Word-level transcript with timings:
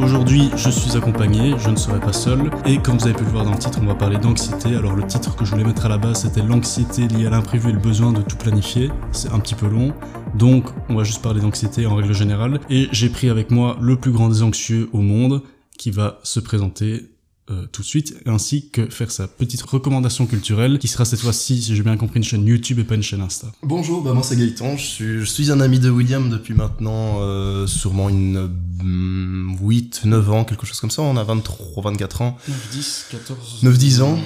Aujourd'hui, 0.00 0.50
je 0.56 0.70
suis 0.70 0.96
accompagné, 0.96 1.54
je 1.58 1.70
ne 1.70 1.76
serai 1.76 1.98
pas 2.00 2.12
seul. 2.12 2.50
Et 2.64 2.78
comme 2.78 2.98
vous 2.98 3.06
avez 3.06 3.14
pu 3.14 3.24
le 3.24 3.30
voir 3.30 3.44
dans 3.44 3.52
le 3.52 3.58
titre, 3.58 3.78
on 3.82 3.86
va 3.86 3.94
parler 3.94 4.18
d'anxiété. 4.18 4.74
Alors 4.76 4.94
le 4.94 5.06
titre 5.06 5.34
que 5.36 5.44
je 5.44 5.50
voulais 5.50 5.64
mettre 5.64 5.86
à 5.86 5.88
la 5.88 5.98
base, 5.98 6.22
c'était 6.22 6.42
l'anxiété 6.42 7.08
liée 7.08 7.26
à 7.26 7.30
l'imprévu 7.30 7.70
et 7.70 7.72
le 7.72 7.78
besoin 7.78 8.12
de 8.12 8.22
tout 8.22 8.36
planifier. 8.36 8.90
C'est 9.12 9.32
un 9.32 9.38
petit 9.40 9.54
peu 9.54 9.66
long. 9.66 9.92
Donc, 10.34 10.66
on 10.88 10.94
va 10.94 11.04
juste 11.04 11.22
parler 11.22 11.40
d'anxiété 11.40 11.86
en 11.86 11.96
règle 11.96 12.14
générale. 12.14 12.60
Et 12.70 12.88
j'ai 12.92 13.08
pris 13.08 13.30
avec 13.30 13.50
moi 13.50 13.76
le 13.80 13.96
plus 13.96 14.12
grand 14.12 14.28
des 14.28 14.42
anxieux 14.42 14.88
au 14.92 15.00
monde 15.00 15.42
qui 15.76 15.90
va 15.90 16.18
se 16.22 16.40
présenter 16.40 17.10
euh, 17.50 17.66
tout 17.72 17.82
de 17.82 17.86
suite, 17.86 18.14
ainsi 18.26 18.68
que 18.70 18.90
faire 18.90 19.10
sa 19.10 19.26
petite 19.26 19.62
recommandation 19.62 20.26
culturelle, 20.26 20.78
qui 20.78 20.88
sera 20.88 21.04
cette 21.04 21.20
fois-ci, 21.20 21.62
si 21.62 21.74
j'ai 21.74 21.82
bien 21.82 21.96
compris, 21.96 22.18
une 22.18 22.24
chaîne 22.24 22.46
YouTube 22.46 22.78
et 22.78 22.84
pas 22.84 22.94
une 22.94 23.02
chaîne 23.02 23.22
Insta. 23.22 23.48
Bonjour, 23.62 24.02
bah 24.02 24.12
moi 24.12 24.22
c'est 24.22 24.36
Gaëtan, 24.36 24.76
je 24.76 24.84
suis, 24.84 25.18
je 25.20 25.24
suis 25.24 25.50
un 25.50 25.60
ami 25.60 25.78
de 25.78 25.90
William 25.90 26.28
depuis 26.28 26.54
maintenant 26.54 27.20
euh, 27.20 27.66
sûrement 27.66 28.08
une 28.08 28.50
8, 28.82 30.02
mm, 30.04 30.08
9 30.08 30.30
ans, 30.32 30.44
quelque 30.44 30.66
chose 30.66 30.80
comme 30.80 30.90
ça, 30.90 31.02
on 31.02 31.16
a 31.16 31.24
23, 31.24 31.82
24 31.82 32.22
ans. 32.22 32.36
9, 32.48 32.68
10, 32.72 33.06
14... 33.10 33.58
9, 33.62 33.78
10 33.78 34.02
ans. 34.02 34.18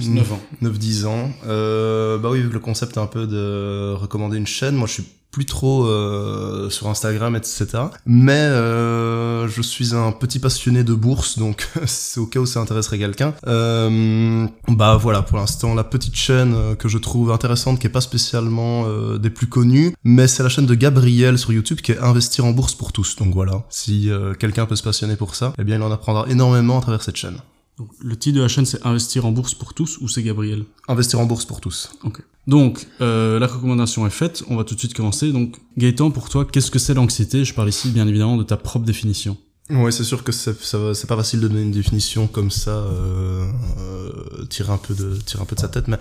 9 0.00 0.32
ans. 0.32 0.40
9, 0.60 0.78
10 0.78 1.06
ans. 1.06 1.30
Euh, 1.46 2.18
bah 2.18 2.30
oui, 2.30 2.42
le 2.42 2.58
concept 2.58 2.96
est 2.96 3.00
un 3.00 3.06
peu 3.06 3.26
de 3.26 3.94
recommander 3.94 4.36
une 4.36 4.46
chaîne, 4.46 4.74
moi 4.74 4.86
je 4.86 4.94
suis 4.94 5.04
plus 5.32 5.46
trop 5.46 5.86
euh, 5.86 6.68
sur 6.68 6.88
Instagram, 6.88 7.34
etc. 7.34 7.66
Mais 8.04 8.32
euh, 8.34 9.48
je 9.48 9.62
suis 9.62 9.94
un 9.94 10.12
petit 10.12 10.38
passionné 10.38 10.84
de 10.84 10.92
bourse, 10.92 11.38
donc 11.38 11.68
c'est 11.86 12.20
au 12.20 12.26
cas 12.26 12.38
où 12.38 12.46
ça 12.46 12.60
intéresserait 12.60 12.98
quelqu'un. 12.98 13.34
Euh, 13.46 14.46
bah 14.68 14.96
voilà, 14.96 15.22
pour 15.22 15.38
l'instant, 15.38 15.74
la 15.74 15.84
petite 15.84 16.14
chaîne 16.14 16.76
que 16.76 16.88
je 16.88 16.98
trouve 16.98 17.32
intéressante, 17.32 17.80
qui 17.80 17.86
est 17.86 17.90
pas 17.90 18.02
spécialement 18.02 18.86
des 19.16 19.30
plus 19.30 19.46
connues, 19.46 19.94
mais 20.04 20.28
c'est 20.28 20.42
la 20.42 20.50
chaîne 20.50 20.66
de 20.66 20.74
Gabriel 20.74 21.38
sur 21.38 21.52
YouTube 21.52 21.80
qui 21.80 21.92
est 21.92 21.98
Investir 22.02 22.44
en 22.44 22.50
bourse 22.50 22.74
pour 22.74 22.92
tous. 22.92 23.16
Donc 23.16 23.32
voilà, 23.32 23.64
si 23.70 24.10
quelqu'un 24.38 24.66
peut 24.66 24.76
se 24.76 24.82
passionner 24.82 25.16
pour 25.16 25.34
ça, 25.34 25.54
eh 25.58 25.64
bien 25.64 25.76
il 25.76 25.82
en 25.82 25.90
apprendra 25.90 26.26
énormément 26.28 26.78
à 26.78 26.82
travers 26.82 27.02
cette 27.02 27.16
chaîne. 27.16 27.38
Donc, 27.82 27.90
le 28.00 28.16
titre 28.16 28.36
de 28.36 28.42
la 28.42 28.48
chaîne, 28.48 28.64
c'est 28.64 28.86
Investir 28.86 29.26
en 29.26 29.32
bourse 29.32 29.54
pour 29.54 29.74
tous 29.74 29.98
ou 30.00 30.06
c'est 30.06 30.22
Gabriel? 30.22 30.64
Investir 30.86 31.18
en 31.18 31.26
bourse 31.26 31.44
pour 31.44 31.60
tous. 31.60 31.90
Ok. 32.04 32.22
Donc, 32.46 32.86
euh, 33.00 33.40
la 33.40 33.48
recommandation 33.48 34.06
est 34.06 34.10
faite, 34.10 34.44
on 34.48 34.54
va 34.54 34.62
tout 34.62 34.74
de 34.74 34.78
suite 34.78 34.94
commencer. 34.94 35.32
Donc, 35.32 35.56
Gaëtan, 35.76 36.12
pour 36.12 36.28
toi, 36.28 36.44
qu'est-ce 36.44 36.70
que 36.70 36.78
c'est 36.78 36.94
l'anxiété? 36.94 37.44
Je 37.44 37.52
parle 37.52 37.68
ici, 37.68 37.90
bien 37.90 38.06
évidemment, 38.06 38.36
de 38.36 38.44
ta 38.44 38.56
propre 38.56 38.84
définition. 38.84 39.36
Ouais, 39.68 39.90
c'est 39.90 40.04
sûr 40.04 40.22
que 40.22 40.30
c'est 40.30 40.54
c'est 40.62 41.06
pas 41.08 41.16
facile 41.16 41.40
de 41.40 41.48
donner 41.48 41.62
une 41.62 41.72
définition 41.72 42.28
comme 42.28 42.52
ça, 42.52 42.70
euh, 42.70 43.50
euh, 43.78 44.44
tirer 44.48 44.72
un 44.72 44.78
peu 44.78 44.94
de 44.94 45.16
tirer 45.16 45.42
un 45.42 45.46
peu 45.46 45.56
de 45.56 45.60
sa 45.60 45.68
tête, 45.68 45.88
mais 45.88 45.98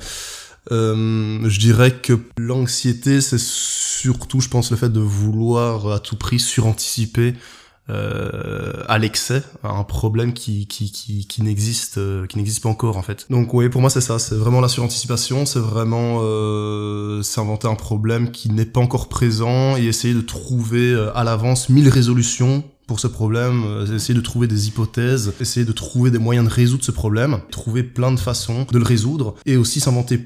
euh, 0.72 1.40
je 1.50 1.60
dirais 1.60 2.00
que 2.00 2.20
l'anxiété, 2.38 3.22
c'est 3.22 3.40
surtout, 3.40 4.40
je 4.40 4.50
pense, 4.50 4.70
le 4.70 4.78
fait 4.78 4.90
de 4.90 5.00
vouloir 5.00 5.92
à 5.92 6.00
tout 6.00 6.16
prix 6.16 6.40
suranticiper 6.40 7.34
euh, 7.92 8.84
à 8.88 8.98
l'excès, 8.98 9.44
un 9.64 9.84
problème 9.84 10.34
qui 10.34 10.68
qui 10.68 10.92
qui, 10.92 11.28
qui 11.28 11.44
n'existe 11.44 11.98
euh, 11.98 12.26
qui 12.28 12.38
n'existe 12.38 12.64
pas 12.64 12.70
encore 12.70 12.98
en 12.98 13.02
fait. 13.02 13.26
Donc 13.30 13.54
oui, 13.54 13.70
pour 13.70 13.82
moi 13.82 13.90
c'est 13.90 14.02
ça, 14.02 14.18
c'est 14.20 14.36
vraiment 14.36 14.62
la 14.62 14.70
suranticipation, 14.70 15.46
c'est 15.46 15.60
vraiment 15.60 16.20
euh, 16.22 17.22
s'inventer 17.22 17.68
un 17.68 17.76
problème 17.76 18.32
qui 18.32 18.50
n'est 18.50 18.66
pas 18.66 18.80
encore 18.80 19.10
présent 19.10 19.78
et 19.78 19.86
essayer 19.86 20.14
de 20.14 20.22
trouver 20.22 20.94
euh, 20.94 21.16
à 21.16 21.24
l'avance 21.24 21.70
mille 21.70 21.90
résolutions 21.90 22.64
pour 22.88 23.00
ce 23.00 23.08
problème, 23.08 23.64
euh, 23.66 23.96
essayer 23.96 24.14
de 24.14 24.22
trouver 24.22 24.48
des 24.48 24.68
hypothèses, 24.68 25.34
essayer 25.40 25.66
de 25.66 25.72
trouver 25.72 26.12
des 26.12 26.20
moyens 26.20 26.48
de 26.48 26.54
résoudre 26.54 26.84
ce 26.84 26.92
problème, 26.92 27.40
trouver 27.50 27.84
plein 27.84 28.12
de 28.12 28.20
façons 28.20 28.66
de 28.72 28.78
le 28.78 28.84
résoudre 28.84 29.36
et 29.46 29.58
aussi 29.58 29.80
s'inventer 29.80 30.20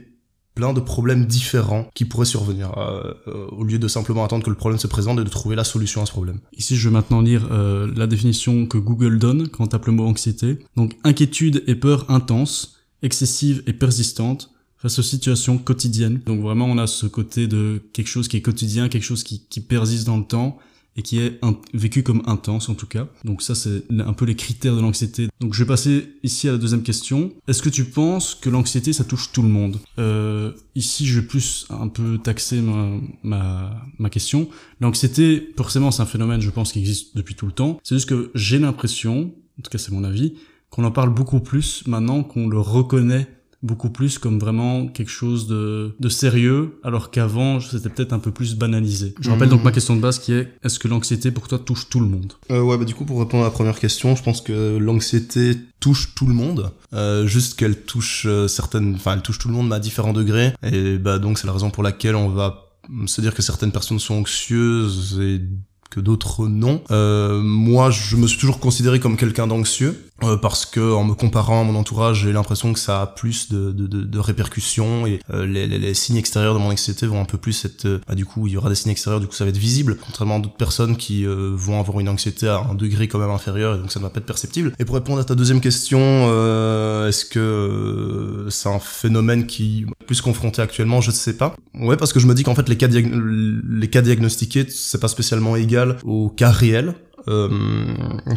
plein 0.56 0.74
de 0.74 0.80
problèmes 0.80 1.26
différents 1.26 1.88
qui 1.94 2.06
pourraient 2.06 2.26
survenir, 2.26 2.78
euh, 2.78 3.14
euh, 3.28 3.48
au 3.52 3.64
lieu 3.64 3.78
de 3.78 3.88
simplement 3.90 4.24
attendre 4.24 4.44
que 4.44 4.50
le 4.50 4.56
problème 4.56 4.80
se 4.80 4.88
présente 4.88 5.20
et 5.20 5.24
de 5.24 5.30
trouver 5.30 5.56
la 5.56 5.66
solution 5.66 6.02
à 6.02 6.06
ce 6.06 6.12
problème. 6.12 6.40
Ici, 6.58 6.78
je 6.78 6.88
vais 6.88 6.94
maintenant 6.94 7.22
lire 7.22 7.48
euh, 7.52 7.92
la 7.96 8.08
définition 8.08 8.66
que 8.66 8.78
Google 8.78 9.20
donne 9.20 9.50
quand 9.50 9.66
on 9.66 9.68
tape 9.68 9.86
le 9.86 9.92
mot 9.92 10.06
anxiété. 10.06 10.60
Donc, 10.78 10.96
inquiétude 11.04 11.64
et 11.68 11.76
peur 11.76 12.10
intense, 12.10 12.78
excessive 13.04 13.64
et 13.68 13.74
persistante 13.74 14.52
face 14.78 14.98
aux 14.98 15.04
situations 15.04 15.58
quotidiennes. 15.58 16.22
Donc 16.26 16.42
vraiment, 16.42 16.66
on 16.66 16.78
a 16.78 16.88
ce 16.88 17.06
côté 17.06 17.48
de 17.48 17.82
quelque 17.92 18.08
chose 18.08 18.28
qui 18.28 18.38
est 18.38 18.42
quotidien, 18.42 18.88
quelque 18.88 19.04
chose 19.04 19.24
qui, 19.24 19.46
qui 19.50 19.60
persiste 19.60 20.06
dans 20.06 20.18
le 20.18 20.26
temps 20.26 20.58
et 20.98 21.02
qui 21.02 21.20
est 21.20 21.40
vécu 21.74 22.04
comme 22.04 22.22
intense 22.26 22.70
en 22.70 22.76
tout 22.76 22.88
cas. 22.88 23.08
Donc 23.24 23.42
ça 23.42 23.56
c'est 23.56 23.84
un 23.92 24.14
peu 24.14 24.26
les 24.26 24.36
critères 24.36 24.76
de 24.76 24.82
l'anxiété. 24.82 25.28
Donc 25.40 25.54
je 25.54 25.64
vais 25.64 25.68
passer 25.68 26.14
ici 26.24 26.48
à 26.48 26.54
la 26.54 26.58
deuxième 26.58 26.84
question. 26.84 27.34
Est-ce 27.48 27.62
que 27.62 27.70
tu 27.70 27.86
penses 27.86 28.36
que 28.36 28.50
l'anxiété 28.50 28.94
ça 28.94 29.04
touche 29.04 29.32
tout 29.32 29.42
le 29.42 29.50
monde? 29.50 29.78
Euh, 30.00 30.52
Ici 30.78 31.06
je 31.06 31.20
vais 31.22 31.26
plus 31.26 31.66
un 31.70 31.88
peu 31.88 32.18
taxer 32.18 32.60
ma, 32.62 32.90
ma, 33.24 33.82
ma 33.98 34.10
question. 34.10 34.50
L'anxiété 34.82 35.54
forcément 35.56 35.90
c'est 35.92 36.02
un 36.02 36.06
phénomène 36.06 36.42
je 36.42 36.50
pense 36.50 36.74
qui 36.74 36.80
existe 36.80 37.16
depuis 37.16 37.36
tout 37.36 37.46
le 37.46 37.54
temps. 37.54 37.80
C'est 37.84 37.96
juste 37.96 38.10
que 38.10 38.32
j'ai 38.36 38.60
l'impression, 38.60 39.34
en 39.58 39.62
tout 39.62 39.70
cas 39.70 39.78
c'est 39.78 39.92
mon 39.92 40.04
avis, 40.04 40.34
qu'on 40.70 40.84
en 40.84 40.92
parle 40.92 41.14
beaucoup 41.14 41.40
plus 41.40 41.88
maintenant 41.88 42.24
qu'on 42.24 42.48
le 42.50 42.60
reconnaît 42.60 43.28
beaucoup 43.64 43.90
plus 43.90 44.20
comme 44.20 44.40
vraiment 44.40 44.88
quelque 44.88 45.12
chose 45.12 45.48
de, 45.48 45.96
de 46.00 46.10
sérieux, 46.10 46.80
alors 46.84 47.12
qu'avant, 47.12 47.60
c'était 47.60 47.90
peut-être 47.90 48.14
un 48.14 48.20
peu 48.20 48.32
plus 48.32 48.56
banalisé. 48.56 49.16
Je 49.20 49.30
rappelle 49.30 49.50
donc 49.50 49.64
ma 49.64 49.72
question 49.72 49.96
de 49.96 50.02
base 50.02 50.20
qui 50.20 50.34
est, 50.34 50.54
est-ce 50.64 50.80
que 50.80 50.88
l'anxiété 50.88 51.32
pour 51.32 51.48
toi 51.48 51.60
touche 51.60 51.90
tout 51.90 52.00
le 52.00 52.08
monde? 52.08 52.34
Euh, 52.52 52.62
ouais, 52.62 52.78
bah 52.78 52.86
du 52.86 52.94
coup 52.94 53.06
pour 53.06 53.20
répondre 53.20 53.44
à 53.44 53.48
la 53.48 53.52
première 53.52 53.80
question, 53.80 54.16
je 54.16 54.24
pense 54.24 54.42
que 54.42 54.78
l'anxiété 54.78 55.58
touche 55.80 56.16
tout 56.16 56.28
le 56.28 56.34
monde, 56.34 56.72
euh, 56.94 57.28
juste 57.28 57.58
qu'elle 57.58 57.82
touche 57.82 58.26
euh, 58.28 58.48
certaines, 58.48 58.96
enfin 58.96 59.14
elle 59.14 59.22
touche 59.22 59.40
tout 59.40 59.48
le 59.48 59.54
monde 59.54 59.70
mais 59.70 59.76
à 59.76 59.80
différents 59.80 60.14
degrés, 60.14 60.54
et 60.64 60.98
bah 60.98 61.20
donc 61.20 61.38
c'est 61.38 61.48
la 61.48 61.54
raison 61.54 61.70
pour 61.70 61.84
laquelle 61.84 62.16
on 62.16 62.30
va 62.30 62.70
se 63.08 63.22
dire 63.22 63.34
que 63.34 63.42
certaines 63.42 63.72
personnes 63.72 64.00
sont 64.00 64.16
anxieuses 64.16 65.20
et 65.22 65.42
que 65.90 66.00
d'autres 66.00 66.48
non. 66.48 66.84
Euh, 66.92 67.42
moi, 67.42 67.90
je 67.90 68.16
me 68.16 68.28
suis 68.28 68.38
toujours 68.38 68.60
considéré 68.60 69.00
comme 69.00 69.18
quelqu'un 69.18 69.48
d'anxieux 69.48 70.05
euh, 70.24 70.38
parce 70.38 70.66
que 70.66 70.94
en 70.94 71.04
me 71.04 71.14
comparant 71.14 71.62
à 71.62 71.64
mon 71.64 71.76
entourage, 71.76 72.22
j'ai 72.22 72.32
l'impression 72.32 72.72
que 72.72 72.80
ça 72.80 73.02
a 73.02 73.08
plus 73.08 73.52
de, 73.52 73.72
de, 73.72 73.86
de, 73.86 74.20
répercussions 74.20 75.06
et 75.06 75.20
euh, 75.34 75.46
les, 75.46 75.68
les, 75.68 75.78
les 75.78 75.94
signes 75.94 76.16
extérieurs 76.16 76.54
de 76.54 76.60
mon 76.60 76.70
anxiété 76.70 77.06
vont 77.06 77.20
un 77.20 77.26
peu 77.26 77.38
plus 77.38 77.66
être, 77.66 77.86
euh, 77.86 78.00
bah, 78.08 78.16
du 78.16 78.26
coup, 78.26 78.48
il 78.48 78.54
y 78.54 78.58
aura 78.58 78.70
des 78.70 78.76
signes 78.76 78.92
extérieurs, 78.92 79.20
du 79.20 79.28
coup, 79.28 79.34
ça 79.34 79.44
va 79.44 79.50
être 79.50 79.58
visible, 79.58 79.98
contrairement 80.04 80.38
à 80.38 80.40
d'autres 80.40 80.56
personnes 80.56 80.96
qui 80.96 81.26
euh, 81.26 81.52
vont 81.54 81.80
avoir 81.80 82.00
une 82.00 82.08
anxiété 82.08 82.48
à 82.48 82.60
un 82.60 82.76
degré 82.76 83.08
quand 83.08 83.20
même 83.20 83.30
inférieur 83.30 83.76
et 83.76 83.80
donc 83.80 83.92
ça 83.92 84.00
ne 84.00 84.06
va 84.06 84.10
pas 84.10 84.20
être 84.20 84.26
perceptible. 84.26 84.74
Et 84.80 84.86
pour 84.86 84.96
répondre 84.96 85.20
à 85.20 85.26
ta 85.26 85.36
deuxième 85.36 85.60
question, 85.60 86.00
euh, 86.02 87.10
est-ce 87.10 87.26
que 87.26 87.40
euh, 87.40 88.50
c'est 88.50 88.70
un 88.70 88.80
phénomène 88.80 89.46
qui 89.46 89.86
est 89.88 90.06
plus 90.06 90.22
confronté 90.22 90.62
actuellement? 90.62 91.02
Je 91.02 91.12
ne 91.12 91.16
sais 91.16 91.36
pas. 91.36 91.56
Ouais, 91.74 91.98
parce 91.98 92.14
que 92.14 92.20
je 92.20 92.28
me 92.28 92.34
dis 92.34 92.44
qu'en 92.44 92.56
fait 92.56 92.70
les 92.70 92.78
cas, 92.78 92.88
les 92.88 93.90
cas 93.90 94.02
diagnostiqués, 94.02 94.66
c'est 94.70 95.02
pas 95.02 95.08
spécialement 95.08 95.56
égal 95.56 95.98
aux 96.04 96.30
cas 96.30 96.52
réels. 96.52 96.96
Euh, 97.28 97.50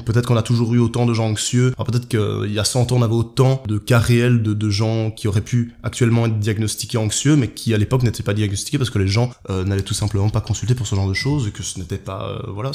peut-être 0.04 0.26
qu'on 0.26 0.36
a 0.36 0.42
toujours 0.42 0.74
eu 0.74 0.78
autant 0.78 1.06
de 1.06 1.14
gens 1.14 1.26
anxieux. 1.26 1.74
Peut-être 1.84 2.08
qu'il 2.08 2.52
y 2.52 2.58
a 2.58 2.64
100 2.64 2.92
ans, 2.92 2.96
on 2.96 3.02
avait 3.02 3.14
autant 3.14 3.62
de 3.66 3.78
cas 3.78 3.98
réels 3.98 4.42
de, 4.42 4.68
gens 4.70 5.10
qui 5.10 5.28
auraient 5.28 5.40
pu 5.40 5.74
actuellement 5.82 6.26
être 6.26 6.38
diagnostiqués 6.38 6.98
anxieux, 6.98 7.36
mais 7.36 7.48
qui 7.48 7.72
à 7.72 7.78
l'époque 7.78 8.02
n'étaient 8.02 8.22
pas 8.22 8.34
diagnostiqués 8.34 8.76
parce 8.76 8.90
que 8.90 8.98
les 8.98 9.08
gens 9.08 9.30
euh, 9.48 9.64
n'allaient 9.64 9.82
tout 9.82 9.94
simplement 9.94 10.28
pas 10.28 10.42
consulter 10.42 10.74
pour 10.74 10.86
ce 10.86 10.94
genre 10.94 11.08
de 11.08 11.14
choses 11.14 11.48
et 11.48 11.50
que 11.50 11.62
ce 11.62 11.78
n'était 11.78 11.96
pas, 11.96 12.28
euh, 12.28 12.50
voilà, 12.52 12.72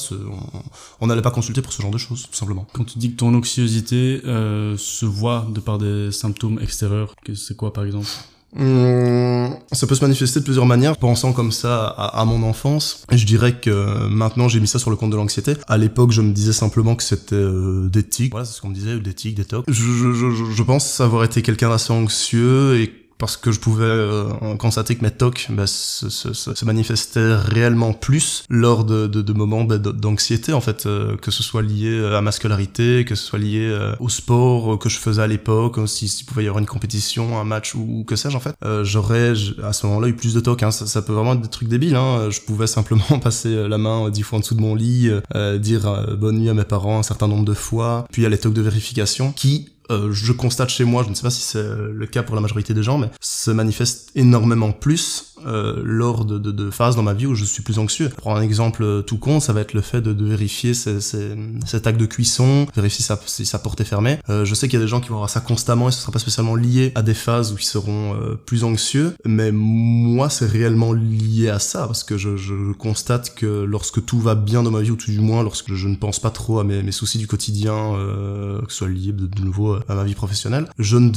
on- 1.02 1.08
n'allait 1.08 1.22
pas 1.22 1.32
consulter 1.32 1.62
pour 1.62 1.72
ce 1.72 1.82
genre 1.82 1.92
de 1.92 1.98
choses, 1.98 2.24
tout 2.24 2.38
simplement. 2.38 2.66
Quand 2.74 2.84
tu 2.84 2.98
dis 2.98 3.12
que 3.12 3.18
ton 3.18 3.34
anxiosité 3.36 4.22
euh, 4.26 4.76
se 4.78 5.06
voit 5.06 5.48
de 5.54 5.60
par 5.60 5.78
des 5.78 6.12
symptômes 6.12 6.60
extérieurs, 6.60 7.14
c'est 7.36 7.56
quoi 7.56 7.74
par 7.74 7.86
exemple? 7.86 8.08
Hum, 8.56 9.56
ça 9.72 9.88
peut 9.88 9.96
se 9.96 10.04
manifester 10.04 10.40
de 10.40 10.46
plusieurs 10.46 10.66
manières. 10.66 10.98
Pensant 10.98 11.34
comme 11.34 11.52
ça 11.52 11.88
à, 11.88 12.24
mon 12.26 12.44
enfance, 12.44 13.06
je 13.12 13.26
dirais 13.26 13.54
que 13.60 14.08
maintenant 14.08 14.48
j'ai 14.48 14.60
mis 14.60 14.68
ça 14.68 14.80
sur 14.80 14.90
le 14.90 14.96
compte 14.96 15.12
de 15.12 15.16
l'anxiété. 15.16 15.54
À 15.68 15.78
l'époque, 15.78 16.12
je 16.12 16.22
me 16.22 16.32
disais 16.32 16.54
simplement 16.54 16.96
que 16.96 17.04
c'était 17.04 17.36
euh, 17.36 17.90
des 17.90 18.04
tics. 18.04 18.32
Voilà, 18.32 18.46
c'est 18.46 18.54
ce 18.54 18.62
qu'on 18.62 18.70
me 18.70 18.76
disait, 18.76 19.00
des 19.00 19.14
tics, 19.14 19.36
des 19.36 19.46
tocs. 19.46 19.66
Je, 19.68 19.74
je, 19.74 20.14
je, 20.14 20.52
je 20.52 20.64
pense 20.64 21.00
avoir 21.02 21.24
été 21.24 21.42
quelqu'un 21.42 21.70
d'assez 21.70 21.92
anxieux 21.94 22.80
et 22.80 23.03
parce 23.24 23.38
que 23.38 23.54
je 23.54 23.60
pouvais 23.62 23.86
euh, 23.86 24.26
constater 24.58 24.96
que 24.98 25.02
mes 25.02 25.12
tocs 25.12 25.48
bah, 25.50 25.66
se, 25.66 26.10
se, 26.10 26.34
se, 26.34 26.66
manifestaient 26.66 27.36
réellement 27.36 27.94
plus 27.94 28.44
lors 28.50 28.84
de, 28.84 29.08
de, 29.08 29.22
de 29.22 29.32
moments 29.34 29.64
d- 29.64 29.80
d'anxiété 29.80 30.52
en 30.52 30.60
fait, 30.60 30.86
euh, 30.86 31.16
que 31.16 31.32
ce 31.32 31.42
soit 31.42 31.62
lié 31.62 32.04
à 32.14 32.20
ma 32.20 32.34
scolarité, 32.34 33.06
que 33.06 33.16
ce 33.16 33.24
soit 33.26 33.40
lié 33.40 33.66
euh, 33.72 33.96
au 34.02 34.10
sport 34.10 34.74
euh, 34.74 34.78
que 34.78 34.90
je 34.90 35.00
faisais 35.00 35.22
à 35.22 35.28
l'époque, 35.28 35.78
euh, 35.80 35.88
si- 35.88 36.10
s'il 36.10 36.26
pouvait 36.26 36.44
y 36.44 36.48
avoir 36.48 36.60
une 36.60 36.66
compétition, 36.66 37.40
un 37.40 37.46
match 37.46 37.76
ou, 37.76 38.00
ou 38.00 38.04
que 38.04 38.18
sais-je 38.18 38.36
en 38.36 38.42
fait, 38.42 38.56
euh, 38.66 38.84
j'aurais 38.84 39.34
à 39.64 39.72
ce 39.72 39.86
moment-là 39.88 40.10
eu 40.10 40.16
plus 40.16 40.34
de 40.34 40.42
tocs. 40.42 40.62
Hein. 40.64 40.72
Ça, 40.72 40.86
ça 40.86 41.02
peut 41.02 41.14
vraiment 41.14 41.34
être 41.36 41.42
des 41.42 41.48
trucs 41.48 41.70
débiles. 41.70 41.96
Hein. 41.96 42.30
Je 42.30 42.42
pouvais 42.42 42.68
simplement 42.68 43.20
passer 43.24 43.56
euh, 43.56 43.70
la 43.70 43.78
main 43.78 44.08
euh, 44.08 44.10
dix 44.10 44.24
fois 44.24 44.38
en 44.38 44.42
dessous 44.42 44.56
de 44.56 44.62
mon 44.62 44.76
lit, 44.76 45.10
euh, 45.36 45.58
dire 45.58 45.88
euh, 45.88 46.16
bonne 46.18 46.40
nuit 46.40 46.50
à 46.50 46.54
mes 46.54 46.66
parents 46.66 47.00
un 47.00 47.04
certain 47.04 47.30
nombre 47.30 47.46
de 47.46 47.54
fois, 47.54 48.06
puis 48.12 48.22
il 48.22 48.24
y 48.24 48.28
a 48.28 48.30
les 48.30 48.38
tocs 48.38 48.54
de 48.54 48.62
vérification 48.62 49.32
qui 49.32 49.70
euh, 49.92 50.12
je 50.12 50.32
constate 50.32 50.70
chez 50.70 50.84
moi, 50.84 51.04
je 51.04 51.10
ne 51.10 51.16
sais 51.16 51.24
pas 51.24 51.30
si 51.30 51.42
c'est 51.42 51.64
le 51.64 52.06
cas 52.08 52.24
pour 52.24 52.36
la 52.36 52.42
majorité 52.42 52.74
des 52.74 52.84
gens, 52.84 52.98
mais 52.98 53.10
se 53.20 53.52
manifeste 53.52 54.12
énormément 54.16 54.72
plus 54.72 55.34
euh, 55.46 55.82
lors 55.84 56.26
de, 56.26 56.38
de, 56.38 56.52
de, 56.52 56.70
phases 56.70 56.96
dans 56.96 57.04
ma 57.04 57.14
vie 57.14 57.26
où 57.26 57.36
je 57.36 57.44
suis 57.44 57.64
plus 57.64 57.80
anxieux. 57.80 58.10
Pour 58.10 58.36
un 58.36 58.42
exemple 58.42 59.04
tout 59.04 59.18
con, 59.18 59.40
ça 59.40 59.52
va 59.54 59.62
être 59.62 59.74
le 59.74 59.82
fait 59.82 60.02
de, 60.02 60.14
de 60.14 60.26
vérifier 60.26 60.74
ces, 60.74 61.02
ces, 61.02 61.36
cet 61.66 61.88
acte 61.88 62.00
de 62.00 62.06
cuisson, 62.06 62.66
vérifier 62.76 63.04
sa, 63.04 63.20
si 63.26 63.46
sa 63.46 63.60
porte 63.60 63.82
est 63.82 63.86
fermée. 63.86 64.20
Euh, 64.30 64.46
je 64.46 64.56
sais 64.56 64.68
qu'il 64.68 64.80
y 64.80 64.82
a 64.82 64.86
des 64.86 64.90
gens 64.90 65.02
qui 65.02 65.10
vont 65.10 65.16
avoir 65.16 65.30
ça 65.30 65.42
constamment 65.42 65.90
et 65.90 65.92
ce 65.92 66.00
sera 66.00 66.12
pas 66.12 66.20
spécialement 66.20 66.56
lié 66.56 66.92
à 66.96 67.02
des 67.02 67.14
phases 67.14 67.52
où 67.52 67.58
ils 67.58 67.64
seront 67.64 68.16
euh, 68.16 68.36
plus 68.36 68.64
anxieux, 68.64 69.16
mais 69.26 69.52
moi 69.52 70.30
c'est 70.30 70.46
réellement 70.46 70.94
lié 70.94 71.50
à 71.50 71.60
ça 71.60 71.88
parce 71.88 72.04
que 72.04 72.18
je, 72.18 72.38
je, 72.38 72.72
constate 72.74 73.36
que 73.36 73.64
lorsque 73.64 74.04
tout 74.06 74.20
va 74.20 74.36
bien 74.36 74.64
dans 74.64 74.72
ma 74.72 74.82
vie 74.82 74.92
ou 74.92 74.96
tout 74.96 75.12
du 75.12 75.20
moins 75.20 75.44
lorsque 75.44 75.74
je 75.74 75.88
ne 75.88 75.96
pense 75.96 76.20
pas 76.20 76.32
trop 76.32 76.60
à 76.60 76.64
mes, 76.64 76.82
mes 76.82 76.92
soucis 76.92 77.18
du 77.18 77.28
quotidien, 77.28 77.96
euh, 77.96 78.62
que 78.62 78.72
ce 78.72 78.80
soit 78.80 78.90
lié 78.90 79.12
de, 79.12 79.28
de 79.28 79.42
nouveau 79.74 79.84
à 79.90 79.96
ma 79.96 80.04
vie 80.04 80.16
professionnelle, 80.16 80.68
je 80.80 80.98
ne 80.98 81.12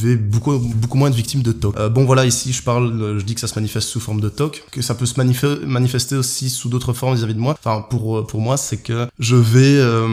vais 0.00 0.16
beaucoup 0.16 0.58
beaucoup 0.58 0.98
moins 0.98 1.08
être 1.08 1.14
victime 1.14 1.42
de 1.42 1.52
TOC. 1.52 1.76
Euh, 1.76 1.88
bon 1.88 2.04
voilà, 2.04 2.24
ici 2.24 2.52
je 2.52 2.62
parle, 2.62 3.18
je 3.18 3.24
dis 3.24 3.34
que 3.34 3.40
ça 3.40 3.48
se 3.48 3.54
manifeste 3.54 3.88
sous 3.88 4.00
forme 4.00 4.20
de 4.20 4.28
TOC, 4.28 4.64
que 4.70 4.82
ça 4.82 4.94
peut 4.94 5.06
se 5.06 5.20
manifester 5.66 6.16
aussi 6.16 6.50
sous 6.50 6.68
d'autres 6.68 6.92
formes 6.92 7.14
vis-à-vis 7.14 7.34
de 7.34 7.40
moi. 7.40 7.56
Enfin 7.58 7.84
pour 7.88 8.26
pour 8.26 8.40
moi 8.40 8.56
c'est 8.56 8.78
que 8.78 9.06
je 9.18 9.36
vais 9.36 9.76
euh, 9.78 10.08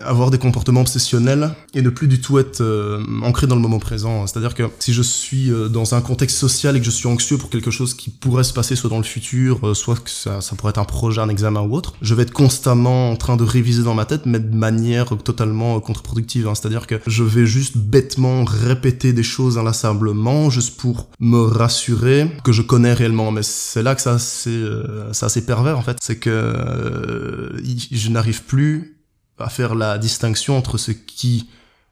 avoir 0.00 0.30
des 0.30 0.38
comportements 0.38 0.80
obsessionnels 0.80 1.54
et 1.74 1.82
ne 1.82 1.90
plus 1.90 2.08
du 2.08 2.20
tout 2.20 2.38
être 2.38 2.60
euh, 2.60 3.02
ancré 3.22 3.46
dans 3.46 3.54
le 3.54 3.60
moment 3.60 3.78
présent. 3.78 4.26
C'est-à-dire 4.26 4.54
que 4.54 4.64
si 4.78 4.92
je 4.92 5.02
suis 5.02 5.50
euh, 5.50 5.68
dans 5.68 5.94
un 5.94 6.00
contexte 6.00 6.36
social 6.36 6.76
et 6.76 6.80
que 6.80 6.86
je 6.86 6.90
suis 6.90 7.06
anxieux 7.06 7.38
pour 7.38 7.50
quelque 7.50 7.70
chose 7.70 7.94
qui 7.94 8.10
pourrait 8.10 8.44
se 8.44 8.52
passer 8.52 8.76
soit 8.76 8.90
dans 8.90 8.98
le 8.98 9.04
futur, 9.04 9.60
euh, 9.64 9.74
soit 9.74 9.96
que 9.96 10.10
ça, 10.10 10.40
ça 10.40 10.56
pourrait 10.56 10.70
être 10.70 10.78
un 10.78 10.84
projet, 10.84 11.20
un 11.20 11.28
examen 11.28 11.60
ou 11.60 11.74
autre, 11.74 11.94
je 12.02 12.14
vais 12.14 12.22
être 12.22 12.32
constamment 12.32 13.10
en 13.10 13.16
train 13.16 13.36
de 13.36 13.44
réviser 13.44 13.82
dans 13.82 13.94
ma 13.94 14.04
tête, 14.04 14.26
mais 14.26 14.40
de 14.40 14.54
manière 14.54 15.16
totalement 15.22 15.78
contre-productive. 15.80 16.48
Hein. 16.48 16.54
C'est-à-dire 16.54 16.86
je 17.06 17.24
vais 17.24 17.46
juste 17.46 17.76
bêtement 17.76 18.44
répéter 18.44 19.12
des 19.12 19.22
choses 19.22 19.58
inlassablement 19.58 20.50
juste 20.50 20.78
pour 20.78 21.08
me 21.20 21.40
rassurer 21.40 22.30
que 22.44 22.52
je 22.52 22.62
connais 22.62 22.92
réellement. 22.92 23.30
Mais 23.30 23.42
c'est 23.42 23.82
là 23.82 23.94
que 23.94 24.02
ça 24.02 24.18
c'est 24.18 24.50
euh, 24.50 25.12
pervers 25.46 25.78
en 25.78 25.82
fait, 25.82 25.96
c'est 26.00 26.18
que 26.18 26.30
euh, 26.30 27.60
je 27.90 28.08
n'arrive 28.10 28.42
plus 28.44 28.96
à 29.38 29.48
faire 29.48 29.74
la 29.74 29.98
distinction 29.98 30.56
entre 30.56 30.78
ce 30.78 30.92
qui 30.92 31.48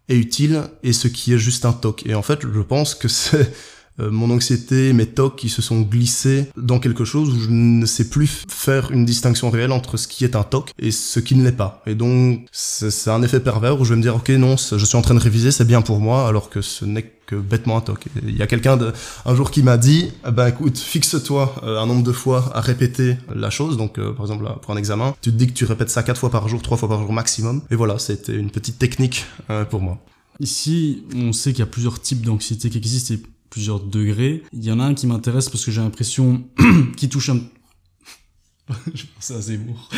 est 0.08 0.16
utile 0.16 0.62
et 0.82 0.92
ce 0.92 1.08
qui 1.08 1.32
est 1.32 1.38
juste 1.38 1.64
un 1.64 1.72
toc. 1.72 2.04
Et 2.06 2.14
en 2.14 2.22
fait, 2.22 2.40
je 2.42 2.60
pense 2.60 2.94
que 2.94 3.08
c'est 3.08 3.52
mon 3.98 4.30
anxiété, 4.30 4.92
mes 4.92 5.06
tocs 5.06 5.36
qui 5.36 5.48
se 5.48 5.62
sont 5.62 5.80
glissés 5.80 6.48
dans 6.56 6.78
quelque 6.78 7.04
chose 7.04 7.30
où 7.30 7.40
je 7.40 7.50
ne 7.50 7.86
sais 7.86 8.08
plus 8.08 8.44
faire 8.48 8.90
une 8.90 9.04
distinction 9.04 9.50
réelle 9.50 9.72
entre 9.72 9.96
ce 9.96 10.08
qui 10.08 10.24
est 10.24 10.36
un 10.36 10.42
toc 10.42 10.70
et 10.78 10.90
ce 10.90 11.20
qui 11.20 11.34
ne 11.34 11.44
l'est 11.44 11.52
pas. 11.52 11.82
Et 11.86 11.94
donc, 11.94 12.46
c'est 12.52 13.10
un 13.10 13.22
effet 13.22 13.40
pervers 13.40 13.80
où 13.80 13.84
je 13.84 13.90
vais 13.90 13.96
me 13.96 14.02
dire, 14.02 14.16
ok, 14.16 14.28
non, 14.30 14.56
je 14.56 14.84
suis 14.84 14.96
en 14.96 15.02
train 15.02 15.14
de 15.14 15.20
réviser, 15.20 15.50
c'est 15.50 15.66
bien 15.66 15.82
pour 15.82 16.00
moi, 16.00 16.28
alors 16.28 16.50
que 16.50 16.60
ce 16.60 16.84
n'est 16.84 17.12
que 17.26 17.36
bêtement 17.36 17.76
un 17.76 17.80
toc. 17.82 18.06
Il 18.22 18.36
y 18.36 18.42
a 18.42 18.46
quelqu'un 18.46 18.78
un 19.26 19.34
jour 19.34 19.50
qui 19.50 19.62
m'a 19.62 19.76
dit, 19.76 20.10
eh 20.26 20.30
ben 20.30 20.48
écoute, 20.48 20.78
fixe-toi 20.78 21.54
euh, 21.62 21.78
un 21.78 21.86
nombre 21.86 22.02
de 22.02 22.12
fois 22.12 22.50
à 22.54 22.60
répéter 22.60 23.16
la 23.34 23.50
chose. 23.50 23.76
Donc, 23.76 23.98
euh, 23.98 24.12
par 24.14 24.24
exemple, 24.24 24.48
pour 24.62 24.72
un 24.72 24.78
examen, 24.78 25.14
tu 25.20 25.30
te 25.30 25.36
dis 25.36 25.46
que 25.46 25.52
tu 25.52 25.66
répètes 25.66 25.90
ça 25.90 26.02
quatre 26.02 26.18
fois 26.18 26.30
par 26.30 26.48
jour, 26.48 26.62
trois 26.62 26.78
fois 26.78 26.88
par 26.88 27.00
jour 27.00 27.12
maximum. 27.12 27.60
Et 27.70 27.76
voilà, 27.76 27.98
c'était 27.98 28.34
une 28.34 28.50
petite 28.50 28.78
technique 28.78 29.26
pour 29.70 29.80
moi. 29.80 29.98
Ici, 30.40 31.02
on 31.16 31.32
sait 31.32 31.50
qu'il 31.52 31.60
y 31.60 31.62
a 31.62 31.66
plusieurs 31.66 32.00
types 32.00 32.24
d'anxiété 32.24 32.70
qui 32.70 32.78
existent 32.78 33.14
plusieurs 33.50 33.80
degrés. 33.80 34.42
Il 34.52 34.64
y 34.64 34.72
en 34.72 34.80
a 34.80 34.84
un 34.84 34.94
qui 34.94 35.06
m'intéresse 35.06 35.48
parce 35.48 35.64
que 35.64 35.70
j'ai 35.70 35.80
l'impression 35.80 36.44
qui 36.96 37.08
touche 37.08 37.30
un... 37.30 37.40
je 38.94 39.04
pense 39.14 39.30
à 39.30 39.40
Zemmour. 39.40 39.88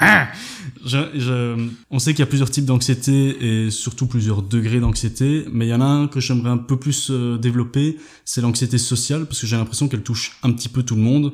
je, 0.84 0.98
je, 1.14 1.68
on 1.90 1.98
sait 1.98 2.12
qu'il 2.12 2.20
y 2.20 2.22
a 2.22 2.26
plusieurs 2.26 2.50
types 2.50 2.64
d'anxiété 2.64 3.64
et 3.64 3.70
surtout 3.70 4.06
plusieurs 4.06 4.42
degrés 4.42 4.80
d'anxiété, 4.80 5.44
mais 5.52 5.66
il 5.66 5.70
y 5.70 5.74
en 5.74 5.80
a 5.80 5.86
un 5.86 6.08
que 6.08 6.20
j'aimerais 6.20 6.50
un 6.50 6.58
peu 6.58 6.78
plus 6.78 7.10
euh, 7.10 7.38
développer, 7.38 7.98
c'est 8.24 8.40
l'anxiété 8.40 8.78
sociale, 8.78 9.26
parce 9.26 9.40
que 9.40 9.46
j'ai 9.46 9.56
l'impression 9.56 9.88
qu'elle 9.88 10.02
touche 10.02 10.38
un 10.42 10.52
petit 10.52 10.68
peu 10.68 10.82
tout 10.82 10.96
le 10.96 11.02
monde. 11.02 11.32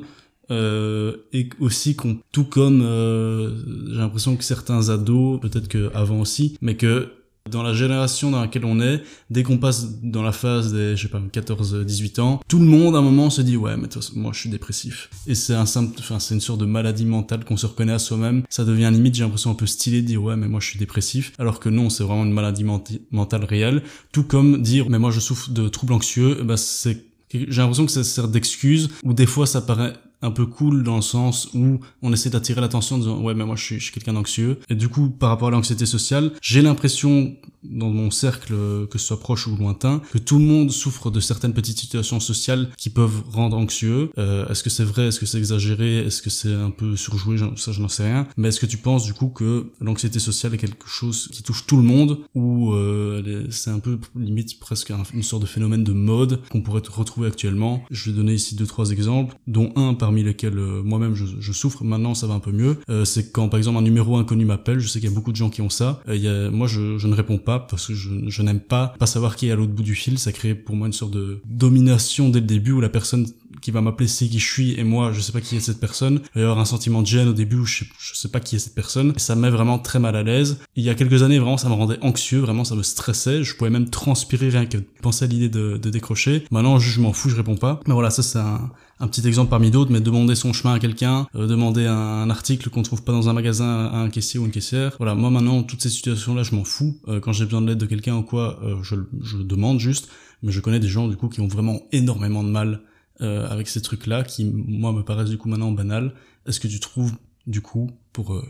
Euh, 0.51 1.17
et 1.31 1.47
aussi 1.59 1.95
qu'on 1.95 2.17
tout 2.31 2.43
comme 2.43 2.81
euh, 2.81 3.55
j'ai 3.91 3.99
l'impression 3.99 4.35
que 4.35 4.43
certains 4.43 4.89
ados 4.89 5.39
peut-être 5.39 5.67
que 5.67 5.91
avant 5.93 6.21
aussi 6.21 6.57
mais 6.59 6.75
que 6.75 7.18
dans 7.49 7.63
la 7.63 7.73
génération 7.73 8.31
dans 8.31 8.41
laquelle 8.41 8.65
on 8.65 8.79
est, 8.79 9.01
dès 9.29 9.43
qu'on 9.43 9.57
passe 9.57 10.01
dans 10.01 10.23
la 10.23 10.31
phase 10.31 10.73
des, 10.73 10.95
je 10.95 11.03
sais 11.03 11.07
pas, 11.07 11.21
14, 11.31 11.85
18 11.85 12.19
ans, 12.19 12.39
tout 12.47 12.59
le 12.59 12.65
monde 12.65 12.95
à 12.95 12.99
un 12.99 13.01
moment 13.01 13.29
se 13.29 13.41
dit, 13.41 13.57
ouais, 13.57 13.77
mais 13.77 13.87
toi, 13.87 14.01
moi, 14.15 14.31
je 14.33 14.39
suis 14.39 14.49
dépressif. 14.49 15.09
Et 15.27 15.35
c'est 15.35 15.53
un 15.53 15.63
enfin, 15.63 16.19
c'est 16.19 16.33
une 16.33 16.41
sorte 16.41 16.59
de 16.59 16.65
maladie 16.65 17.05
mentale 17.05 17.45
qu'on 17.45 17.57
se 17.57 17.65
reconnaît 17.65 17.93
à 17.93 17.99
soi-même. 17.99 18.43
Ça 18.49 18.65
devient 18.65 18.89
limite, 18.91 19.15
j'ai 19.15 19.23
l'impression 19.23 19.51
un 19.51 19.55
peu 19.55 19.67
stylé 19.67 20.01
de 20.01 20.07
dire, 20.07 20.23
ouais, 20.23 20.35
mais 20.35 20.47
moi, 20.47 20.59
je 20.59 20.67
suis 20.67 20.79
dépressif. 20.79 21.33
Alors 21.39 21.59
que 21.59 21.69
non, 21.69 21.89
c'est 21.89 22.03
vraiment 22.03 22.25
une 22.25 22.33
maladie 22.33 22.65
mentale 23.11 23.45
réelle. 23.45 23.83
Tout 24.11 24.23
comme 24.23 24.61
dire, 24.61 24.89
mais 24.89 24.99
moi, 24.99 25.11
je 25.11 25.19
souffre 25.19 25.51
de 25.51 25.67
troubles 25.67 25.93
anxieux, 25.93 26.43
bah, 26.43 26.57
c'est 26.57 27.09
j'ai 27.31 27.61
l'impression 27.61 27.85
que 27.85 27.91
ça 27.91 28.03
sert 28.03 28.27
d'excuse, 28.27 28.89
ou 29.03 29.13
des 29.13 29.27
fois 29.27 29.45
ça 29.45 29.61
paraît 29.61 29.93
un 30.21 30.31
peu 30.31 30.45
cool 30.45 30.83
dans 30.83 30.97
le 30.97 31.01
sens 31.01 31.49
où 31.53 31.79
on 32.01 32.13
essaie 32.13 32.29
d'attirer 32.29 32.61
l'attention 32.61 32.95
en 32.95 32.99
disant 32.99 33.21
ouais 33.21 33.33
mais 33.33 33.45
moi 33.45 33.55
je 33.55 33.63
suis, 33.63 33.91
quelqu'un 33.91 34.13
d'anxieux. 34.13 34.59
Et 34.69 34.75
du 34.75 34.89
coup 34.89 35.09
par 35.09 35.29
rapport 35.29 35.49
à 35.49 35.51
l'anxiété 35.51 35.85
sociale 35.85 36.31
j'ai 36.41 36.61
l'impression 36.61 37.35
dans 37.63 37.89
mon 37.89 38.09
cercle 38.09 38.53
que 38.87 38.97
ce 38.97 39.07
soit 39.07 39.19
proche 39.19 39.47
ou 39.47 39.55
lointain 39.55 40.01
que 40.11 40.17
tout 40.17 40.39
le 40.39 40.45
monde 40.45 40.71
souffre 40.71 41.11
de 41.11 41.19
certaines 41.19 41.53
petites 41.53 41.79
situations 41.79 42.19
sociales 42.19 42.69
qui 42.77 42.89
peuvent 42.89 43.23
rendre 43.31 43.57
anxieux. 43.57 44.11
Euh, 44.17 44.47
est-ce 44.47 44.63
que 44.63 44.69
c'est 44.69 44.83
vrai? 44.83 45.07
Est-ce 45.07 45.19
que 45.19 45.25
c'est 45.25 45.37
exagéré? 45.37 45.99
Est-ce 45.99 46.21
que 46.21 46.29
c'est 46.29 46.53
un 46.53 46.71
peu 46.71 46.95
surjoué? 46.95 47.37
Ça 47.55 47.71
je 47.71 47.81
n'en 47.81 47.87
sais 47.87 48.03
rien. 48.03 48.27
Mais 48.37 48.49
est-ce 48.49 48.59
que 48.59 48.65
tu 48.65 48.77
penses 48.77 49.05
du 49.05 49.13
coup 49.13 49.27
que 49.27 49.71
l'anxiété 49.81 50.19
sociale 50.19 50.53
est 50.53 50.57
quelque 50.57 50.87
chose 50.87 51.29
qui 51.31 51.43
touche 51.43 51.65
tout 51.65 51.77
le 51.77 51.83
monde 51.83 52.19
ou 52.35 52.73
euh, 52.73 53.47
c'est 53.49 53.71
un 53.71 53.79
peu 53.79 53.99
limite 54.15 54.59
presque 54.59 54.91
une 55.13 55.23
sorte 55.23 55.41
de 55.41 55.47
phénomène 55.47 55.83
de 55.83 55.93
mode 55.93 56.41
qu'on 56.49 56.61
pourrait 56.61 56.81
retrouver 56.89 57.27
actuellement? 57.27 57.83
Je 57.91 58.09
vais 58.09 58.15
donner 58.15 58.33
ici 58.33 58.55
deux 58.55 58.67
trois 58.67 58.91
exemples 58.91 59.35
dont 59.47 59.71
un 59.75 59.93
par 59.93 60.08
parmi 60.09 60.23
lesquels 60.23 60.57
euh, 60.57 60.81
moi-même 60.81 61.13
je, 61.13 61.23
je, 61.39 61.51
souffre. 61.51 61.83
Maintenant, 61.83 62.15
ça 62.15 62.25
va 62.25 62.33
un 62.33 62.39
peu 62.39 62.51
mieux. 62.51 62.77
Euh, 62.89 63.05
c'est 63.05 63.31
quand, 63.31 63.47
par 63.47 63.59
exemple, 63.59 63.77
un 63.77 63.83
numéro 63.83 64.17
inconnu 64.17 64.43
m'appelle. 64.43 64.79
Je 64.79 64.87
sais 64.87 64.99
qu'il 64.99 65.07
y 65.07 65.11
a 65.11 65.15
beaucoup 65.15 65.31
de 65.31 65.35
gens 65.35 65.51
qui 65.51 65.61
ont 65.61 65.69
ça. 65.69 66.01
Euh, 66.09 66.15
y 66.15 66.27
a, 66.27 66.49
moi, 66.49 66.65
je, 66.65 66.97
je, 66.97 67.05
ne 67.05 67.13
réponds 67.13 67.37
pas 67.37 67.59
parce 67.59 67.85
que 67.85 67.93
je, 67.93 68.09
je 68.27 68.41
n'aime 68.41 68.59
pas 68.59 68.95
pas 68.97 69.05
savoir 69.05 69.35
qui 69.35 69.49
est 69.49 69.51
à 69.51 69.55
l'autre 69.55 69.71
bout 69.71 69.83
du 69.83 69.93
fil. 69.93 70.17
Ça 70.17 70.31
crée 70.31 70.55
pour 70.55 70.75
moi 70.75 70.87
une 70.87 70.93
sorte 70.93 71.11
de 71.11 71.41
domination 71.45 72.29
dès 72.29 72.39
le 72.39 72.47
début 72.47 72.71
où 72.71 72.81
la 72.81 72.89
personne 72.89 73.27
qui 73.61 73.71
va 73.71 73.81
m'appeler 73.81 74.07
c'est 74.07 74.27
qui 74.27 74.39
je 74.39 74.51
suis 74.51 74.79
et 74.79 74.83
moi 74.83 75.11
je 75.11 75.21
sais 75.21 75.31
pas 75.31 75.41
qui 75.41 75.55
est 75.55 75.59
cette 75.59 75.79
personne. 75.79 76.21
Il 76.35 76.43
un 76.43 76.65
sentiment 76.65 77.01
de 77.01 77.07
gêne 77.07 77.27
au 77.27 77.33
début 77.33 77.57
où 77.57 77.65
je 77.65 77.83
sais, 78.13 78.29
pas 78.29 78.39
qui 78.39 78.55
est 78.55 78.59
cette 78.59 78.75
personne. 78.75 79.13
Et 79.15 79.19
ça 79.19 79.35
me 79.35 79.41
met 79.41 79.49
vraiment 79.49 79.79
très 79.79 79.99
mal 79.99 80.15
à 80.15 80.23
l'aise. 80.23 80.59
Il 80.75 80.83
y 80.83 80.89
a 80.89 80.95
quelques 80.95 81.23
années 81.23 81.39
vraiment 81.39 81.57
ça 81.57 81.69
me 81.69 81.73
rendait 81.73 81.99
anxieux, 82.01 82.39
vraiment 82.39 82.63
ça 82.63 82.75
me 82.75 82.83
stressait. 82.83 83.43
Je 83.43 83.55
pouvais 83.55 83.69
même 83.69 83.89
transpirer 83.89 84.49
rien 84.49 84.65
que 84.65 84.77
penser 85.01 85.25
à 85.25 85.27
l'idée 85.27 85.49
de, 85.49 85.77
de 85.77 85.89
décrocher. 85.89 86.45
Maintenant 86.51 86.79
je 86.79 87.01
m'en 87.01 87.13
fous, 87.13 87.29
je 87.29 87.35
réponds 87.35 87.57
pas. 87.57 87.79
Mais 87.87 87.93
voilà 87.93 88.09
ça 88.09 88.23
c'est 88.23 88.39
un 88.39 88.71
un 88.99 89.07
petit 89.07 89.25
exemple 89.25 89.49
parmi 89.49 89.71
d'autres, 89.71 89.91
mais 89.91 90.01
demander 90.01 90.35
son 90.35 90.51
chemin 90.53 90.73
à 90.73 90.79
quelqu'un, 90.79 91.27
euh, 91.35 91.47
demander 91.47 91.85
un, 91.85 92.29
article 92.29 92.69
qu'on 92.69 92.83
trouve 92.83 93.03
pas 93.03 93.13
dans 93.13 93.29
un 93.29 93.33
magasin 93.33 93.85
à 93.85 93.97
un 93.97 94.09
caissier 94.09 94.39
ou 94.39 94.45
une 94.45 94.51
caissière. 94.51 94.95
Voilà, 94.97 95.15
moi 95.15 95.29
maintenant, 95.29 95.63
toutes 95.63 95.81
ces 95.81 95.89
situations-là, 95.89 96.43
je 96.43 96.53
m'en 96.53 96.63
fous. 96.63 96.99
Euh, 97.07 97.19
quand 97.19 97.31
j'ai 97.31 97.45
besoin 97.45 97.61
de 97.61 97.67
l'aide 97.67 97.77
de 97.77 97.85
quelqu'un 97.85 98.17
ou 98.17 98.23
quoi, 98.23 98.59
euh, 98.63 98.75
je, 98.83 98.95
je 99.21 99.37
demande 99.37 99.79
juste. 99.79 100.09
Mais 100.43 100.51
je 100.51 100.59
connais 100.59 100.79
des 100.79 100.87
gens, 100.87 101.07
du 101.07 101.15
coup, 101.15 101.29
qui 101.29 101.41
ont 101.41 101.47
vraiment 101.47 101.81
énormément 101.91 102.43
de 102.43 102.49
mal 102.49 102.81
avec 103.19 103.67
ces 103.67 103.81
trucs-là, 103.81 104.23
qui, 104.23 104.45
moi, 104.45 104.91
me 104.91 105.03
paraissent, 105.03 105.29
du 105.29 105.37
coup, 105.37 105.49
maintenant 105.49 105.71
banal. 105.71 106.13
Est-ce 106.45 106.59
que 106.59 106.67
tu 106.67 106.79
trouves, 106.79 107.13
du 107.47 107.61
coup, 107.61 107.89
pour 108.13 108.43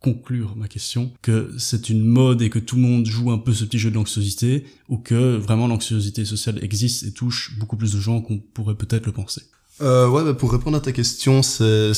conclure 0.00 0.56
ma 0.56 0.66
question, 0.66 1.12
que 1.22 1.54
c'est 1.58 1.88
une 1.88 2.04
mode 2.04 2.42
et 2.42 2.50
que 2.50 2.58
tout 2.58 2.74
le 2.74 2.82
monde 2.82 3.06
joue 3.06 3.30
un 3.30 3.38
peu 3.38 3.52
ce 3.52 3.64
petit 3.64 3.78
jeu 3.78 3.88
de 3.90 3.94
l'anxiosité, 3.94 4.64
ou 4.88 4.98
que 4.98 5.36
vraiment 5.36 5.68
l'anxiosité 5.68 6.24
sociale 6.24 6.58
existe 6.62 7.04
et 7.04 7.12
touche 7.12 7.56
beaucoup 7.58 7.76
plus 7.76 7.92
de 7.92 8.00
gens 8.00 8.20
qu'on 8.20 8.38
pourrait 8.38 8.74
peut-être 8.74 9.06
le 9.06 9.12
penser? 9.12 9.42
Euh, 9.82 10.08
ouais, 10.08 10.24
bah, 10.24 10.34
pour 10.34 10.52
répondre 10.52 10.76
à 10.76 10.80
ta 10.80 10.92
question, 10.92 11.42
c'est 11.42 11.92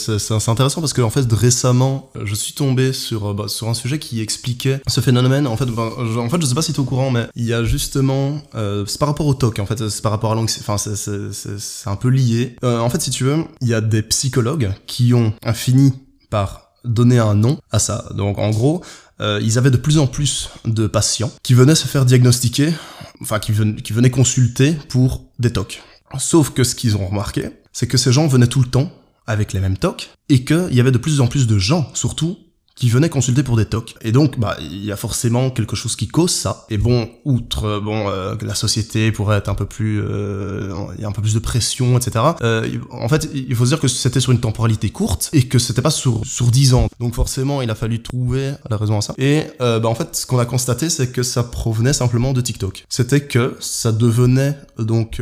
intéressant 0.49 0.81
parce 0.81 0.93
que 0.93 1.03
en 1.03 1.11
fait 1.11 1.31
récemment, 1.33 2.11
je 2.23 2.35
suis 2.35 2.53
tombé 2.53 2.93
sur 2.93 3.31
euh, 3.31 3.35
bah, 3.35 3.49
sur 3.49 3.69
un 3.69 3.75
sujet 3.75 3.99
qui 3.99 4.21
expliquait 4.21 4.81
ce 4.87 5.01
phénomène. 5.01 5.47
En 5.47 5.57
fait, 5.57 5.67
bah, 5.67 5.91
je, 5.99 6.19
en 6.19 6.29
fait, 6.29 6.41
je 6.41 6.47
sais 6.47 6.55
pas 6.55 6.63
si 6.63 6.73
tu 6.73 6.79
es 6.79 6.81
au 6.81 6.85
courant, 6.85 7.11
mais 7.11 7.27
il 7.37 7.45
y 7.45 7.53
a 7.53 7.65
justement, 7.65 8.41
euh, 8.55 8.85
c'est 8.87 8.99
par 8.99 9.09
rapport 9.09 9.27
au 9.27 9.35
TOC. 9.35 9.59
En 9.59 9.67
fait, 9.67 9.89
c'est 9.89 10.03
par 10.03 10.13
rapport 10.13 10.33
à 10.33 10.35
l'anxiété. 10.35 10.65
Enfin, 10.69 10.79
c'est 10.79 11.89
un 11.89 11.97
peu 11.97 12.09
lié. 12.09 12.57
Euh, 12.65 12.79
en 12.79 12.91
fait, 12.91 13.01
si 13.01 13.11
tu 13.11 13.25
veux, 13.25 13.45
il 13.61 13.69
y 13.69 13.75
a 13.75 13.81
des 13.81 14.03
psychologues 14.03 14.73
qui 14.87 15.15
ont 15.15 15.33
fini 15.55 15.93
par 16.31 16.73
donner 16.85 17.19
un 17.19 17.35
nom 17.35 17.59
à 17.71 17.79
ça. 17.79 18.07
Donc, 18.15 18.39
en 18.39 18.51
gros, 18.51 18.83
euh, 19.21 19.41
ils 19.43 19.59
avaient 19.59 19.71
de 19.71 19.77
plus 19.77 19.99
en 19.99 20.07
plus 20.07 20.51
de 20.65 20.87
patients 20.87 21.31
qui 21.43 21.55
venaient 21.55 21.75
se 21.75 21.87
faire 21.87 22.05
diagnostiquer, 22.05 22.73
enfin 23.21 23.39
qui, 23.39 23.53
venaient, 23.53 23.81
qui 23.81 23.93
venaient 23.93 24.11
consulter 24.11 24.75
pour 24.89 25.23
des 25.39 25.53
TOC. 25.53 25.83
Sauf 26.19 26.51
que 26.51 26.65
ce 26.65 26.75
qu'ils 26.75 26.97
ont 26.97 27.07
remarqué, 27.07 27.51
c'est 27.75 27.89
que 27.89 27.99
ces 27.99 28.13
gens 28.13 28.27
venaient 28.27 28.47
tout 28.47 28.63
le 28.63 28.71
temps 28.71 28.91
avec 29.27 29.53
les 29.53 29.61
mêmes 29.61 29.77
tocs 29.77 30.11
et 30.31 30.45
qu'il 30.45 30.73
y 30.73 30.81
avait 30.81 30.93
de 30.93 30.99
plus 30.99 31.21
en 31.21 31.27
plus 31.27 31.47
de 31.47 31.59
gens, 31.59 31.91
surtout, 31.93 32.39
qui 32.75 32.91
venaient 32.91 33.09
consulter 33.09 33.43
pour 33.43 33.57
des 33.57 33.67
tocs. 33.67 33.95
Et 34.03 34.11
donc, 34.11 34.39
bah, 34.39 34.57
il 34.61 34.85
y 34.85 34.91
a 34.91 34.97
forcément 34.97 35.51
quelque 35.51 35.77
chose 35.77 35.95
qui 35.95 36.09
cause 36.09 36.33
ça. 36.33 36.67
Et 36.71 36.79
bon, 36.79 37.09
outre, 37.25 37.65
euh, 37.65 37.81
bon, 37.81 38.09
euh, 38.09 38.35
la 38.43 38.55
société 38.55 39.13
pourrait 39.13 39.39
être 39.39 39.49
un 39.49 39.55
peu 39.55 39.67
plus, 39.67 40.03
euh, 40.03 40.75
il 40.97 41.03
y 41.03 41.05
a 41.05 41.09
un 41.09 41.13
peu 41.13 41.23
plus 41.23 41.35
de 41.35 41.39
pression, 41.39 41.97
etc. 41.97 42.25
Euh, 42.43 42.69
en 42.91 43.09
fait, 43.09 43.29
il 43.33 43.55
faut 43.55 43.65
se 43.65 43.71
dire 43.71 43.81
que 43.81 43.89
c'était 43.89 44.21
sur 44.21 44.33
une 44.33 44.41
temporalité 44.41 44.91
courte 44.91 45.31
et 45.33 45.45
que 45.45 45.59
c'était 45.59 45.83
pas 45.83 45.91
sur 45.91 46.25
sur 46.25 46.51
dix 46.51 46.75
ans. 46.75 46.89
Donc 46.99 47.15
forcément, 47.15 47.63
il 47.63 47.71
a 47.71 47.75
fallu 47.75 48.03
trouver 48.03 48.55
la 48.69 48.77
raison 48.77 48.99
à 48.99 49.03
ça. 49.03 49.15
Et 49.19 49.45
euh, 49.61 49.79
bah, 49.79 49.89
en 49.89 49.95
fait, 49.95 50.17
ce 50.17 50.27
qu'on 50.27 50.39
a 50.39 50.47
constaté, 50.47 50.91
c'est 50.91 51.13
que 51.13 51.23
ça 51.23 51.45
provenait 51.45 51.93
simplement 51.93 52.33
de 52.33 52.41
TikTok. 52.41 52.85
C'était 52.89 53.21
que 53.21 53.57
ça 53.61 53.93
devenait 53.93 54.57
donc, 54.79 55.21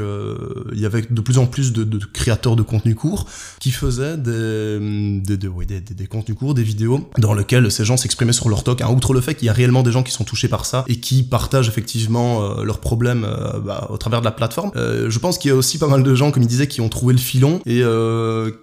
il 0.73 0.80
y 0.80 0.87
avait 0.87 1.02
de 1.02 1.21
plus 1.21 1.38
en 1.38 1.47
plus 1.47 1.73
de, 1.73 1.85
de, 1.85 1.99
créateurs 1.99 2.56
de 2.56 2.62
contenu 2.62 2.94
court 2.94 3.26
qui 3.61 3.71
faisaient 3.71 4.16
des 4.16 5.21
des, 5.23 5.47
oui, 5.47 5.66
des, 5.66 5.80
des, 5.80 6.06
contenus 6.06 6.38
courts, 6.38 6.54
des 6.54 6.62
vidéos 6.62 7.11
dans 7.18 7.35
lequel 7.42 7.70
ces 7.70 7.84
gens 7.84 7.96
s'exprimaient 7.96 8.32
sur 8.32 8.49
leur 8.49 8.64
toc. 8.64 8.80
Hein, 8.80 8.88
outre 8.90 9.12
le 9.12 9.20
fait 9.20 9.34
qu'il 9.34 9.46
y 9.46 9.49
a 9.50 9.52
réellement 9.52 9.82
des 9.82 9.92
gens 9.92 10.02
qui 10.02 10.12
sont 10.12 10.25
touchés 10.25 10.49
par 10.49 10.64
ça 10.64 10.84
et 10.88 10.96
qui 10.96 11.22
partagent 11.22 11.68
effectivement 11.68 12.42
euh, 12.42 12.64
leurs 12.64 12.80
problèmes 12.80 13.25
euh, 13.25 13.58
bah, 13.61 13.88
au 13.90 13.99
travers 13.99 14.20
de 14.20 14.25
la 14.25 14.32
plateforme, 14.32 14.70
euh, 14.76 15.11
je 15.11 15.18
pense 15.18 15.38
qu'il 15.38 15.50
y 15.50 15.52
a 15.52 15.56
aussi 15.56 15.78
pas 15.78 15.88
mal 15.88 16.02
de 16.02 16.14
gens, 16.14 16.30
comme 16.30 16.42
il 16.42 16.49
disait, 16.49 16.66
qui 16.66 16.80
ont 16.80 16.88
trouvé 16.88 17.12
le 17.12 17.20
filon 17.20 17.61
et 17.66 17.82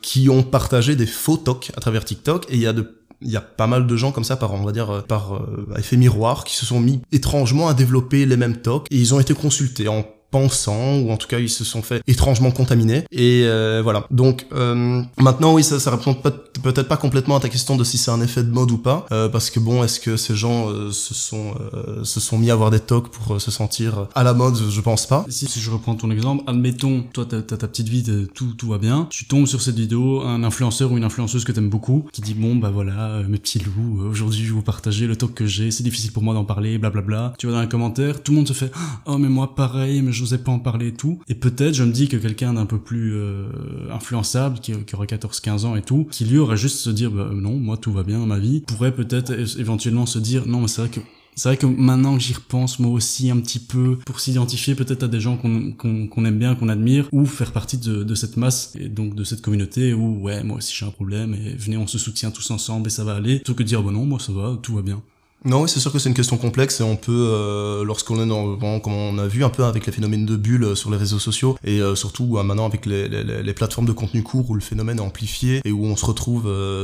qui 0.01 0.29
ont 0.29 0.43
partagé 0.43 0.95
des 0.95 1.05
faux 1.05 1.37
tocs 1.37 1.71
à 1.75 1.81
travers 1.81 2.05
TikTok. 2.05 2.45
Et 2.49 2.55
il 2.55 2.61
y 2.61 2.67
a 2.67 2.73
de 2.73 2.95
il 3.21 3.29
y 3.29 3.35
a 3.35 3.41
pas 3.41 3.67
mal 3.67 3.85
de 3.85 3.97
gens 3.97 4.13
comme 4.13 4.23
ça 4.23 4.37
par 4.37 4.53
on 4.53 4.63
va 4.63 4.71
dire 4.71 5.03
par 5.05 5.41
effet 5.77 5.97
miroir 5.97 6.45
qui 6.45 6.55
se 6.55 6.65
sont 6.65 6.79
mis 6.79 7.01
étrangement 7.11 7.67
à 7.67 7.73
développer 7.73 8.25
les 8.25 8.37
mêmes 8.37 8.61
tocs 8.61 8.87
et 8.89 8.95
ils 8.95 9.13
ont 9.13 9.19
été 9.19 9.33
consultés 9.33 9.89
en 9.89 10.05
pensant 10.31 10.97
ou 10.99 11.11
en 11.11 11.17
tout 11.17 11.27
cas 11.27 11.39
ils 11.39 11.49
se 11.49 11.63
sont 11.63 11.81
fait 11.81 12.01
étrangement 12.07 12.51
contaminés 12.51 13.03
et 13.11 13.43
euh, 13.45 13.81
voilà. 13.83 14.05
Donc 14.11 14.45
euh, 14.53 15.01
maintenant 15.17 15.53
oui 15.53 15.63
ça 15.63 15.79
ça 15.79 15.91
répond 15.91 16.13
peut-être 16.13 16.87
pas 16.87 16.97
complètement 16.97 17.35
à 17.37 17.39
ta 17.39 17.49
question 17.49 17.75
de 17.75 17.83
si 17.83 17.97
c'est 17.97 18.11
un 18.11 18.21
effet 18.21 18.43
de 18.43 18.51
mode 18.51 18.71
ou 18.71 18.77
pas 18.77 19.05
euh, 19.11 19.29
parce 19.29 19.49
que 19.49 19.59
bon 19.59 19.83
est-ce 19.83 19.99
que 19.99 20.17
ces 20.17 20.35
gens 20.35 20.69
euh, 20.69 20.91
se 20.91 21.13
sont 21.13 21.53
euh, 21.73 22.03
se 22.03 22.19
sont 22.19 22.37
mis 22.37 22.49
à 22.49 22.53
avoir 22.53 22.69
des 22.69 22.79
tocs 22.79 23.09
pour 23.09 23.35
euh, 23.35 23.39
se 23.39 23.51
sentir 23.51 24.07
à 24.15 24.23
la 24.23 24.33
mode? 24.33 24.55
Je 24.69 24.81
pense 24.81 25.05
pas. 25.07 25.25
Si, 25.29 25.47
si 25.47 25.59
je 25.59 25.71
reprends 25.71 25.95
ton 25.95 26.11
exemple 26.11 26.43
admettons 26.47 27.03
toi 27.13 27.25
t'as 27.25 27.41
ta 27.41 27.67
petite 27.67 27.89
vie 27.89 28.03
tout 28.33 28.53
tout 28.57 28.67
va 28.69 28.77
bien. 28.77 29.07
Tu 29.09 29.25
tombes 29.25 29.47
sur 29.47 29.61
cette 29.61 29.75
vidéo 29.77 30.21
un 30.21 30.43
influenceur 30.43 30.91
ou 30.91 30.97
une 30.97 31.03
influenceuse 31.03 31.43
que 31.43 31.51
t'aimes 31.51 31.69
beaucoup 31.69 32.07
qui 32.11 32.21
dit 32.21 32.33
bon 32.33 32.55
bah 32.55 32.69
voilà 32.73 33.21
mes 33.27 33.37
petits 33.37 33.59
loups 33.59 34.03
aujourd'hui 34.09 34.39
je 34.39 34.45
vais 34.45 34.51
vous 34.55 34.61
partager 34.61 35.07
le 35.07 35.15
toc 35.15 35.33
que 35.33 35.45
j'ai 35.45 35.71
c'est 35.71 35.83
difficile 35.83 36.11
pour 36.11 36.23
moi 36.23 36.33
d'en 36.33 36.45
parler 36.45 36.77
blablabla. 36.77 37.33
Tu 37.37 37.47
vas 37.47 37.53
dans 37.53 37.61
les 37.61 37.69
commentaires 37.69 38.21
tout 38.21 38.31
le 38.31 38.37
monde 38.37 38.47
se 38.47 38.53
fait 38.53 38.71
oh 39.05 39.17
mais 39.17 39.29
moi 39.29 39.55
pareil 39.55 40.01
mais 40.01 40.11
j'osais 40.19 40.37
pas 40.37 40.51
en 40.51 40.59
parler 40.59 40.87
et 40.87 40.93
tout. 40.93 41.19
Et 41.27 41.35
peut-être, 41.35 41.73
je 41.73 41.83
me 41.83 41.91
dis 41.91 42.07
que 42.07 42.17
quelqu'un 42.17 42.53
d'un 42.53 42.65
peu 42.65 42.79
plus 42.79 43.13
euh, 43.15 43.47
influençable, 43.91 44.59
qui, 44.59 44.73
qui 44.83 44.95
aurait 44.95 45.07
14-15 45.07 45.65
ans 45.65 45.75
et 45.75 45.81
tout, 45.81 46.07
qui 46.11 46.25
lui 46.25 46.37
aurait 46.37 46.57
juste 46.57 46.79
se 46.79 46.89
dire, 46.89 47.11
bah, 47.11 47.29
non, 47.33 47.55
moi 47.57 47.77
tout 47.77 47.91
va 47.91 48.03
bien 48.03 48.19
dans 48.19 48.25
ma 48.25 48.39
vie, 48.39 48.61
pourrait 48.61 48.93
peut-être 48.93 49.31
éventuellement 49.59 50.05
se 50.05 50.19
dire, 50.19 50.47
non, 50.47 50.61
mais 50.61 50.67
c'est 50.67 50.81
vrai 50.81 50.89
que 50.89 50.99
c'est 51.35 51.47
vrai 51.47 51.57
que 51.57 51.65
maintenant 51.65 52.17
que 52.17 52.21
j'y 52.21 52.33
repense, 52.33 52.79
moi 52.79 52.91
aussi 52.91 53.31
un 53.31 53.39
petit 53.39 53.59
peu, 53.59 53.97
pour 54.05 54.19
s'identifier 54.19 54.75
peut-être 54.75 55.03
à 55.03 55.07
des 55.07 55.21
gens 55.21 55.37
qu'on 55.37 55.71
qu'on 55.71 56.25
aime 56.25 56.37
bien, 56.37 56.53
qu'on 56.53 56.67
admire, 56.67 57.07
ou 57.13 57.25
faire 57.25 57.53
partie 57.53 57.77
de, 57.77 58.03
de, 58.03 58.15
cette 58.15 58.35
masse, 58.35 58.73
et 58.77 58.89
donc 58.89 59.15
de 59.15 59.23
cette 59.23 59.41
communauté 59.41 59.93
où, 59.93 60.21
ouais, 60.21 60.43
moi 60.43 60.57
aussi 60.57 60.75
j'ai 60.75 60.85
un 60.85 60.91
problème, 60.91 61.33
et 61.33 61.55
venez, 61.55 61.77
on 61.77 61.87
se 61.87 61.97
soutient 61.97 62.31
tous 62.31 62.51
ensemble, 62.51 62.87
et 62.87 62.89
ça 62.89 63.05
va 63.05 63.15
aller, 63.15 63.35
plutôt 63.37 63.53
que 63.53 63.63
de 63.63 63.67
dire, 63.69 63.81
bon 63.81 63.91
non, 63.91 64.05
moi 64.05 64.19
ça 64.19 64.33
va, 64.33 64.59
tout 64.61 64.75
va 64.75 64.81
bien. 64.81 65.01
Non, 65.45 65.61
oui, 65.61 65.69
c'est 65.69 65.79
sûr 65.79 65.93
que 65.93 65.99
c'est 65.99 66.09
une 66.09 66.15
question 66.15 66.35
complexe 66.35 66.81
et 66.81 66.83
on 66.83 66.97
peut, 66.97 67.13
euh, 67.13 67.85
lorsqu'on 67.85 68.21
est 68.21 68.27
dans, 68.27 68.79
comme 68.81 68.93
on 68.93 69.17
a 69.17 69.27
vu 69.27 69.45
un 69.45 69.49
peu 69.49 69.63
avec 69.63 69.85
les 69.85 69.93
phénomènes 69.93 70.25
de 70.25 70.35
bulles 70.35 70.65
euh, 70.65 70.75
sur 70.75 70.91
les 70.91 70.97
réseaux 70.97 71.17
sociaux 71.19 71.57
et 71.63 71.81
euh, 71.81 71.95
surtout 71.95 72.37
maintenant 72.43 72.65
avec 72.65 72.85
les, 72.85 73.07
les, 73.07 73.23
les, 73.23 73.53
plateformes 73.53 73.87
de 73.87 73.93
contenu 73.93 74.21
court 74.21 74.49
où 74.49 74.53
le 74.53 74.59
phénomène 74.59 74.97
est 74.97 75.01
amplifié 75.01 75.61
et 75.63 75.71
où 75.71 75.85
on 75.85 75.95
se 75.95 76.05
retrouve 76.05 76.43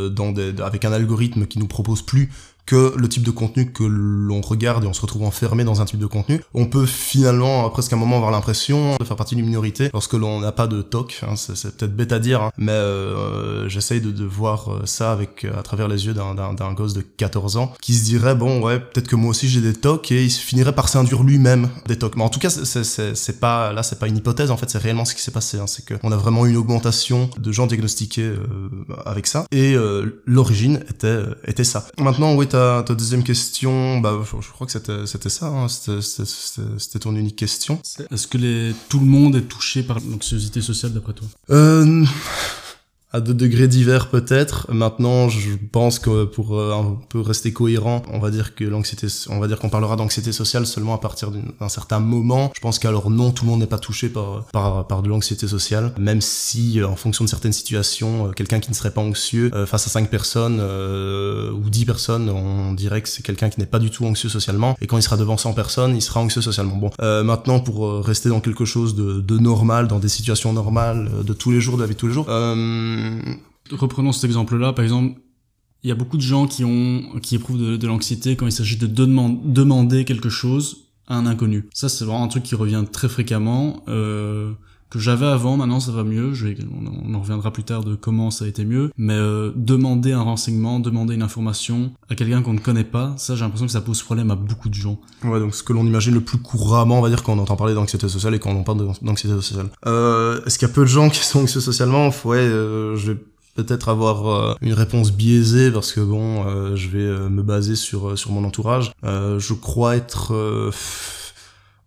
dans 0.10 0.32
des, 0.32 0.54
avec 0.62 0.86
un 0.86 0.94
algorithme 0.94 1.48
qui 1.48 1.60
nous 1.60 1.68
propose 1.68 2.02
plus 2.02 2.30
que 2.66 2.94
le 2.98 3.10
type 3.10 3.24
de 3.24 3.32
contenu 3.32 3.72
que 3.72 3.84
l'on 3.84 4.42
regarde 4.42 4.84
et 4.84 4.88
on 4.88 4.94
se 4.94 5.02
retrouve 5.02 5.24
enfermé 5.24 5.64
dans 5.64 5.82
un 5.82 5.86
type 5.86 6.00
de 6.00 6.06
contenu. 6.06 6.42
On 6.54 6.66
peut 6.66 6.86
finalement, 6.86 7.70
presque 7.70 7.94
un 7.94 7.98
moment, 7.98 8.16
avoir 8.18 8.32
l'impression 8.32 8.96
de 9.00 9.04
faire 9.04 9.16
partie 9.16 9.36
d'une 9.36 9.46
minorité 9.46 9.90
lorsque 9.94 10.14
l'on 10.14 10.40
n'a 10.40 10.52
pas 10.52 10.68
de 10.68 10.82
toc. 10.82 11.22
Hein, 11.24 11.36
c'est 11.36 11.76
peut-être 11.78 11.96
bête 11.96 12.12
à 12.12 12.20
dire, 12.20 12.42
hein, 12.42 12.52
mais 12.58 12.72
euh, 12.72 13.70
j'essaye 13.70 14.02
de, 14.02 14.12
de, 14.12 14.26
voir 14.26 14.72
euh, 14.72 14.82
ça 14.86 15.12
avec 15.12 15.46
euh, 15.46 15.58
à 15.58 15.64
travers 15.64 15.88
les 15.88 16.06
yeux 16.06 16.14
d'un 16.14 16.74
gosse 16.74 16.94
de 16.94 17.02
14 17.02 17.58
ans 17.58 17.74
qui 17.82 17.94
se 17.94 18.04
dirait 18.04 18.36
bon 18.36 18.62
ouais 18.62 18.80
peut-être 18.80 19.08
que 19.08 19.16
moi 19.16 19.30
aussi 19.30 19.48
j'ai 19.48 19.62
des 19.62 19.74
tocs 19.74 20.12
et 20.12 20.24
il 20.24 20.30
finirait 20.30 20.74
par 20.74 20.90
s'induire 20.90 21.24
lui-même 21.24 21.70
des 21.88 21.98
tocs. 21.98 22.16
Mais 22.16 22.24
en 22.24 22.30
tout 22.30 22.40
cas 22.40 22.50
c'est 22.50 23.40
pas 23.40 23.74
là 23.74 23.84
c'est 23.84 24.00
pas 24.00 24.08
une 24.08 24.18
hypothèse 24.18 24.52
en 24.52 24.58
fait 24.58 24.70
c'est 24.70 24.78
réellement 24.78 25.06
ce 25.06 25.16
qui 25.16 25.22
s'est 25.22 25.32
passé. 25.32 25.60
Hein, 25.60 25.68
c'est 25.68 25.86
qu'on 25.86 26.12
a 26.12 26.18
vraiment 26.18 26.46
une 26.46 26.58
augmentation 26.58 27.30
de 27.38 27.52
gens 27.52 27.68
diagnostiqués 27.68 28.24
euh, 28.24 28.38
avec 29.06 29.28
ça 29.28 29.46
et 29.52 29.76
euh, 29.76 30.22
l'origine 30.26 30.84
était 30.90 31.24
était 31.46 31.64
ça. 31.64 31.88
Maintenant 32.00 32.36
oui 32.36 32.48
ta, 32.56 32.96
deuxième 32.96 33.24
question, 33.24 34.00
bah, 34.00 34.22
je, 34.24 34.52
crois 34.52 34.66
que 34.66 34.74
c'était, 34.74 35.06
c'était 35.06 35.30
ça, 35.30 35.48
hein, 35.48 35.68
c'était, 35.68 36.02
c'était, 36.02 37.00
ton 37.00 37.16
unique 37.16 37.36
question. 37.36 37.82
Est-ce 38.12 38.28
que 38.28 38.38
les, 38.38 38.74
tout 38.90 39.00
le 39.00 39.06
monde 39.06 39.36
est 39.36 39.42
touché 39.42 39.84
par 39.84 40.00
l'anxiété 40.00 40.62
sociale 40.62 40.94
d'après 40.94 41.14
toi? 41.14 41.28
Euh, 41.50 42.06
à 43.16 43.22
de 43.22 43.32
degrés 43.32 43.70
divers 43.70 44.10
peut-être. 44.10 44.68
Maintenant, 44.74 45.30
je 45.30 45.52
pense 45.72 46.00
que 46.00 46.26
pour 46.26 46.60
euh, 46.60 46.74
un 46.74 46.98
peu 47.08 47.22
rester 47.22 47.54
cohérent, 47.54 48.04
on 48.12 48.20
va 48.20 48.30
dire 48.30 48.56
que 48.56 48.66
l'anxiété, 48.66 49.08
on 49.30 49.40
va 49.40 49.48
dire 49.48 49.58
qu'on 49.58 49.70
parlera 49.70 49.96
d'anxiété 49.96 50.34
sociale 50.34 50.66
seulement 50.66 50.94
à 50.94 50.98
partir 50.98 51.32
d'un 51.32 51.70
certain 51.70 52.00
moment. 52.00 52.52
Je 52.54 52.60
pense 52.60 52.78
qu'alors 52.78 53.10
non, 53.10 53.32
tout 53.32 53.46
le 53.46 53.52
monde 53.52 53.62
n'est 53.62 53.68
pas 53.68 53.78
touché 53.78 54.10
par, 54.10 54.44
par, 54.52 54.86
par 54.88 55.02
de 55.02 55.08
l'anxiété 55.08 55.48
sociale, 55.48 55.94
même 55.98 56.20
si 56.20 56.82
euh, 56.82 56.88
en 56.90 56.98
fonction 56.98 57.24
de 57.24 57.30
certaines 57.30 57.54
situations, 57.54 58.28
euh, 58.28 58.32
quelqu'un 58.32 58.60
qui 58.60 58.70
ne 58.70 58.76
serait 58.76 58.92
pas 58.92 59.02
anxieux 59.02 59.52
face 59.66 59.88
à 59.88 59.90
cinq 59.90 60.10
personnes 60.10 60.60
ou 60.60 61.70
dix 61.70 61.86
personnes, 61.86 62.30
on 62.30 62.74
dirait 62.74 63.02
que 63.02 63.08
c'est 63.08 63.24
quelqu'un 63.24 63.50
qui 63.50 63.60
n'est 63.60 63.66
pas 63.66 63.80
du 63.80 63.90
tout 63.90 64.06
anxieux 64.06 64.30
socialement. 64.30 64.76
Et 64.82 64.88
quand 64.88 64.98
il 64.98 65.02
sera 65.02 65.16
devant 65.16 65.38
100 65.38 65.54
personnes, 65.54 65.96
il 65.96 66.02
sera 66.02 66.20
anxieux 66.20 66.42
socialement. 66.42 66.76
Bon, 66.76 66.92
maintenant 67.00 67.60
pour 67.60 68.04
rester 68.06 68.30
dans 68.30 68.42
quelque 68.42 68.66
chose 68.66 68.96
de, 68.96 69.22
de 69.22 69.38
normal, 69.38 69.88
dans 69.88 70.00
des 70.00 70.10
situations 70.10 70.52
normales 70.54 71.10
de 71.24 71.34
tous 71.34 71.52
les 71.52 71.62
jours, 71.62 71.78
de 71.78 71.82
la 71.82 71.88
vie 71.88 71.94
de 71.94 72.00
tous 72.00 72.08
les 72.08 72.14
jours. 72.14 72.26
Euh, 72.30 73.05
Reprenons 73.72 74.12
cet 74.12 74.26
exemple-là, 74.26 74.74
par 74.74 74.84
exemple, 74.84 75.20
il 75.84 75.90
y 75.90 75.92
a 75.92 75.96
beaucoup 75.96 76.18
de 76.18 76.22
gens 76.22 76.48
qui 76.48 76.64
ont, 76.64 77.20
qui 77.22 77.36
éprouvent 77.36 77.78
de, 77.78 77.88
l'anxiété 77.88 78.36
quand 78.36 78.46
il 78.46 78.52
s'agit 78.52 78.78
de 78.78 78.88
demander 78.88 80.06
quelque 80.06 80.30
chose 80.30 80.86
à 81.08 81.16
un 81.16 81.26
inconnu. 81.26 81.70
Ça, 81.74 81.90
c'est 81.90 82.06
vraiment 82.06 82.24
un 82.24 82.28
truc 82.28 82.44
qui 82.44 82.56
revient 82.56 82.84
très 82.92 83.08
fréquemment. 83.08 83.84
Euh, 83.88 84.54
que 84.90 85.00
j'avais 85.00 85.26
avant, 85.26 85.58
maintenant 85.58 85.80
ça 85.80 85.92
va 85.92 86.04
mieux, 86.04 86.34
je 86.34 86.48
vais, 86.48 86.58
on, 86.72 87.14
en 87.14 87.20
reviendra 87.20 87.52
plus 87.52 87.64
tard 87.64 87.84
de 87.84 87.96
comment 87.96 88.32
ça 88.32 88.46
a 88.46 88.48
été 88.48 88.66
mieux, 88.66 88.92
mais 88.98 89.14
euh, 89.14 89.52
demander 89.56 90.12
un 90.12 90.22
renseignement, 90.22 90.80
demander 90.80 91.16
une 91.16 91.24
information 91.24 91.92
à 92.10 92.16
quelqu'un 92.16 92.42
qu'on 92.42 92.54
ne 92.54 92.60
connaît 92.60 92.84
pas, 92.84 93.14
ça 93.18 93.36
j'ai 93.36 93.42
l'impression 93.42 93.66
que 93.66 93.72
ça 93.72 93.82
pose 93.82 94.02
problème 94.04 94.32
à 94.32 94.36
beaucoup 94.36 94.70
de 94.70 94.74
gens. 94.76 95.00
Ouais, 95.24 95.40
donc 95.40 95.56
ce 95.56 95.64
que 95.64 95.74
l'on 95.74 95.86
imagine 95.86 96.14
le 96.14 96.22
plus 96.22 96.38
couramment, 96.38 97.00
on 97.00 97.02
va 97.02 97.10
dire 97.10 97.24
quand 97.24 97.34
on 97.34 97.40
entend 97.40 97.56
parler 97.56 97.74
d'anxiété 97.74 98.08
sociale 98.08 98.36
et 98.36 98.40
quand 98.40 98.52
on 98.52 98.64
parle 98.64 98.88
d'anxiété 99.02 99.36
sociale. 99.36 99.68
Euh, 99.86 100.42
Est-ce 100.46 100.60
qu'il 100.60 100.68
y 100.68 100.72
a 100.72 100.74
peu 100.74 100.82
de 100.82 100.88
gens 100.88 101.10
qui 101.10 101.20
sont 101.24 101.42
anxieux 101.42 101.62
socialement? 101.62 102.10
Ouais, 102.24 102.38
euh, 102.38 102.96
je 102.96 103.12
vais 103.12 103.20
peut-être 103.56 103.90
avoir 103.90 104.28
euh, 104.28 104.54
une 104.62 104.74
réponse 104.74 105.12
biaisée 105.12 105.72
parce 105.72 105.94
que 105.94 106.02
bon, 106.02 106.46
euh, 106.46 106.76
je 106.76 106.90
vais 106.90 107.30
me 107.30 107.42
baser 107.42 107.76
sur 107.76 108.18
sur 108.18 108.32
mon 108.32 108.44
entourage. 108.44 108.92
je 109.04 109.54
crois 109.54 109.96
être 109.96 110.34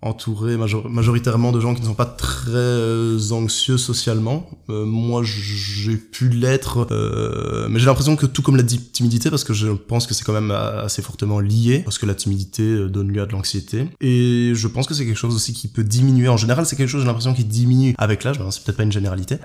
entouré 0.00 0.56
majoritairement 0.56 1.50
de 1.50 1.58
gens 1.58 1.74
qui 1.74 1.82
ne 1.82 1.86
sont 1.86 1.94
pas 1.94 2.06
très 2.06 2.50
euh, 2.54 3.18
anxieux 3.32 3.78
socialement. 3.78 4.48
Euh, 4.70 4.84
moi, 4.84 5.22
j'ai 5.24 5.96
pu 5.96 6.28
l'être, 6.28 6.86
euh, 6.92 7.66
mais 7.68 7.80
j'ai 7.80 7.86
l'impression 7.86 8.14
que 8.14 8.26
tout 8.26 8.42
comme 8.42 8.56
la 8.56 8.62
timidité, 8.62 9.28
parce 9.28 9.42
que 9.42 9.52
je 9.52 9.68
pense 9.68 10.06
que 10.06 10.14
c'est 10.14 10.22
quand 10.22 10.32
même 10.32 10.52
assez 10.52 11.02
fortement 11.02 11.40
lié, 11.40 11.80
parce 11.80 11.98
que 11.98 12.06
la 12.06 12.14
timidité 12.14 12.88
donne 12.88 13.10
lieu 13.10 13.22
à 13.22 13.26
de 13.26 13.32
l'anxiété. 13.32 13.88
Et 14.00 14.52
je 14.54 14.68
pense 14.68 14.86
que 14.86 14.94
c'est 14.94 15.04
quelque 15.04 15.16
chose 15.16 15.34
aussi 15.34 15.52
qui 15.52 15.66
peut 15.66 15.84
diminuer. 15.84 16.28
En 16.28 16.36
général, 16.36 16.64
c'est 16.64 16.76
quelque 16.76 16.88
chose, 16.88 17.00
j'ai 17.00 17.06
l'impression, 17.06 17.34
qui 17.34 17.44
diminue 17.44 17.94
avec 17.98 18.22
l'âge. 18.22 18.38
c'est 18.50 18.62
peut-être 18.62 18.76
pas 18.76 18.84
une 18.84 18.92
généralité, 18.92 19.38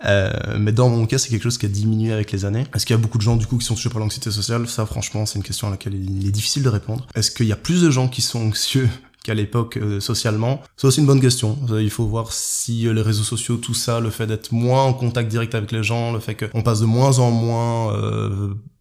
mais 0.59 0.71
dans 0.71 0.89
mon 0.89 1.07
cas, 1.07 1.17
c'est 1.17 1.29
quelque 1.29 1.43
chose 1.43 1.57
qui 1.57 1.65
a 1.65 1.69
diminué 1.69 2.13
avec 2.13 2.31
les 2.31 2.45
années. 2.45 2.65
Est-ce 2.75 2.85
qu'il 2.85 2.95
y 2.95 2.99
a 2.99 3.01
beaucoup 3.01 3.17
de 3.17 3.23
gens 3.23 3.37
du 3.37 3.47
coup 3.47 3.57
qui 3.57 3.65
sont 3.65 3.73
touchés 3.73 3.89
par 3.89 3.99
l'anxiété 3.99 4.29
sociale? 4.29 4.67
Ça, 4.67 4.85
franchement, 4.85 5.25
c'est 5.25 5.39
une 5.39 5.43
question 5.43 5.67
à 5.67 5.71
laquelle 5.71 5.95
il 5.95 6.27
est 6.27 6.31
difficile 6.31 6.61
de 6.61 6.69
répondre. 6.69 7.07
Est-ce 7.15 7.31
qu'il 7.31 7.47
y 7.47 7.51
a 7.51 7.55
plus 7.55 7.81
de 7.81 7.89
gens 7.89 8.07
qui 8.07 8.21
sont 8.21 8.39
anxieux 8.39 8.89
qu'à 9.23 9.33
l'époque 9.33 9.77
euh, 9.77 9.99
socialement 9.99 10.61
C'est 10.75 10.87
aussi 10.87 10.99
une 10.99 11.05
bonne 11.05 11.21
question. 11.21 11.57
Euh, 11.71 11.81
il 11.81 11.89
faut 11.89 12.05
voir 12.05 12.31
si 12.31 12.87
euh, 12.87 12.93
les 12.93 13.01
réseaux 13.01 13.23
sociaux, 13.23 13.55
tout 13.55 13.73
ça, 13.73 13.99
le 13.99 14.09
fait 14.09 14.27
d'être 14.27 14.51
moins 14.51 14.83
en 14.83 14.93
contact 14.93 15.29
direct 15.29 15.55
avec 15.55 15.71
les 15.71 15.81
gens, 15.81 16.11
le 16.11 16.19
fait 16.19 16.35
qu'on 16.35 16.61
passe 16.61 16.81
de 16.81 16.85
moins 16.85 17.19
en 17.19 17.31
moins 17.31 17.93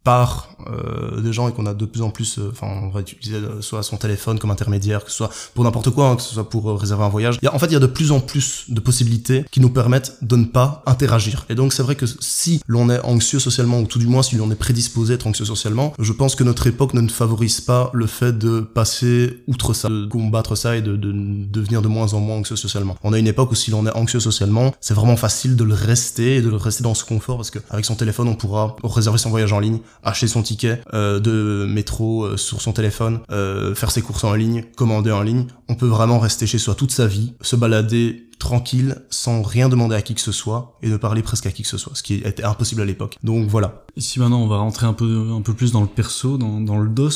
par 0.03 0.49
euh, 0.67 1.21
des 1.21 1.33
gens 1.33 1.47
et 1.47 1.53
qu'on 1.53 1.65
a 1.65 1.73
de 1.73 1.85
plus 1.85 2.01
en 2.01 2.09
plus, 2.09 2.37
euh, 2.37 2.49
enfin 2.51 2.67
on 2.67 2.89
va 2.89 3.01
utiliser 3.01 3.37
euh, 3.37 3.61
soit 3.61 3.83
son 3.83 3.97
téléphone 3.97 4.37
comme 4.39 4.51
intermédiaire, 4.51 5.03
que 5.03 5.11
ce 5.11 5.17
soit 5.17 5.29
pour 5.53 5.63
n'importe 5.63 5.89
quoi, 5.91 6.09
hein, 6.09 6.15
que 6.15 6.21
ce 6.21 6.33
soit 6.33 6.49
pour 6.49 6.69
euh, 6.69 6.75
réserver 6.75 7.03
un 7.03 7.09
voyage. 7.09 7.37
Y 7.41 7.47
a, 7.47 7.55
en 7.55 7.59
fait, 7.59 7.67
il 7.67 7.73
y 7.73 7.77
a 7.77 7.79
de 7.79 7.87
plus 7.87 8.11
en 8.11 8.19
plus 8.19 8.65
de 8.69 8.79
possibilités 8.79 9.45
qui 9.51 9.59
nous 9.59 9.69
permettent 9.69 10.17
de 10.21 10.35
ne 10.35 10.45
pas 10.45 10.83
interagir. 10.85 11.45
Et 11.49 11.55
donc 11.55 11.73
c'est 11.73 11.83
vrai 11.83 11.95
que 11.95 12.05
si 12.05 12.61
l'on 12.67 12.89
est 12.89 12.99
anxieux 13.01 13.39
socialement, 13.39 13.79
ou 13.79 13.85
tout 13.85 13.99
du 13.99 14.07
moins 14.07 14.23
si 14.23 14.35
l'on 14.35 14.51
est 14.51 14.55
prédisposé 14.55 15.13
à 15.13 15.15
être 15.15 15.27
anxieux 15.27 15.45
socialement, 15.45 15.93
je 15.99 16.11
pense 16.11 16.35
que 16.35 16.43
notre 16.43 16.67
époque 16.67 16.93
ne 16.93 17.07
favorise 17.07 17.61
pas 17.61 17.89
le 17.93 18.07
fait 18.07 18.37
de 18.37 18.59
passer 18.61 19.43
outre 19.47 19.73
ça, 19.73 19.89
de 19.89 20.05
combattre 20.05 20.55
ça 20.55 20.75
et 20.75 20.81
de, 20.81 20.95
de, 20.97 21.13
devenir 21.13 21.81
de 21.81 21.87
moins 21.87 22.13
en 22.13 22.19
moins 22.19 22.37
anxieux 22.37 22.55
socialement. 22.55 22.97
On 23.03 23.13
a 23.13 23.19
une 23.19 23.27
époque 23.27 23.51
où 23.51 23.55
si 23.55 23.71
l'on 23.71 23.85
est 23.85 23.95
anxieux 23.95 24.19
socialement, 24.19 24.73
c'est 24.81 24.93
vraiment 24.93 25.17
facile 25.17 25.55
de 25.55 25.63
le 25.63 25.73
rester 25.73 26.37
et 26.37 26.41
de 26.41 26.49
le 26.49 26.57
rester 26.57 26.83
dans 26.83 26.93
ce 26.93 27.05
confort 27.05 27.37
parce 27.37 27.51
qu'avec 27.51 27.85
son 27.85 27.95
téléphone 27.95 28.27
on 28.27 28.35
pourra 28.35 28.75
réserver 28.83 29.17
son 29.17 29.29
voyage 29.29 29.53
en 29.53 29.59
ligne, 29.59 29.79
acheter 30.03 30.27
son 30.27 30.41
ticket 30.41 30.81
euh, 30.93 31.19
de 31.19 31.65
métro 31.69 32.23
euh, 32.23 32.37
sur 32.37 32.61
son 32.61 32.73
téléphone, 32.73 33.19
euh, 33.31 33.75
faire 33.75 33.91
ses 33.91 34.01
courses 34.01 34.23
en 34.23 34.33
ligne, 34.33 34.63
commander 34.75 35.11
en 35.11 35.21
ligne. 35.21 35.47
On 35.69 35.75
peut 35.75 35.87
vraiment 35.87 36.19
rester 36.19 36.47
chez 36.47 36.57
soi 36.57 36.75
toute 36.75 36.91
sa 36.91 37.07
vie, 37.07 37.33
se 37.41 37.55
balader 37.55 38.29
tranquille, 38.39 39.01
sans 39.09 39.41
rien 39.41 39.69
demander 39.69 39.95
à 39.95 40.01
qui 40.01 40.15
que 40.15 40.21
ce 40.21 40.31
soit, 40.31 40.77
et 40.81 40.89
ne 40.89 40.97
parler 40.97 41.21
presque 41.21 41.45
à 41.45 41.51
qui 41.51 41.63
que 41.63 41.69
ce 41.69 41.77
soit, 41.77 41.95
ce 41.95 42.03
qui 42.03 42.15
était 42.15 42.43
impossible 42.43 42.81
à 42.81 42.85
l'époque. 42.85 43.17
Donc 43.23 43.47
voilà. 43.47 43.85
Ici 43.95 44.19
maintenant, 44.19 44.41
on 44.41 44.47
va 44.47 44.57
rentrer 44.57 44.85
un 44.85 44.93
peu, 44.93 45.29
un 45.31 45.41
peu 45.41 45.53
plus 45.53 45.71
dans 45.71 45.81
le 45.81 45.87
perso, 45.87 46.37
dans, 46.37 46.59
dans 46.59 46.77
le 46.77 46.89
dos. 46.89 47.09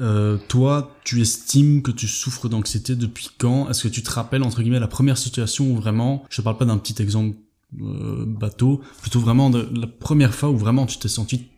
Euh, 0.00 0.38
toi, 0.48 0.94
tu 1.04 1.20
estimes 1.20 1.82
que 1.82 1.90
tu 1.90 2.06
souffres 2.06 2.48
d'anxiété 2.48 2.94
depuis 2.94 3.30
quand? 3.36 3.68
Est-ce 3.68 3.84
que 3.84 3.88
tu 3.88 4.02
te 4.02 4.10
rappelles, 4.10 4.42
entre 4.42 4.62
guillemets, 4.62 4.78
la 4.78 4.88
première 4.88 5.18
situation 5.18 5.70
où 5.70 5.76
vraiment, 5.76 6.24
je 6.30 6.40
parle 6.40 6.56
pas 6.56 6.64
d'un 6.64 6.78
petit 6.78 7.00
exemple 7.02 7.36
euh, 7.80 8.24
bateau, 8.26 8.80
plutôt 9.02 9.20
vraiment 9.20 9.50
de 9.50 9.68
la 9.74 9.86
première 9.86 10.34
fois 10.34 10.50
où 10.50 10.56
vraiment 10.56 10.86
tu 10.86 10.98
t'es 10.98 11.08
senti, 11.08 11.48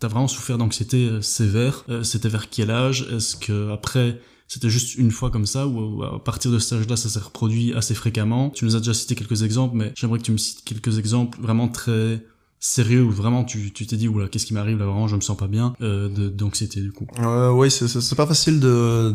t'as 0.00 0.08
vraiment 0.08 0.28
souffert 0.28 0.58
d'anxiété 0.58 1.08
euh, 1.08 1.20
sévère. 1.22 1.84
Euh, 1.88 2.02
c'était 2.02 2.28
vers 2.28 2.50
quel 2.50 2.70
âge? 2.70 3.06
Est-ce 3.12 3.36
que 3.36 3.70
après 3.70 4.20
c'était 4.48 4.70
juste 4.70 4.96
une 4.96 5.12
fois 5.12 5.30
comme 5.30 5.46
ça? 5.46 5.66
Ou 5.68 6.02
à 6.02 6.22
partir 6.24 6.50
de 6.50 6.58
ce 6.58 6.74
âge-là 6.74 6.96
ça 6.96 7.08
s'est 7.08 7.20
reproduit 7.20 7.72
assez 7.74 7.94
fréquemment? 7.94 8.50
Tu 8.50 8.64
nous 8.64 8.74
as 8.74 8.80
déjà 8.80 8.94
cité 8.94 9.14
quelques 9.14 9.42
exemples, 9.42 9.76
mais 9.76 9.92
j'aimerais 9.94 10.18
que 10.18 10.24
tu 10.24 10.32
me 10.32 10.38
cites 10.38 10.64
quelques 10.64 10.98
exemples 10.98 11.40
vraiment 11.40 11.68
très 11.68 12.24
sérieux 12.60 13.02
où 13.02 13.10
vraiment 13.10 13.42
tu 13.42 13.72
tu 13.72 13.86
t'es 13.86 13.96
dit 13.96 14.06
oula 14.06 14.28
qu'est-ce 14.28 14.44
qui 14.44 14.52
m'arrive 14.52 14.78
là 14.78 14.84
vraiment 14.84 15.08
je 15.08 15.16
me 15.16 15.22
sens 15.22 15.36
pas 15.36 15.46
bien 15.46 15.72
euh, 15.80 16.10
de 16.10 16.28
d'anxiété 16.28 16.82
du 16.82 16.92
coup. 16.92 17.06
Euh, 17.18 17.50
oui 17.50 17.70
c'est 17.70 17.88
c'est 17.88 18.14
pas 18.14 18.26
facile 18.26 18.60
de 18.60 19.14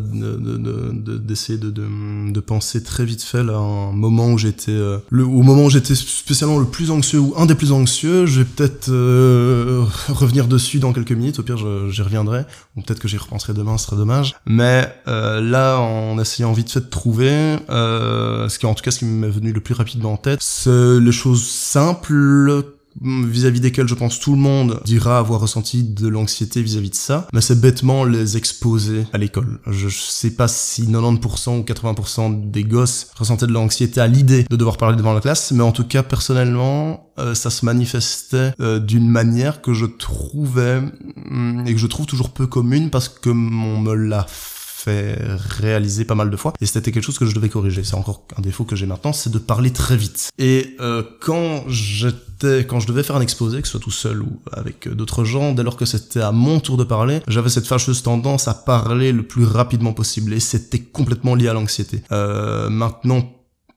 d'essayer 1.19 1.59
de, 1.59 1.69
de, 1.69 1.83
de, 1.83 2.31
de, 2.31 2.39
penser 2.39 2.81
très 2.81 3.05
vite 3.05 3.21
fait 3.21 3.43
là 3.43 3.57
un 3.57 3.91
moment 3.91 4.31
où 4.31 4.39
j'étais 4.39 4.71
euh, 4.71 4.97
le 5.09 5.23
au 5.23 5.43
moment 5.43 5.65
où 5.65 5.69
j'étais 5.69 5.93
spécialement 5.93 6.57
le 6.57 6.65
plus 6.65 6.89
anxieux 6.89 7.19
ou 7.19 7.35
un 7.37 7.45
des 7.45 7.53
plus 7.53 7.71
anxieux 7.71 8.25
je 8.25 8.39
vais 8.39 8.45
peut-être 8.45 8.89
euh, 8.89 9.85
revenir 10.09 10.47
dessus 10.47 10.79
dans 10.79 10.91
quelques 10.91 11.11
minutes 11.11 11.37
au 11.37 11.43
pire 11.43 11.57
j'y 11.91 12.01
reviendrai 12.01 12.45
ou 12.75 12.81
peut-être 12.81 12.99
que 12.99 13.07
j'y 13.07 13.17
repenserai 13.17 13.53
demain 13.53 13.77
ce 13.77 13.85
serait 13.85 13.95
dommage. 13.95 14.35
Mais 14.47 14.91
euh, 15.07 15.39
là 15.39 15.77
en 15.79 16.17
essayant 16.17 16.51
vite 16.51 16.71
fait 16.71 16.79
de 16.79 16.89
trouver 16.89 17.57
ce 17.69 18.57
qui 18.57 18.65
en 18.65 18.73
tout 18.73 18.83
cas 18.83 18.89
ce 18.89 18.99
qui 18.99 19.05
m'est 19.05 19.29
venu 19.29 19.51
le 19.51 19.61
plus 19.61 19.75
rapidement 19.75 20.13
en 20.13 20.17
tête 20.17 20.39
c'est 20.41 20.99
les 20.99 21.11
choses 21.11 21.45
simples 21.45 22.63
vis-à-vis 23.01 23.59
desquels 23.59 23.87
je 23.87 23.95
pense 23.95 24.19
tout 24.19 24.31
le 24.31 24.37
monde 24.37 24.81
dira 24.85 25.19
avoir 25.19 25.41
ressenti 25.41 25.83
de 25.83 26.07
l'anxiété 26.07 26.61
vis-à-vis 26.61 26.91
de 26.91 26.95
ça, 26.95 27.27
mais 27.33 27.41
c'est 27.41 27.59
bêtement 27.59 28.03
les 28.03 28.37
exposer 28.37 29.05
à 29.13 29.17
l'école. 29.17 29.59
Je 29.67 29.89
sais 29.89 30.31
pas 30.31 30.47
si 30.47 30.83
90% 30.83 31.59
ou 31.59 31.63
80% 31.63 32.51
des 32.51 32.63
gosses 32.63 33.07
ressentaient 33.15 33.47
de 33.47 33.53
l'anxiété 33.53 34.01
à 34.01 34.07
l'idée 34.07 34.45
de 34.49 34.55
devoir 34.55 34.77
parler 34.77 34.97
devant 34.97 35.13
la 35.13 35.21
classe, 35.21 35.51
mais 35.51 35.63
en 35.63 35.71
tout 35.71 35.85
cas 35.85 36.03
personnellement, 36.03 37.11
euh, 37.19 37.33
ça 37.33 37.49
se 37.49 37.65
manifestait 37.65 38.53
euh, 38.59 38.79
d'une 38.79 39.07
manière 39.07 39.61
que 39.61 39.73
je 39.73 39.85
trouvais 39.85 40.81
hum, 41.29 41.63
et 41.65 41.73
que 41.73 41.79
je 41.79 41.87
trouve 41.87 42.05
toujours 42.05 42.31
peu 42.31 42.47
commune 42.47 42.89
parce 42.89 43.09
que 43.09 43.29
on 43.29 43.79
me 43.79 43.93
l'a 43.93 44.25
fait 44.29 44.54
réaliser 44.85 46.05
pas 46.05 46.15
mal 46.15 46.29
de 46.29 46.37
fois 46.37 46.53
et 46.61 46.65
c'était 46.65 46.91
quelque 46.91 47.03
chose 47.03 47.19
que 47.19 47.25
je 47.25 47.35
devais 47.35 47.49
corriger. 47.49 47.83
C'est 47.83 47.95
encore 47.95 48.25
un 48.37 48.41
défaut 48.41 48.63
que 48.63 48.75
j'ai 48.75 48.85
maintenant, 48.85 49.13
c'est 49.13 49.31
de 49.31 49.39
parler 49.39 49.71
très 49.71 49.97
vite. 49.97 50.29
Et 50.37 50.75
euh, 50.79 51.03
quand 51.21 51.63
j'étais, 51.67 52.65
quand 52.65 52.79
je 52.79 52.87
devais 52.87 53.03
faire 53.03 53.15
un 53.15 53.21
exposé, 53.21 53.61
que 53.61 53.67
ce 53.67 53.71
soit 53.71 53.79
tout 53.79 53.91
seul 53.91 54.21
ou 54.21 54.39
avec 54.51 54.87
d'autres 54.87 55.23
gens, 55.23 55.53
dès 55.53 55.63
lors 55.63 55.77
que 55.77 55.85
c'était 55.85 56.21
à 56.21 56.31
mon 56.31 56.59
tour 56.59 56.77
de 56.77 56.83
parler, 56.83 57.21
j'avais 57.27 57.49
cette 57.49 57.67
fâcheuse 57.67 58.03
tendance 58.03 58.47
à 58.47 58.53
parler 58.53 59.11
le 59.11 59.23
plus 59.23 59.45
rapidement 59.45 59.93
possible 59.93 60.33
et 60.33 60.39
c'était 60.39 60.79
complètement 60.79 61.35
lié 61.35 61.47
à 61.47 61.53
l'anxiété. 61.53 62.01
Euh, 62.11 62.69
maintenant, 62.69 63.31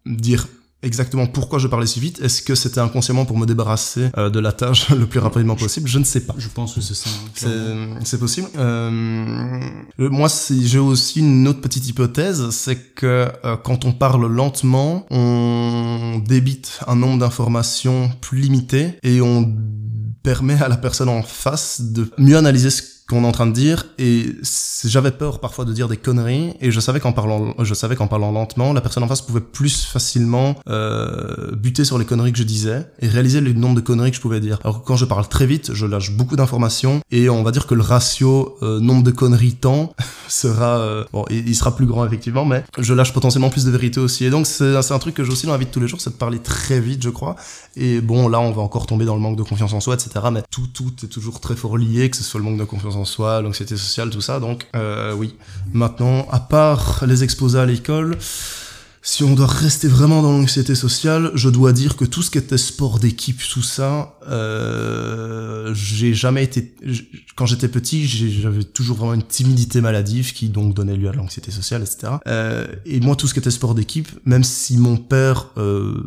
dire 0.06 0.46
exactement 0.82 1.26
pourquoi 1.26 1.58
je 1.58 1.66
parlais 1.66 1.87
si 1.87 2.00
vite. 2.00 2.20
Est-ce 2.20 2.42
que 2.42 2.54
c'était 2.54 2.80
inconsciemment 2.80 3.25
pour 3.25 3.38
me 3.38 3.47
débarrasser 3.47 4.11
euh, 4.16 4.30
de 4.30 4.38
la 4.38 4.52
tâche 4.52 4.90
le 4.90 5.06
plus 5.06 5.20
rapidement 5.20 5.56
possible? 5.56 5.88
Je 5.88 5.99
ne 5.99 6.04
sais 6.04 6.20
pas. 6.20 6.35
Je 6.38 6.49
pense 6.49 6.75
que 6.75 6.80
c'est 6.80 6.94
ça. 6.94 7.11
Hein, 7.47 7.99
c'est 8.04 8.18
possible. 8.18 8.49
Euh, 8.56 9.61
moi, 9.99 10.28
j'ai 10.50 10.78
aussi 10.78 11.20
une 11.20 11.47
autre 11.49 11.61
petite 11.61 11.88
hypothèse, 11.88 12.50
c'est 12.50 12.94
que 12.94 13.28
euh, 13.44 13.56
quand 13.56 13.85
on 13.85 13.92
parle 13.92 14.26
lentement, 14.26 15.06
on 15.11 16.23
débite 16.25 16.80
un 16.87 16.97
nombre 16.97 17.18
d'informations 17.18 18.11
plus 18.20 18.38
limité 18.38 18.99
et 19.02 19.20
on 19.20 19.54
permet 20.23 20.61
à 20.61 20.68
la 20.68 20.76
personne 20.76 21.08
en 21.08 21.23
face 21.23 21.80
de 21.80 22.11
mieux 22.18 22.37
analyser 22.37 22.70
ce 22.70 22.82
qu'on 23.08 23.24
est 23.24 23.26
en 23.26 23.32
train 23.32 23.46
de 23.46 23.52
dire 23.52 23.86
et 23.98 24.36
j'avais 24.84 25.10
peur 25.10 25.40
parfois 25.40 25.64
de 25.64 25.72
dire 25.72 25.88
des 25.88 25.96
conneries 25.96 26.52
et 26.60 26.70
je 26.70 26.78
savais 26.78 27.00
qu'en 27.00 27.12
parlant 27.12 27.54
je 27.58 27.72
savais 27.72 27.96
qu'en 27.96 28.06
parlant 28.06 28.32
lentement 28.32 28.74
la 28.74 28.82
personne 28.82 29.02
en 29.02 29.08
face 29.08 29.22
pouvait 29.22 29.40
plus 29.40 29.86
facilement 29.86 30.56
euh, 30.68 31.54
buter 31.56 31.86
sur 31.86 31.98
les 31.98 32.04
conneries 32.04 32.32
que 32.32 32.38
je 32.38 32.44
disais 32.44 32.86
et 33.00 33.08
réaliser 33.08 33.40
le 33.40 33.54
nombre 33.54 33.76
de 33.76 33.80
conneries 33.80 34.10
que 34.10 34.16
je 34.16 34.20
pouvais 34.20 34.40
dire. 34.40 34.58
Alors 34.62 34.84
quand 34.84 34.96
je 34.96 35.06
parle 35.06 35.26
très 35.26 35.46
vite 35.46 35.72
je 35.72 35.86
lâche 35.86 36.10
beaucoup 36.10 36.36
d'informations 36.36 37.00
et 37.10 37.30
on 37.30 37.42
va 37.42 37.50
dire 37.50 37.66
que 37.66 37.74
le 37.74 37.80
ratio 37.80 38.58
euh, 38.62 38.78
nombre 38.78 39.02
de 39.02 39.10
conneries 39.10 39.54
temps 39.54 39.94
sera 40.28 40.78
euh, 40.78 41.04
bon 41.14 41.24
il, 41.30 41.56
sera 41.56 41.74
plus 41.74 41.86
grand 41.86 42.04
effectivement 42.04 42.44
mais 42.44 42.62
je 42.78 42.92
lâche 42.92 43.14
potentiellement 43.14 43.49
plus 43.49 43.64
de 43.64 43.71
vérité 43.71 44.00
aussi. 44.00 44.26
Et 44.26 44.30
donc 44.30 44.47
c'est 44.47 44.92
un 44.92 44.99
truc 44.99 45.14
que 45.14 45.25
j'ai 45.25 45.32
aussi 45.32 45.47
dans 45.47 45.52
la 45.52 45.58
vie 45.58 45.66
de 45.66 45.71
tous 45.71 45.80
les 45.80 45.88
jours 45.88 46.02
c'est 46.02 46.10
de 46.10 46.16
parler 46.16 46.40
très 46.40 46.78
vite 46.78 47.02
je 47.02 47.10
crois. 47.10 47.36
Et 47.75 48.02
bon 48.02 48.28
là 48.28 48.38
on 48.38 48.50
va 48.50 48.60
encore 48.60 48.86
tomber 48.86 49.06
dans 49.06 49.14
le 49.14 49.23
manque 49.23 49.36
de 49.36 49.42
confiance 49.42 49.73
en 49.73 49.80
soi 49.80 49.94
etc 49.94 50.26
mais 50.30 50.42
tout 50.50 50.66
tout 50.66 50.92
est 51.04 51.08
toujours 51.08 51.40
très 51.40 51.56
fort 51.56 51.78
lié 51.78 52.10
que 52.10 52.16
ce 52.18 52.23
soit 52.23 52.38
le 52.38 52.44
manque 52.44 52.58
de 52.58 52.64
confiance 52.64 52.98
soi, 53.04 53.41
l'anxiété 53.43 53.76
sociale, 53.76 54.11
tout 54.11 54.21
ça. 54.21 54.41
Donc 54.41 54.67
euh, 54.76 55.13
oui. 55.15 55.34
Maintenant, 55.73 56.26
à 56.30 56.41
part 56.41 57.04
les 57.06 57.25
exposés 57.25 57.58
à 57.58 57.67
l'école, 57.67 58.17
si 59.11 59.25
on 59.25 59.34
doit 59.34 59.47
rester 59.47 59.89
vraiment 59.89 60.21
dans 60.21 60.32
l'anxiété 60.32 60.75
sociale, 60.75 61.30
je 61.34 61.49
dois 61.49 61.73
dire 61.73 61.97
que 61.97 62.04
tout 62.04 62.23
ce 62.23 62.30
qui 62.30 62.37
était 62.37 62.58
sport 62.58 62.99
d'équipe, 62.99 63.41
tout 63.50 63.63
ça, 63.63 64.19
euh, 64.28 65.73
j'ai 65.73 66.13
jamais 66.13 66.45
été. 66.45 66.75
Quand 67.34 67.47
j'étais 67.47 67.69
petit, 67.69 68.06
j'avais 68.06 68.65
toujours 68.65 68.99
vraiment 68.99 69.15
une 69.15 69.23
timidité 69.23 69.80
maladive 69.80 70.34
qui 70.34 70.50
donc 70.50 70.75
donnait 70.75 70.97
lieu 70.97 71.08
à 71.08 71.13
l'anxiété 71.13 71.50
sociale, 71.50 71.82
etc. 71.82 72.15
Euh, 72.26 72.67
et 72.84 73.00
moi, 73.00 73.17
tout 73.17 73.26
ce 73.26 73.32
qui 73.32 73.41
était 73.41 73.50
sport 73.50 73.75
d'équipe, 73.75 74.08
même 74.26 74.45
si 74.45 74.76
mon 74.76 74.97
père 74.97 75.52
euh, 75.56 76.02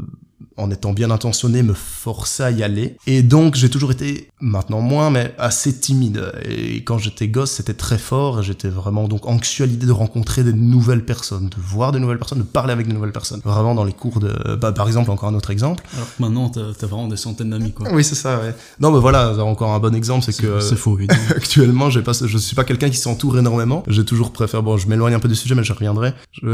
en 0.61 0.71
étant 0.71 0.93
bien 0.93 1.11
intentionné, 1.11 1.63
me 1.63 1.73
forçait 1.73 2.43
à 2.43 2.51
y 2.51 2.63
aller. 2.63 2.95
Et 3.07 3.23
donc, 3.23 3.55
j'ai 3.55 3.69
toujours 3.69 3.91
été, 3.91 4.29
maintenant 4.39 4.81
moins, 4.81 5.09
mais 5.09 5.33
assez 5.37 5.77
timide. 5.79 6.31
Et 6.45 6.83
quand 6.83 6.97
j'étais 6.97 7.27
gosse, 7.27 7.51
c'était 7.51 7.73
très 7.73 7.97
fort. 7.97 8.41
J'étais 8.41 8.69
vraiment 8.69 9.07
donc 9.07 9.27
anxieux 9.27 9.63
à 9.63 9.67
l'idée 9.67 9.87
de 9.87 9.91
rencontrer 9.91 10.43
des 10.43 10.53
nouvelles 10.53 11.05
personnes, 11.05 11.49
de 11.49 11.57
voir 11.57 11.91
des 11.91 11.99
nouvelles 11.99 12.17
personnes, 12.17 12.39
de 12.39 12.43
parler 12.43 12.73
avec 12.73 12.87
des 12.87 12.93
nouvelles 12.93 13.11
personnes. 13.11 13.41
Vraiment 13.43 13.75
dans 13.75 13.83
les 13.83 13.93
cours 13.93 14.19
de, 14.19 14.55
bah, 14.55 14.71
par 14.71 14.87
exemple, 14.87 15.11
encore 15.11 15.29
un 15.29 15.35
autre 15.35 15.51
exemple. 15.51 15.83
Alors 15.95 16.07
que 16.07 16.21
maintenant, 16.21 16.49
t'as 16.49 16.61
as 16.61 16.85
vraiment 16.85 17.07
des 17.07 17.17
centaines 17.17 17.49
d'amis, 17.49 17.73
quoi. 17.73 17.91
Oui, 17.91 18.03
c'est 18.03 18.15
ça, 18.15 18.39
ouais. 18.39 18.55
Non, 18.79 18.91
mais 18.91 18.99
voilà, 18.99 19.33
encore 19.43 19.71
un 19.71 19.79
bon 19.79 19.95
exemple, 19.95 20.23
c'est 20.25 20.39
que. 20.39 20.59
C'est 20.59 20.75
faux, 20.75 20.97
Actuellement, 21.35 21.89
j'ai 21.89 22.01
pas, 22.01 22.13
je 22.13 22.37
suis 22.37 22.55
pas 22.55 22.63
quelqu'un 22.63 22.89
qui 22.89 22.97
s'entoure 22.97 23.37
énormément. 23.37 23.83
J'ai 23.87 24.05
toujours 24.05 24.31
préféré, 24.31 24.61
bon, 24.61 24.77
je 24.77 24.87
m'éloigne 24.87 25.13
un 25.13 25.19
peu 25.19 25.27
du 25.27 25.35
sujet, 25.35 25.55
mais 25.55 25.63
je 25.63 25.73
reviendrai. 25.73 26.13
Je 26.31 26.47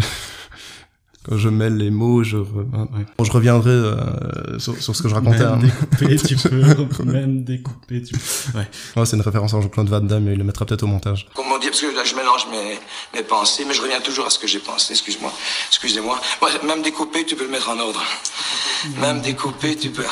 quand 1.27 1.37
je 1.37 1.49
mêle 1.49 1.75
les 1.77 1.89
mots, 1.89 2.23
je, 2.23 2.37
je 2.37 3.31
reviendrai 3.31 3.69
euh, 3.69 4.59
sur, 4.59 4.75
sur, 4.81 4.95
ce 4.95 5.03
que 5.03 5.09
je 5.09 5.15
racontais. 5.15 5.39
Même 5.39 5.59
découper, 5.59 6.15
tu 6.27 6.35
peux. 6.35 7.03
Même 7.03 7.43
découper, 7.43 8.01
tu 8.01 8.13
peux. 8.13 8.57
Ouais. 8.57 8.67
ouais 8.95 9.05
c'est 9.05 9.17
une 9.17 9.21
référence 9.21 9.53
à 9.53 9.61
Jean-Claude 9.61 9.89
Van 9.89 10.01
Damme, 10.01 10.23
mais 10.23 10.33
il 10.33 10.37
le 10.37 10.43
mettra 10.43 10.65
peut-être 10.65 10.83
au 10.83 10.87
montage. 10.87 11.27
Comment 11.35 11.59
dire 11.59 11.71
Parce 11.71 11.81
que 11.81 11.95
là, 11.95 12.03
je 12.03 12.15
mélange 12.27 12.47
mes, 12.51 12.79
mes 13.17 13.23
pensées, 13.23 13.63
mais 13.67 13.73
je 13.73 13.81
reviens 13.81 14.01
toujours 14.01 14.25
à 14.25 14.29
ce 14.29 14.39
que 14.39 14.47
j'ai 14.47 14.59
pensé. 14.59 14.93
Excuse-moi. 14.93 15.31
Excusez-moi. 15.69 16.19
Ouais, 16.41 16.49
même 16.67 16.81
découper, 16.81 17.25
tu 17.25 17.35
peux 17.35 17.45
le 17.45 17.51
mettre 17.51 17.69
en 17.69 17.79
ordre. 17.79 18.01
Même 19.01 19.21
découper, 19.21 19.75
tu 19.75 19.89
peux. 19.89 20.03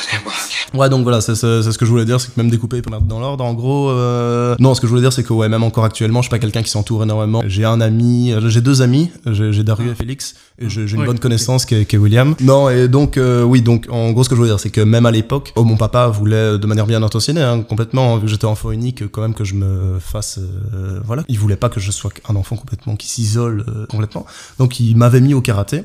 Ouais, 0.74 0.88
donc 0.88 1.04
voilà, 1.04 1.20
c'est 1.20 1.36
ce 1.36 1.78
que 1.78 1.84
je 1.86 1.90
voulais 1.90 2.04
dire, 2.04 2.20
c'est 2.20 2.34
que 2.34 2.40
même 2.40 2.50
découper, 2.50 2.78
il 2.78 2.82
peut 2.82 2.90
mettre 2.90 3.04
dans 3.04 3.20
l'ordre. 3.20 3.44
En 3.44 3.54
gros, 3.54 3.90
euh... 3.90 4.56
non, 4.58 4.74
ce 4.74 4.80
que 4.80 4.88
je 4.88 4.90
voulais 4.90 5.02
dire, 5.02 5.12
c'est 5.12 5.22
que 5.22 5.32
ouais, 5.32 5.48
même 5.48 5.62
encore 5.62 5.84
actuellement, 5.84 6.20
je 6.20 6.24
suis 6.24 6.30
pas 6.30 6.40
quelqu'un 6.40 6.62
qui 6.62 6.70
s'entoure 6.70 7.04
énormément. 7.04 7.42
J'ai 7.46 7.64
un 7.64 7.80
ami, 7.80 8.32
euh, 8.32 8.48
j'ai 8.48 8.60
deux 8.60 8.82
amis, 8.82 9.10
j'ai 9.24 9.62
Darius 9.62 9.92
et 9.92 9.94
Félix, 9.94 10.34
et 10.58 10.68
j'ai 10.68 10.82
une 10.82 11.04
bonne 11.04 11.18
connaissance 11.18 11.64
qui 11.64 11.74
est, 11.76 11.96
William. 11.96 12.34
Non, 12.40 12.68
et 12.68 12.88
donc, 12.88 13.18
euh, 13.18 13.44
oui, 13.44 13.62
donc, 13.62 13.86
en 13.88 14.10
gros, 14.10 14.24
ce 14.24 14.28
que 14.28 14.34
je 14.34 14.40
veux 14.40 14.48
dire, 14.48 14.58
c'est 14.58 14.70
que 14.70 14.80
même 14.80 15.06
à 15.06 15.12
l'époque, 15.12 15.52
oh, 15.54 15.62
mon 15.62 15.76
papa 15.76 16.08
voulait, 16.08 16.58
de 16.58 16.66
manière 16.66 16.86
bien 16.86 17.02
intentionnée, 17.02 17.42
hein, 17.42 17.62
complètement, 17.62 18.16
vu 18.16 18.22
que 18.22 18.28
j'étais 18.28 18.46
enfant 18.46 18.72
unique, 18.72 19.06
quand 19.10 19.22
même 19.22 19.34
que 19.34 19.44
je 19.44 19.54
me 19.54 19.98
fasse, 20.00 20.38
euh, 20.38 21.00
voilà. 21.04 21.22
Il 21.28 21.38
voulait 21.38 21.56
pas 21.56 21.68
que 21.68 21.78
je 21.78 21.90
sois 21.92 22.05
un 22.28 22.36
enfant 22.36 22.56
complètement 22.56 22.96
qui 22.96 23.08
s'isole 23.08 23.64
euh, 23.68 23.86
complètement. 23.86 24.26
Donc, 24.58 24.80
il 24.80 24.96
m'avait 24.96 25.20
mis 25.20 25.34
au 25.34 25.40
karaté. 25.40 25.82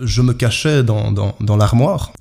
Je 0.00 0.22
me 0.22 0.32
cachais 0.32 0.82
dans, 0.82 1.12
dans, 1.12 1.56
l'armoire 1.56 2.12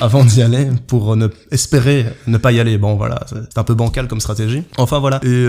avant 0.00 0.24
d'y 0.24 0.42
aller 0.42 0.68
pour 0.86 1.16
ne 1.16 1.28
espérer 1.50 2.06
ne 2.26 2.38
pas 2.38 2.52
y 2.52 2.60
aller. 2.60 2.78
Bon, 2.78 2.94
voilà, 2.94 3.24
c'est 3.28 3.58
un 3.58 3.64
peu 3.64 3.74
bancal 3.74 4.08
comme 4.08 4.20
stratégie. 4.20 4.62
Enfin, 4.78 4.98
voilà. 4.98 5.20
Et 5.24 5.46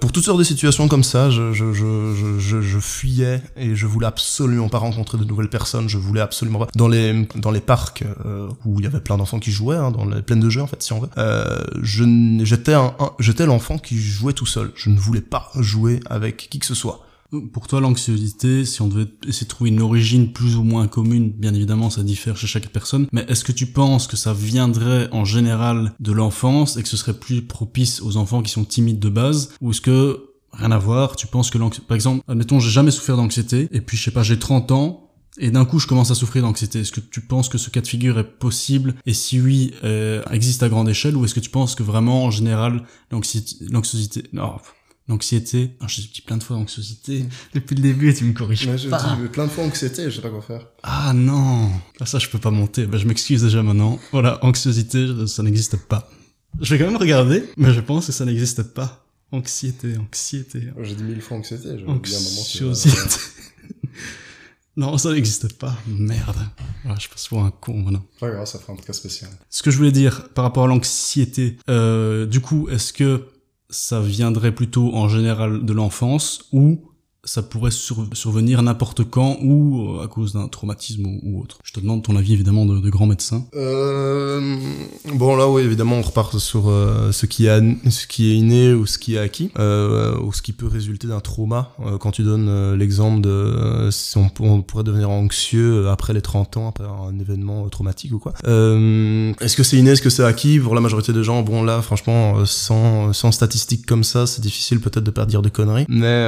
pour 0.00 0.12
toutes 0.12 0.24
sortes 0.24 0.38
de 0.38 0.44
situations 0.44 0.88
comme 0.88 1.04
ça, 1.04 1.30
je, 1.30 1.52
je, 1.52 1.72
je, 1.72 2.60
je, 2.60 2.78
fuyais 2.78 3.42
et 3.56 3.74
je 3.74 3.86
voulais 3.86 4.06
absolument 4.06 4.68
pas 4.68 4.78
rencontrer 4.78 5.18
de 5.18 5.24
nouvelles 5.24 5.48
personnes. 5.48 5.88
Je 5.88 5.98
voulais 5.98 6.20
absolument 6.20 6.60
pas. 6.60 6.68
Dans 6.74 6.88
les 6.88 7.26
dans 7.34 7.50
les 7.50 7.60
parcs 7.60 8.04
euh, 8.24 8.48
où 8.64 8.78
il 8.80 8.84
y 8.84 8.86
avait 8.86 9.00
plein 9.00 9.16
d'enfants 9.16 9.38
qui 9.38 9.50
jouaient, 9.50 9.76
hein, 9.76 9.90
dans 9.90 10.04
les 10.04 10.22
plaines 10.22 10.40
de 10.40 10.50
jeux 10.50 10.62
en 10.62 10.66
fait, 10.66 10.82
si 10.82 10.92
on 10.92 11.00
veut. 11.00 11.08
Euh, 11.18 11.64
j'étais 11.82 12.74
un, 12.74 12.94
j'étais 13.18 13.46
l'enfant 13.46 13.78
qui 13.78 13.98
jouait 13.98 14.32
tout 14.32 14.46
seul. 14.46 14.70
Je 14.74 14.90
ne 14.90 14.98
voulais 14.98 15.20
pas 15.20 15.50
jouer 15.56 16.00
avec 16.08 16.48
qui 16.50 16.58
que 16.58 16.66
ce 16.66 16.74
pour 17.52 17.66
toi, 17.66 17.80
l'anxiosité, 17.80 18.64
si 18.64 18.82
on 18.82 18.88
devait 18.88 19.08
essayer 19.26 19.46
de 19.46 19.50
trouver 19.50 19.70
une 19.70 19.80
origine 19.80 20.32
plus 20.32 20.56
ou 20.56 20.62
moins 20.62 20.86
commune, 20.86 21.30
bien 21.30 21.54
évidemment, 21.54 21.90
ça 21.90 22.02
diffère 22.02 22.36
chez 22.36 22.46
chaque 22.46 22.68
personne, 22.68 23.06
mais 23.12 23.24
est-ce 23.28 23.44
que 23.44 23.52
tu 23.52 23.66
penses 23.66 24.06
que 24.06 24.16
ça 24.16 24.32
viendrait 24.32 25.08
en 25.12 25.24
général 25.24 25.92
de 25.98 26.12
l'enfance 26.12 26.76
et 26.76 26.82
que 26.82 26.88
ce 26.88 26.96
serait 26.96 27.18
plus 27.18 27.42
propice 27.42 28.00
aux 28.00 28.16
enfants 28.16 28.42
qui 28.42 28.52
sont 28.52 28.64
timides 28.64 29.00
de 29.00 29.08
base, 29.08 29.50
ou 29.60 29.70
est-ce 29.70 29.80
que 29.80 30.30
rien 30.52 30.70
à 30.70 30.78
voir, 30.78 31.16
tu 31.16 31.26
penses 31.26 31.50
que 31.50 31.58
l'anxiété, 31.58 31.86
par 31.86 31.96
exemple, 31.96 32.22
admettons, 32.28 32.60
j'ai 32.60 32.70
jamais 32.70 32.90
souffert 32.90 33.16
d'anxiété, 33.16 33.68
et 33.72 33.80
puis 33.80 33.96
je 33.96 34.04
sais 34.04 34.12
pas, 34.12 34.22
j'ai 34.22 34.38
30 34.38 34.70
ans, 34.72 35.02
et 35.38 35.50
d'un 35.50 35.64
coup 35.64 35.78
je 35.78 35.86
commence 35.86 36.10
à 36.10 36.14
souffrir 36.14 36.42
d'anxiété. 36.42 36.80
Est-ce 36.80 36.92
que 36.92 37.00
tu 37.00 37.20
penses 37.20 37.48
que 37.48 37.58
ce 37.58 37.68
cas 37.68 37.82
de 37.82 37.86
figure 37.86 38.18
est 38.18 38.38
possible? 38.38 38.94
Et 39.04 39.12
si 39.12 39.38
oui, 39.38 39.74
euh, 39.84 40.22
existe 40.30 40.62
à 40.62 40.68
grande 40.70 40.88
échelle 40.88 41.14
ou 41.14 41.26
est-ce 41.26 41.34
que 41.34 41.40
tu 41.40 41.50
penses 41.50 41.74
que 41.74 41.82
vraiment 41.82 42.24
en 42.24 42.30
général 42.30 42.84
l'anxiété, 43.10 44.24
non, 44.32 44.56
l'anxiété, 45.08 45.70
j'ai 45.86 46.02
dit 46.02 46.20
plein 46.20 46.36
de 46.36 46.42
fois 46.42 46.56
anxiété 46.56 47.24
depuis 47.54 47.74
le 47.76 47.82
début 47.82 48.10
et 48.10 48.14
tu 48.14 48.24
me 48.24 48.32
corriges 48.32 48.66
mais 48.66 48.78
je 48.78 48.88
dis 48.88 49.28
plein 49.32 49.46
de 49.46 49.50
fois 49.50 49.64
anxiété, 49.64 50.10
je 50.10 50.16
sais 50.16 50.22
pas 50.22 50.30
quoi 50.30 50.42
faire. 50.42 50.66
Ah 50.82 51.12
non, 51.14 51.70
ah, 52.00 52.06
ça 52.06 52.18
je 52.18 52.28
peux 52.28 52.38
pas 52.38 52.50
monter. 52.50 52.86
Ben, 52.86 52.98
je 52.98 53.06
m'excuse 53.06 53.42
déjà 53.42 53.62
maintenant. 53.62 53.98
Voilà, 54.12 54.44
anxiosité, 54.44 55.06
ça 55.26 55.42
n'existe 55.42 55.76
pas. 55.76 56.10
Je 56.60 56.74
vais 56.74 56.82
quand 56.82 56.90
même 56.90 57.00
regarder, 57.00 57.44
mais 57.56 57.72
je 57.72 57.80
pense 57.80 58.06
que 58.06 58.12
ça 58.12 58.24
n'existe 58.24 58.62
pas. 58.62 59.04
Anxiété, 59.32 59.96
anxiété. 59.98 60.70
J'ai 60.82 60.94
dit 60.94 61.02
mille 61.02 61.20
fois 61.20 61.36
anxiété. 61.36 61.68
Anxiosité. 61.86 62.96
Non, 64.76 64.98
ça 64.98 65.10
n'existe 65.10 65.54
pas. 65.54 65.74
Merde. 65.86 66.36
Voilà, 66.84 66.98
je 66.98 67.08
passe 67.08 67.28
pour 67.28 67.42
un 67.42 67.50
con 67.50 67.78
maintenant. 67.78 68.04
Pas 68.20 68.30
grave, 68.30 68.46
ça 68.46 68.58
fera 68.58 68.74
un 68.74 68.76
cas 68.76 68.92
spécial. 68.92 69.30
Ce 69.48 69.62
que 69.62 69.70
je 69.70 69.78
voulais 69.78 69.90
dire 69.90 70.28
par 70.34 70.44
rapport 70.44 70.64
à 70.64 70.66
l'anxiété, 70.66 71.56
euh, 71.70 72.26
du 72.26 72.40
coup, 72.40 72.68
est-ce 72.68 72.92
que 72.92 73.26
ça 73.70 74.00
viendrait 74.00 74.52
plutôt 74.52 74.94
en 74.94 75.08
général 75.08 75.64
de 75.64 75.72
l'enfance 75.72 76.48
ou 76.52 76.80
ça 77.26 77.42
pourrait 77.42 77.70
survenir 77.70 78.62
n'importe 78.62 79.04
quand 79.04 79.36
ou 79.42 79.98
euh, 79.98 80.04
à 80.04 80.08
cause 80.08 80.32
d'un 80.32 80.48
traumatisme 80.48 81.06
ou, 81.22 81.40
autre. 81.40 81.58
Je 81.64 81.72
te 81.72 81.80
demande 81.80 82.02
ton 82.02 82.16
avis 82.16 82.32
évidemment 82.32 82.64
de, 82.64 82.78
de 82.78 82.90
grand 82.90 83.06
médecin. 83.06 83.44
Euh, 83.54 84.56
bon 85.14 85.36
là 85.36 85.48
oui 85.48 85.62
évidemment 85.62 85.96
on 85.96 86.02
repart 86.02 86.38
sur 86.38 86.68
euh, 86.68 87.12
ce 87.12 87.26
qui 87.26 87.46
est 87.46 87.60
ce 87.90 88.06
qui 88.06 88.30
est 88.30 88.36
inné 88.36 88.72
ou 88.72 88.86
ce 88.86 88.98
qui 88.98 89.16
est 89.16 89.18
acquis 89.18 89.50
euh, 89.58 90.18
ou 90.20 90.32
ce 90.32 90.40
qui 90.40 90.52
peut 90.52 90.66
résulter 90.66 91.06
d'un 91.08 91.20
trauma. 91.20 91.72
Quand 92.00 92.12
tu 92.12 92.22
donnes 92.22 92.74
l'exemple 92.74 93.20
de 93.20 93.88
si 93.90 94.16
on, 94.18 94.62
pourrait 94.62 94.84
devenir 94.84 95.10
anxieux 95.10 95.88
après 95.88 96.12
les 96.12 96.22
30 96.22 96.56
ans 96.56 96.68
après 96.68 96.84
un 96.84 97.18
événement 97.18 97.68
traumatique 97.68 98.12
ou 98.12 98.18
quoi. 98.18 98.32
est-ce 98.44 99.56
que 99.56 99.62
c'est 99.62 99.76
inné 99.76 99.90
est-ce 99.90 100.02
que 100.02 100.10
c'est 100.10 100.24
acquis? 100.24 100.60
Pour 100.60 100.74
la 100.74 100.80
majorité 100.80 101.12
des 101.12 101.24
gens 101.24 101.42
bon 101.42 101.62
là 101.62 101.82
franchement 101.82 102.44
sans 102.44 103.12
sans 103.12 103.32
statistiques 103.32 103.84
comme 103.86 104.04
ça 104.04 104.26
c'est 104.26 104.40
difficile 104.40 104.80
peut-être 104.80 105.04
de 105.04 105.10
pas 105.10 105.26
dire 105.26 105.42
de 105.42 105.48
conneries 105.48 105.86
mais 105.88 106.24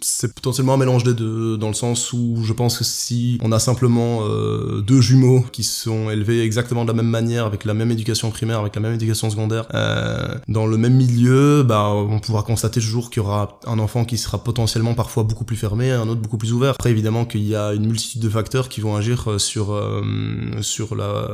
c'est 0.00 0.34
potentiellement 0.34 0.74
un 0.74 0.78
mélange 0.78 1.04
des 1.04 1.14
deux, 1.14 1.56
dans 1.56 1.68
le 1.68 1.74
sens 1.74 2.12
où 2.12 2.38
je 2.42 2.52
pense 2.52 2.78
que 2.78 2.84
si 2.84 3.38
on 3.42 3.52
a 3.52 3.58
simplement 3.58 4.20
euh, 4.22 4.80
deux 4.80 5.00
jumeaux 5.00 5.44
qui 5.52 5.64
sont 5.64 6.10
élevés 6.10 6.42
exactement 6.42 6.84
de 6.84 6.88
la 6.88 6.94
même 6.94 7.08
manière, 7.08 7.46
avec 7.46 7.64
la 7.64 7.74
même 7.74 7.90
éducation 7.90 8.30
primaire, 8.30 8.60
avec 8.60 8.74
la 8.74 8.80
même 8.80 8.94
éducation 8.94 9.30
secondaire, 9.30 9.66
euh, 9.74 10.34
dans 10.48 10.66
le 10.66 10.76
même 10.76 10.94
milieu, 10.94 11.62
bah, 11.62 11.88
on 11.90 12.18
pourra 12.18 12.42
constater 12.42 12.80
toujours 12.80 13.10
qu'il 13.10 13.22
y 13.22 13.26
aura 13.26 13.58
un 13.66 13.78
enfant 13.78 14.04
qui 14.04 14.18
sera 14.18 14.42
potentiellement 14.42 14.94
parfois 14.94 15.22
beaucoup 15.22 15.44
plus 15.44 15.56
fermé, 15.56 15.90
un 15.90 16.08
autre 16.08 16.20
beaucoup 16.20 16.38
plus 16.38 16.52
ouvert. 16.52 16.70
Après, 16.70 16.90
évidemment 16.90 17.24
qu'il 17.24 17.44
y 17.44 17.54
a 17.54 17.72
une 17.72 17.86
multitude 17.86 18.22
de 18.22 18.28
facteurs 18.28 18.68
qui 18.68 18.80
vont 18.80 18.96
agir 18.96 19.40
sur 19.40 19.78
sur 20.60 20.94
la, 20.94 21.28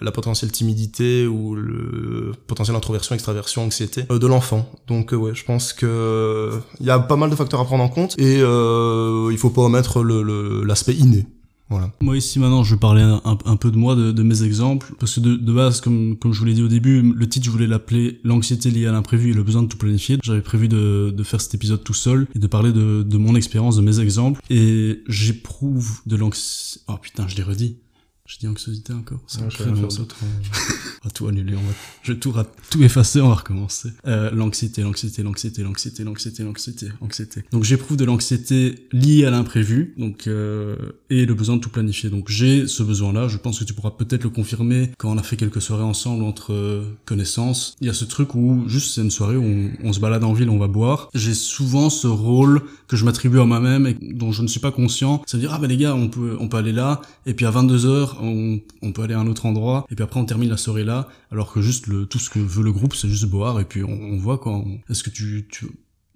la 0.00 0.12
potentielle 0.12 0.52
timidité 0.52 1.26
ou 1.26 1.54
le 1.54 2.32
potentiel 2.46 2.76
introversion, 2.76 3.14
extraversion, 3.14 3.64
anxiété 3.64 4.02
de 4.02 4.26
l'enfant. 4.26 4.70
Donc 4.86 5.12
ouais, 5.12 5.34
je 5.34 5.44
pense 5.44 5.72
que 5.72 6.52
il 6.80 6.86
y 6.86 6.90
a 6.90 6.98
pas 7.12 7.18
mal 7.18 7.28
de 7.28 7.36
facteurs 7.36 7.60
à 7.60 7.64
prendre 7.66 7.84
en 7.84 7.90
compte 7.90 8.18
et 8.18 8.38
euh, 8.40 9.28
il 9.30 9.36
faut 9.36 9.50
pas 9.50 9.60
omettre 9.60 10.02
l'aspect 10.02 10.94
inné. 10.94 11.26
Voilà. 11.68 11.90
Moi 12.00 12.16
ici 12.16 12.38
maintenant 12.38 12.64
je 12.64 12.74
vais 12.74 12.80
parler 12.80 13.02
un, 13.02 13.56
peu 13.56 13.70
de 13.70 13.76
moi, 13.76 13.94
de, 13.94 14.22
mes 14.22 14.42
exemples, 14.44 14.94
parce 14.98 15.16
que 15.16 15.20
de, 15.20 15.36
de, 15.36 15.52
base, 15.52 15.82
comme, 15.82 16.16
comme 16.16 16.32
je 16.32 16.38
vous 16.38 16.46
l'ai 16.46 16.54
dit 16.54 16.62
au 16.62 16.68
début, 16.68 17.02
le 17.02 17.28
titre 17.28 17.44
je 17.44 17.50
voulais 17.50 17.66
l'appeler 17.66 18.18
l'anxiété 18.24 18.70
liée 18.70 18.86
à 18.86 18.92
l'imprévu 18.92 19.30
et 19.30 19.34
le 19.34 19.42
besoin 19.42 19.62
de 19.62 19.68
tout 19.68 19.76
planifier. 19.76 20.16
J'avais 20.22 20.40
prévu 20.40 20.68
de, 20.68 21.12
de 21.14 21.22
faire 21.22 21.40
cet 21.42 21.54
épisode 21.54 21.84
tout 21.84 21.94
seul 21.94 22.26
et 22.34 22.38
de 22.38 22.46
parler 22.46 22.72
de, 22.72 23.02
de 23.02 23.16
mon 23.18 23.34
expérience, 23.34 23.76
de 23.76 23.82
mes 23.82 24.00
exemples. 24.00 24.40
Et 24.48 25.02
j'éprouve 25.06 26.00
de 26.06 26.16
l'anxiété... 26.16 26.84
Oh 26.88 26.96
putain, 27.00 27.28
je 27.28 27.36
l'ai 27.36 27.42
redit. 27.42 27.76
J'ai 28.24 28.38
dit 28.38 28.46
anxiosité 28.46 28.92
encore. 28.92 29.18
Ça 29.26 29.40
va 29.40 29.50
faire 29.50 29.72
on 29.72 29.74
va 29.74 31.10
tout 31.14 31.26
annuler. 31.26 31.56
On 31.56 31.60
va... 31.60 31.72
Je 32.04 32.12
vais 32.12 32.18
tout, 32.20 32.32
tout 32.70 32.82
effacer. 32.84 33.20
On 33.20 33.28
va 33.28 33.34
recommencer. 33.34 33.88
Euh, 34.06 34.30
l'anxiété, 34.30 34.82
l'anxiété, 34.82 35.24
l'anxiété, 35.24 35.64
l'anxiété, 35.64 36.04
l'anxiété, 36.04 36.44
l'anxiété, 36.44 36.86
anxiété. 37.00 37.44
Donc 37.50 37.64
j'éprouve 37.64 37.96
de 37.96 38.04
l'anxiété 38.04 38.86
liée 38.92 39.24
à 39.24 39.30
l'imprévu, 39.30 39.94
donc 39.98 40.28
euh, 40.28 40.76
et 41.10 41.26
le 41.26 41.34
besoin 41.34 41.56
de 41.56 41.60
tout 41.60 41.70
planifier. 41.70 42.10
Donc 42.10 42.28
j'ai 42.28 42.68
ce 42.68 42.84
besoin-là. 42.84 43.26
Je 43.26 43.38
pense 43.38 43.58
que 43.58 43.64
tu 43.64 43.74
pourras 43.74 43.90
peut-être 43.90 44.22
le 44.22 44.30
confirmer 44.30 44.92
quand 44.98 45.10
on 45.10 45.18
a 45.18 45.22
fait 45.24 45.36
quelques 45.36 45.60
soirées 45.60 45.82
ensemble 45.82 46.22
entre 46.22 46.52
euh, 46.52 46.96
connaissances. 47.06 47.76
Il 47.80 47.88
y 47.88 47.90
a 47.90 47.94
ce 47.94 48.04
truc 48.04 48.36
où 48.36 48.68
juste 48.68 48.94
c'est 48.94 49.02
une 49.02 49.10
soirée 49.10 49.36
où 49.36 49.42
on, 49.44 49.72
on, 49.82 49.92
se 49.92 49.98
balade 49.98 50.22
en 50.22 50.32
ville, 50.32 50.48
on 50.48 50.58
va 50.58 50.68
boire. 50.68 51.10
J'ai 51.12 51.34
souvent 51.34 51.90
ce 51.90 52.06
rôle 52.06 52.62
que 52.86 52.96
je 52.96 53.04
m'attribue 53.04 53.40
à 53.40 53.46
moi-même 53.46 53.88
et 53.88 53.94
dont 54.00 54.30
je 54.30 54.42
ne 54.42 54.46
suis 54.46 54.60
pas 54.60 54.70
conscient. 54.70 55.22
Ça 55.26 55.36
veut 55.36 55.40
dire 55.40 55.52
ah 55.52 55.58
ben 55.58 55.66
les 55.66 55.76
gars, 55.76 55.96
on 55.96 56.08
peut 56.08 56.36
on 56.38 56.46
peut 56.46 56.58
aller 56.58 56.72
là 56.72 57.00
et 57.26 57.34
puis 57.34 57.46
à 57.46 57.50
22 57.50 57.86
heures 57.86 58.12
on, 58.22 58.92
peut 58.92 59.02
aller 59.02 59.14
à 59.14 59.20
un 59.20 59.26
autre 59.26 59.46
endroit, 59.46 59.86
et 59.90 59.94
puis 59.94 60.04
après 60.04 60.20
on 60.20 60.24
termine 60.24 60.50
la 60.50 60.56
soirée 60.56 60.84
là, 60.84 61.08
alors 61.30 61.52
que 61.52 61.60
juste 61.60 61.86
le, 61.86 62.06
tout 62.06 62.18
ce 62.18 62.30
que 62.30 62.38
veut 62.38 62.62
le 62.62 62.72
groupe, 62.72 62.94
c'est 62.94 63.08
juste 63.08 63.26
boire, 63.26 63.60
et 63.60 63.64
puis 63.64 63.82
on, 63.84 63.90
on 63.90 64.16
voit 64.16 64.38
quoi. 64.38 64.64
Est-ce 64.88 65.02
que 65.02 65.10
tu, 65.10 65.46
tu, 65.50 65.66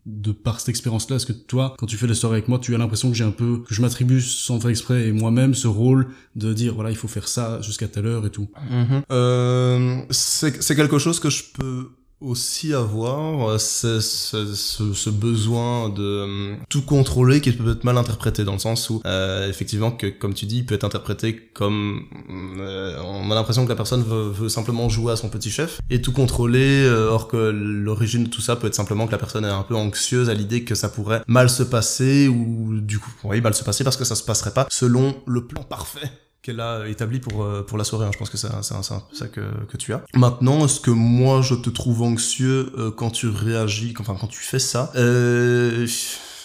de 0.06 0.30
par 0.30 0.60
cette 0.60 0.68
expérience-là, 0.68 1.16
est-ce 1.16 1.26
que 1.26 1.32
toi, 1.32 1.74
quand 1.78 1.86
tu 1.86 1.96
fais 1.96 2.06
les 2.06 2.14
soirées 2.14 2.36
avec 2.36 2.48
moi, 2.48 2.60
tu 2.60 2.74
as 2.74 2.78
l'impression 2.78 3.10
que 3.10 3.16
j'ai 3.16 3.24
un 3.24 3.32
peu, 3.32 3.58
que 3.66 3.74
je 3.74 3.82
m'attribue 3.82 4.20
sans 4.20 4.60
faire 4.60 4.70
exprès 4.70 5.08
et 5.08 5.12
moi-même 5.12 5.54
ce 5.54 5.66
rôle 5.66 6.08
de 6.36 6.52
dire 6.54 6.74
voilà 6.74 6.90
il 6.90 6.96
faut 6.96 7.08
faire 7.08 7.26
ça 7.26 7.60
jusqu'à 7.60 7.88
telle 7.88 8.06
heure 8.06 8.24
et 8.24 8.30
tout? 8.30 8.48
Mm-hmm. 8.70 9.02
euh, 9.10 10.02
c'est 10.10 10.76
quelque 10.76 10.98
chose 10.98 11.18
que 11.18 11.28
je 11.28 11.42
peux 11.52 11.90
aussi 12.20 12.72
avoir 12.72 13.50
euh, 13.50 13.58
ce, 13.58 14.00
ce, 14.00 14.54
ce, 14.54 15.10
besoin 15.10 15.90
de 15.90 16.02
euh, 16.02 16.54
tout 16.70 16.80
contrôler 16.80 17.42
qui 17.42 17.52
peut 17.52 17.72
être 17.72 17.84
mal 17.84 17.98
interprété 17.98 18.44
dans 18.44 18.54
le 18.54 18.58
sens 18.58 18.88
où 18.88 19.02
euh, 19.04 19.48
effectivement 19.50 19.90
que 19.90 20.06
comme 20.06 20.32
tu 20.32 20.46
dis 20.46 20.58
il 20.58 20.66
peut 20.66 20.74
être 20.74 20.84
interprété 20.84 21.36
comme 21.52 22.06
euh, 22.58 22.98
on 23.04 23.30
a 23.30 23.34
l'impression 23.34 23.64
que 23.64 23.68
la 23.68 23.76
personne 23.76 24.02
veut, 24.02 24.30
veut, 24.30 24.48
simplement 24.48 24.88
jouer 24.88 25.12
à 25.12 25.16
son 25.16 25.28
petit 25.28 25.50
chef 25.50 25.80
et 25.90 26.00
tout 26.00 26.12
contrôler 26.12 26.88
or 26.88 27.28
que 27.28 27.36
l'origine 27.36 28.24
de 28.24 28.30
tout 28.30 28.40
ça 28.40 28.56
peut 28.56 28.66
être 28.66 28.74
simplement 28.74 29.06
que 29.06 29.12
la 29.12 29.18
personne 29.18 29.44
est 29.44 29.48
un 29.48 29.62
peu 29.62 29.76
anxieuse 29.76 30.30
à 30.30 30.34
l'idée 30.34 30.64
que 30.64 30.74
ça 30.74 30.88
pourrait 30.88 31.22
mal 31.26 31.50
se 31.50 31.62
passer 31.62 32.28
ou 32.28 32.80
du 32.80 32.98
coup 32.98 33.12
oui 33.24 33.42
mal 33.42 33.54
se 33.54 33.62
passer 33.62 33.84
parce 33.84 33.98
que 33.98 34.04
ça 34.04 34.14
se 34.14 34.24
passerait 34.24 34.54
pas 34.54 34.66
selon 34.70 35.16
le 35.26 35.46
plan 35.46 35.62
parfait 35.62 36.10
qu'elle 36.46 36.60
a 36.60 36.86
établi 36.86 37.18
pour, 37.18 37.42
euh, 37.42 37.62
pour 37.66 37.76
la 37.76 37.82
soirée. 37.82 38.06
Hein. 38.06 38.10
Je 38.12 38.18
pense 38.18 38.30
que 38.30 38.36
c'est 38.36 38.48
ça 38.62 39.28
que, 39.28 39.40
que 39.66 39.76
tu 39.76 39.92
as. 39.92 40.04
Maintenant, 40.14 40.64
est-ce 40.64 40.78
que 40.78 40.92
moi, 40.92 41.42
je 41.42 41.56
te 41.56 41.70
trouve 41.70 42.02
anxieux 42.02 42.72
euh, 42.78 42.92
quand 42.92 43.10
tu 43.10 43.26
réagis, 43.26 43.94
enfin, 43.98 44.16
quand 44.18 44.28
tu 44.28 44.40
fais 44.40 44.60
ça 44.60 44.92
euh... 44.94 45.86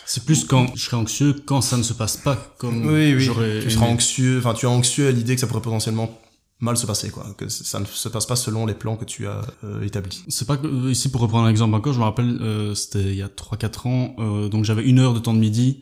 C'est 0.03 0.25
plus 0.25 0.43
quand 0.43 0.75
je 0.75 0.83
serais 0.83 0.97
anxieux 0.97 1.33
quand 1.45 1.61
ça 1.61 1.77
ne 1.77 1.83
se 1.83 1.93
passe 1.93 2.17
pas 2.17 2.35
comme 2.57 2.85
oui, 2.85 3.13
oui. 3.13 3.21
j'aurais. 3.21 3.61
Tu 3.61 3.69
seras 3.69 3.85
anxieux, 3.85 4.39
enfin, 4.39 4.53
tu 4.53 4.65
es 4.65 4.69
anxieux 4.69 5.07
à 5.07 5.11
l'idée 5.11 5.35
que 5.35 5.41
ça 5.41 5.47
pourrait 5.47 5.61
potentiellement 5.61 6.19
mal 6.59 6.77
se 6.77 6.85
passer 6.85 7.09
quoi 7.09 7.25
que 7.37 7.49
ça 7.49 7.79
ne 7.79 7.85
se 7.85 8.07
passe 8.07 8.25
pas 8.25 8.35
selon 8.35 8.65
les 8.67 8.75
plans 8.75 8.95
que 8.95 9.05
tu 9.05 9.27
as 9.27 9.41
euh, 9.63 9.81
établis 9.83 10.23
c'est 10.27 10.47
pas 10.47 10.57
que 10.57 10.91
ici 10.91 11.09
pour 11.09 11.21
reprendre 11.21 11.47
un 11.47 11.49
exemple 11.49 11.73
encore 11.73 11.91
je 11.91 11.97
me 11.97 12.03
rappelle 12.03 12.37
euh, 12.39 12.75
c'était 12.75 13.01
il 13.01 13.15
y 13.15 13.23
a 13.23 13.29
3 13.29 13.57
4 13.57 13.87
ans 13.87 14.15
euh, 14.19 14.47
donc 14.47 14.63
j'avais 14.63 14.83
une 14.83 14.99
heure 14.99 15.15
de 15.15 15.19
temps 15.19 15.33
de 15.33 15.39
midi 15.39 15.81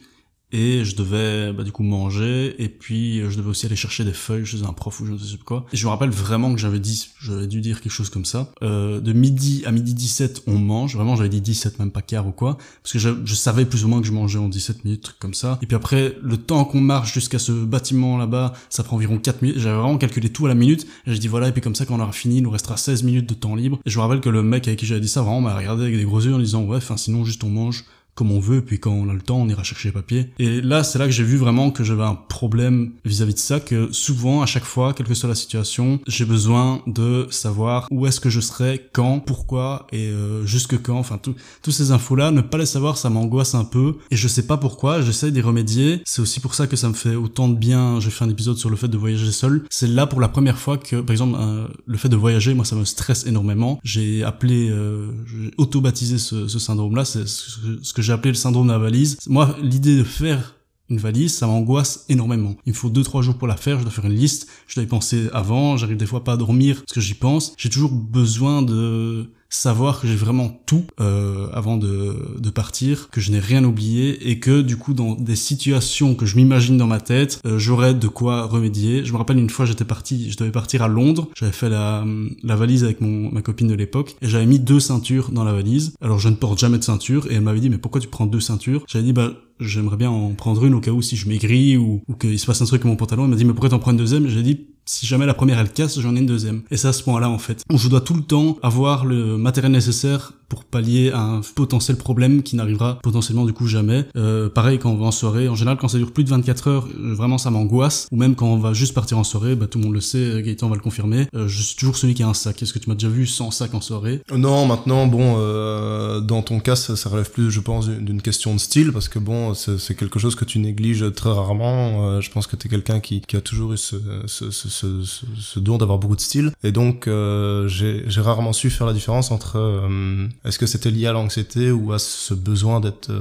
et 0.52 0.84
je 0.84 0.96
devais 0.96 1.54
bah, 1.54 1.64
du 1.64 1.72
coup 1.72 1.84
manger. 1.84 2.56
Et 2.62 2.70
puis 2.70 3.22
je 3.30 3.38
devais 3.38 3.50
aussi 3.50 3.66
aller 3.66 3.76
chercher 3.76 4.04
des 4.04 4.14
feuilles 4.14 4.46
chez 4.46 4.64
un 4.64 4.74
prof 4.74 5.00
ou 5.00 5.06
je 5.06 5.14
ne 5.14 5.18
sais 5.18 5.38
quoi. 5.44 5.66
Et 5.74 5.78
je 5.78 5.86
me 5.86 5.92
rappelle 5.92 6.10
vraiment 6.10 6.54
que 6.54 6.60
j'avais 6.60 6.80
dit 6.80 7.10
j'avais 7.22 7.48
dû 7.48 7.62
dire 7.62 7.82
quelque 7.82 7.92
chose 7.92 8.10
comme 8.10 8.26
ça. 8.26 8.52
Euh, 8.64 9.00
de 9.00 9.14
midi 9.14 9.64
à 9.66 9.72
midi 9.72 9.94
17 9.94 10.44
on 10.48 10.58
mange. 10.58 10.96
Vraiment 10.96 11.16
j'avais 11.16 11.30
dit 11.30 11.42
17 11.42 11.80
même 11.80 11.92
pas 11.92 12.02
quart 12.02 12.28
ou 12.28 12.32
quoi. 12.32 12.58
Parce 12.84 12.94
que 12.94 13.00
je, 13.00 13.36
savais 13.40 13.66
plus 13.66 13.86
ou 13.86 13.88
moins 13.88 14.02
que 14.02 14.08
je 14.08 14.12
mangeais 14.12 14.40
en 14.40 14.50
17 14.50 14.84
minutes 14.86 15.16
comme 15.20 15.34
ça. 15.34 15.60
Et 15.62 15.66
puis 15.66 15.76
après 15.76 16.16
le 16.22 16.38
temps 16.38 16.66
qu'on 16.66 16.82
marche 16.82 17.14
jusqu'à 17.14 17.40
ce 17.40 17.52
bâtiment 17.52 18.18
là-bas 18.18 18.54
ça 18.70 18.84
prend 18.84 18.96
environ 18.96 19.18
4 19.18 19.42
minutes. 19.42 19.60
J'avais 19.60 19.78
vraiment 19.78 19.98
calculé 19.98 20.30
tout 20.30 20.46
à 20.46 20.50
la 20.50 20.56
minute. 20.56 20.88
J'ai 21.06 21.20
dit 21.20 21.28
voilà 21.28 21.48
et 21.48 21.52
puis 21.52 21.62
comme 21.62 21.76
ça 21.76 21.86
quand 21.86 21.96
on 21.96 22.02
aura 22.02 22.12
fini 22.12 22.38
il 22.38 22.44
nous 22.44 22.50
restera 22.50 22.76
16 22.76 23.04
minutes 23.04 23.30
de 23.30 23.34
temps 23.34 23.56
libre. 23.56 23.80
Et 23.86 23.90
je 23.90 23.98
me 23.98 24.02
rappelle 24.02 24.22
que 24.22 24.30
le 24.30 24.44
mec 24.44 24.68
avec 24.68 24.80
qui 24.80 24.86
j'avais 24.86 25.02
dit 25.02 25.08
ça 25.08 25.22
vraiment 25.22 25.42
m'a 25.42 25.56
regardé 25.56 25.84
avec 25.84 25.96
des 25.96 26.04
gros 26.04 26.22
yeux 26.22 26.34
en 26.34 26.40
disant 26.40 26.64
ouais 26.64 26.78
enfin 26.78 26.98
sinon 26.98 27.24
juste 27.24 27.44
on 27.44 27.50
mange 27.50 27.86
comme 28.20 28.34
on 28.34 28.42
veut, 28.42 28.60
puis 28.60 28.82
quand 28.82 28.92
on 28.92 29.08
a 29.08 29.14
le 29.14 29.22
temps, 29.22 29.38
on 29.38 29.48
ira 29.48 29.64
chercher 29.64 29.88
les 29.88 29.94
papiers. 29.94 30.34
Et 30.40 30.60
là, 30.60 30.84
c'est 30.84 31.00
là 31.00 31.06
que 31.06 31.12
j'ai 31.12 31.24
vu 31.24 31.38
vraiment 31.38 31.72
que 31.72 31.86
j'avais 31.86 32.04
un 32.04 32.16
problème 32.16 32.92
vis-à-vis 33.06 33.34
de 33.34 33.40
ça, 33.40 33.62
que 33.62 33.94
souvent, 33.94 34.42
à 34.42 34.46
chaque 34.46 34.66
fois, 34.66 34.94
quelle 34.94 35.08
que 35.08 35.14
soit 35.14 35.30
la 35.30 35.36
situation, 35.36 36.02
j'ai 36.06 36.26
besoin 36.26 36.82
de 36.86 37.28
savoir 37.30 37.88
où 37.92 38.06
est-ce 38.08 38.20
que 38.20 38.30
je 38.30 38.42
serai, 38.42 38.90
quand, 38.92 39.22
pourquoi, 39.22 39.88
et 39.94 40.10
euh, 40.10 40.46
jusque 40.46 40.82
quand, 40.82 40.98
enfin, 41.00 41.18
tous 41.18 41.72
ces 41.72 41.92
infos-là, 41.94 42.32
ne 42.32 42.42
pas 42.42 42.58
les 42.58 42.66
savoir, 42.66 42.98
ça 42.98 43.10
m'angoisse 43.10 43.56
un 43.56 43.64
peu, 43.64 43.96
et 44.12 44.18
je 44.18 44.28
sais 44.28 44.46
pas 44.46 44.58
pourquoi, 44.58 45.02
j'essaie 45.02 45.32
d'y 45.32 45.40
remédier. 45.40 46.02
C'est 46.04 46.22
aussi 46.22 46.42
pour 46.42 46.56
ça 46.56 46.68
que 46.68 46.76
ça 46.76 46.90
me 46.90 46.96
fait 46.96 47.16
autant 47.16 47.48
de 47.48 47.56
bien, 47.56 48.02
j'ai 48.02 48.10
fait 48.10 48.26
un 48.26 48.30
épisode 48.30 48.58
sur 48.58 48.70
le 48.70 48.76
fait 48.76 48.90
de 48.90 48.98
voyager 48.98 49.32
seul. 49.32 49.64
C'est 49.70 49.88
là 49.88 50.08
pour 50.08 50.20
la 50.20 50.28
première 50.28 50.58
fois 50.58 50.78
que, 50.78 50.98
par 50.98 51.12
exemple, 51.12 51.38
euh, 51.40 51.68
le 51.86 51.98
fait 51.98 52.10
de 52.10 52.18
voyager, 52.18 52.54
moi, 52.54 52.66
ça 52.66 52.76
me 52.76 52.84
stresse 52.84 53.26
énormément. 53.26 53.80
J'ai 53.86 54.26
appelé, 54.26 54.70
euh, 54.70 55.10
j'ai 55.26 55.52
auto-baptisé 55.58 56.18
ce, 56.18 56.50
ce 56.50 56.60
syndrome-là, 56.60 57.06
c'est 57.06 57.26
ce 57.26 57.94
que 57.94 58.09
j'ai 58.10 58.14
appelé 58.14 58.32
le 58.32 58.38
syndrome 58.38 58.66
de 58.66 58.72
la 58.72 58.80
valise. 58.80 59.20
Moi, 59.28 59.56
l'idée 59.62 59.96
de 59.96 60.04
faire 60.04 60.56
une 60.90 60.98
valise, 60.98 61.38
ça 61.38 61.46
m'angoisse 61.46 62.06
énormément. 62.10 62.56
Il 62.66 62.72
me 62.72 62.76
faut 62.76 62.90
deux 62.90 63.04
trois 63.04 63.22
jours 63.22 63.38
pour 63.38 63.48
la 63.48 63.56
faire, 63.56 63.78
je 63.78 63.84
dois 63.84 63.92
faire 63.92 64.06
une 64.06 64.16
liste, 64.16 64.48
je 64.66 64.74
dois 64.74 64.84
y 64.84 64.88
penser 64.88 65.30
avant, 65.32 65.78
j'arrive 65.78 65.98
des 65.98 66.08
fois 66.08 66.24
pas 66.24 66.34
à 66.34 66.38
dormir 66.38 66.78
parce 66.78 66.94
que 66.94 67.02
j'y 67.02 67.14
pense. 67.14 67.54
J'ai 67.56 67.70
toujours 67.70 67.92
besoin 67.92 68.64
de 68.64 69.32
savoir 69.50 70.00
que 70.00 70.08
j'ai 70.08 70.16
vraiment 70.16 70.50
tout 70.66 70.86
euh, 71.00 71.48
avant 71.54 71.78
de, 71.78 72.16
de 72.38 72.50
partir, 72.50 73.10
que 73.10 73.20
je 73.22 73.32
n'ai 73.32 73.40
rien 73.40 73.64
oublié 73.64 74.30
et 74.30 74.40
que 74.40 74.62
du 74.62 74.78
coup 74.78 74.94
dans 74.94 75.16
des 75.16 75.36
situations 75.36 76.16
que 76.16 76.26
je 76.26 76.36
m'imagine 76.36 76.78
dans 76.78 76.88
ma 76.88 77.00
tête, 77.00 77.42
euh, 77.46 77.58
j'aurai 77.58 77.94
de 77.94 78.08
quoi 78.08 78.46
remédier. 78.46 79.04
Je 79.04 79.12
me 79.12 79.18
rappelle 79.18 79.40
une 79.40 79.50
fois 79.50 79.66
j'étais 79.66 79.86
parti, 79.86 80.32
je 80.32 80.38
devais 80.38 80.52
partir 80.52 80.82
à 80.82 80.88
Londres, 80.88 81.30
j'avais 81.36 81.52
fait 81.52 81.70
la, 81.70 82.06
la 82.44 82.56
valise 82.56 82.84
avec 82.84 83.02
mon, 83.02 83.32
ma 83.32 83.42
copine 83.42 83.68
de 83.68 83.74
l'époque 83.74 84.16
et 84.22 84.28
j'avais 84.28 84.46
mis 84.46 84.60
deux 84.60 84.80
ceintures 84.80 85.32
dans 85.32 85.44
la 85.44 85.54
valise. 85.54 85.94
Alors 86.02 86.20
je 86.20 86.30
ne 86.30 86.36
porte 86.36 86.60
jamais 86.60 86.78
de 86.78 86.84
ceinture 86.84 87.28
et 87.32 87.36
elle 87.36 87.42
m'avait 87.42 87.60
dit 87.60 87.70
mais 87.70 87.78
pourquoi 87.78 88.02
tu 88.02 88.08
prends 88.08 88.26
deux 88.26 88.40
ceintures? 88.40 88.84
J'avais 88.88 89.06
dit 89.06 89.14
bah 89.14 89.34
j'aimerais 89.60 89.98
bien 89.98 90.10
en 90.10 90.32
prendre 90.34 90.64
une 90.66 90.74
au 90.74 90.80
cas 90.80 90.92
où 90.92 91.02
si 91.02 91.16
je 91.16 91.28
maigris 91.28 91.78
ou, 91.78 92.02
ou 92.08 92.14
qu'il 92.14 92.40
se 92.40 92.46
passe 92.46 92.62
un 92.62 92.66
truc 92.66 92.82
avec 92.82 92.86
mon 92.86 92.96
pantalon. 92.96 93.24
Elle 93.26 93.32
m'a 93.32 93.36
dit 93.36 93.46
mais 93.46 93.54
pourquoi 93.54 93.70
t'en 93.70 93.80
prends 93.80 93.92
une 93.92 93.98
deuxième? 93.98 94.28
J'ai 94.28 94.44
dit 94.44 94.68
si 94.90 95.06
jamais 95.06 95.28
la 95.28 95.36
première 95.36 95.60
elle 95.60 95.72
casse, 95.72 96.00
j'en 96.00 96.16
ai 96.16 96.20
une 96.20 96.26
deuxième. 96.26 96.64
Et 96.72 96.78
c'est 96.78 96.88
à 96.88 96.94
ce 96.94 97.04
point-là 97.04 97.30
en 97.30 97.38
fait. 97.38 97.64
Je 97.72 97.88
dois 97.88 98.02
tout 98.02 98.16
le 98.16 98.24
temps 98.24 98.58
avoir 98.64 99.06
le 99.06 99.38
matériel 99.38 99.72
nécessaire 99.72 100.34
pour 100.50 100.66
pallier 100.66 101.12
un 101.14 101.42
potentiel 101.54 101.96
problème 101.96 102.42
qui 102.42 102.56
n'arrivera 102.56 102.98
potentiellement 103.04 103.46
du 103.46 103.54
coup 103.54 103.68
jamais. 103.68 104.06
Euh, 104.16 104.50
pareil 104.50 104.80
quand 104.80 104.90
on 104.90 104.96
va 104.96 105.06
en 105.06 105.12
soirée, 105.12 105.48
en 105.48 105.54
général 105.54 105.78
quand 105.78 105.88
ça 105.88 106.00
dure 106.00 106.12
plus 106.12 106.24
de 106.24 106.30
24 106.30 106.68
heures, 106.68 106.88
euh, 106.88 107.14
vraiment 107.14 107.38
ça 107.38 107.52
m'angoisse. 107.52 108.08
Ou 108.12 108.18
même 108.18 108.34
quand 108.34 108.48
on 108.48 108.58
va 108.58 108.74
juste 108.74 108.96
partir 108.96 109.20
en 109.20 109.24
soirée, 109.24 109.56
bah 109.56 109.68
tout 109.68 109.78
le 109.78 109.86
monde 109.86 109.94
le 109.94 110.02
sait, 110.02 110.42
Gaëtan 110.42 110.68
va 110.70 110.76
le 110.76 110.82
confirmer. 110.82 111.28
Euh, 111.36 111.48
je 111.48 111.62
suis 111.62 111.76
toujours 111.76 111.98
celui 111.98 112.16
qui 112.16 112.24
a 112.24 112.28
un 112.28 112.34
sac. 112.34 112.62
Est-ce 112.64 112.74
que 112.74 112.80
tu 112.80 112.90
m'as 112.90 112.96
déjà 112.96 113.10
vu 113.10 113.28
sans 113.28 113.52
sac 113.52 113.76
en 113.76 113.82
soirée? 113.82 114.22
Non, 114.36 114.66
maintenant 114.66 115.06
bon, 115.06 115.36
euh, 115.38 116.20
dans 116.20 116.42
ton 116.42 116.60
cas 116.60 116.76
ça, 116.76 116.96
ça, 116.96 117.10
relève 117.10 117.30
plus, 117.30 117.52
je 117.52 117.60
pense, 117.60 117.88
d'une 117.88 118.24
question 118.24 118.56
de 118.56 118.60
style 118.60 118.92
parce 118.92 119.08
que 119.08 119.20
bon, 119.20 119.49
c'est 119.54 119.96
quelque 119.96 120.20
chose 120.20 120.36
que 120.36 120.46
tu 120.46 120.60
négliges 120.60 121.06
très 121.14 121.32
rarement. 121.32 122.10
Euh, 122.10 122.22
je 122.22 122.32
pense 122.32 122.48
que 122.48 122.56
tu 122.56 122.68
es 122.68 122.70
quelqu'un 122.70 123.00
qui, 123.00 123.22
a 123.34 123.42
toujours 123.42 123.74
eu 123.74 123.78
ce, 123.78 123.96
ce, 124.26 124.52
ce, 124.52 124.68
ce, 124.68 125.60
don 125.60 125.78
d'avoir 125.78 125.98
beaucoup 125.98 126.16
de 126.16 126.22
style 126.22 126.52
et 126.64 126.72
donc 126.72 127.08
euh, 127.08 127.68
j'ai 127.68 128.22
rarement 128.22 128.54
su 128.54 128.70
faire 128.70 128.88
la 128.88 128.94
différence 128.94 129.32
entre 129.32 129.58
euh, 129.58 130.28
est-ce 130.46 130.60
que 130.60 130.66
c'était 130.66 130.92
lié 130.92 131.08
à 131.08 131.14
l'anxiété 131.14 131.72
ou 131.72 131.94
à 131.94 132.00
ce 132.00 132.34
besoin 132.34 132.80
d'être 132.80 133.12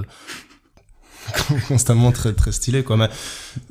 constamment 1.69 2.13
très 2.13 2.33
très 2.33 2.53
stylé 2.53 2.83
quoi. 2.83 2.97
Mais 2.97 3.09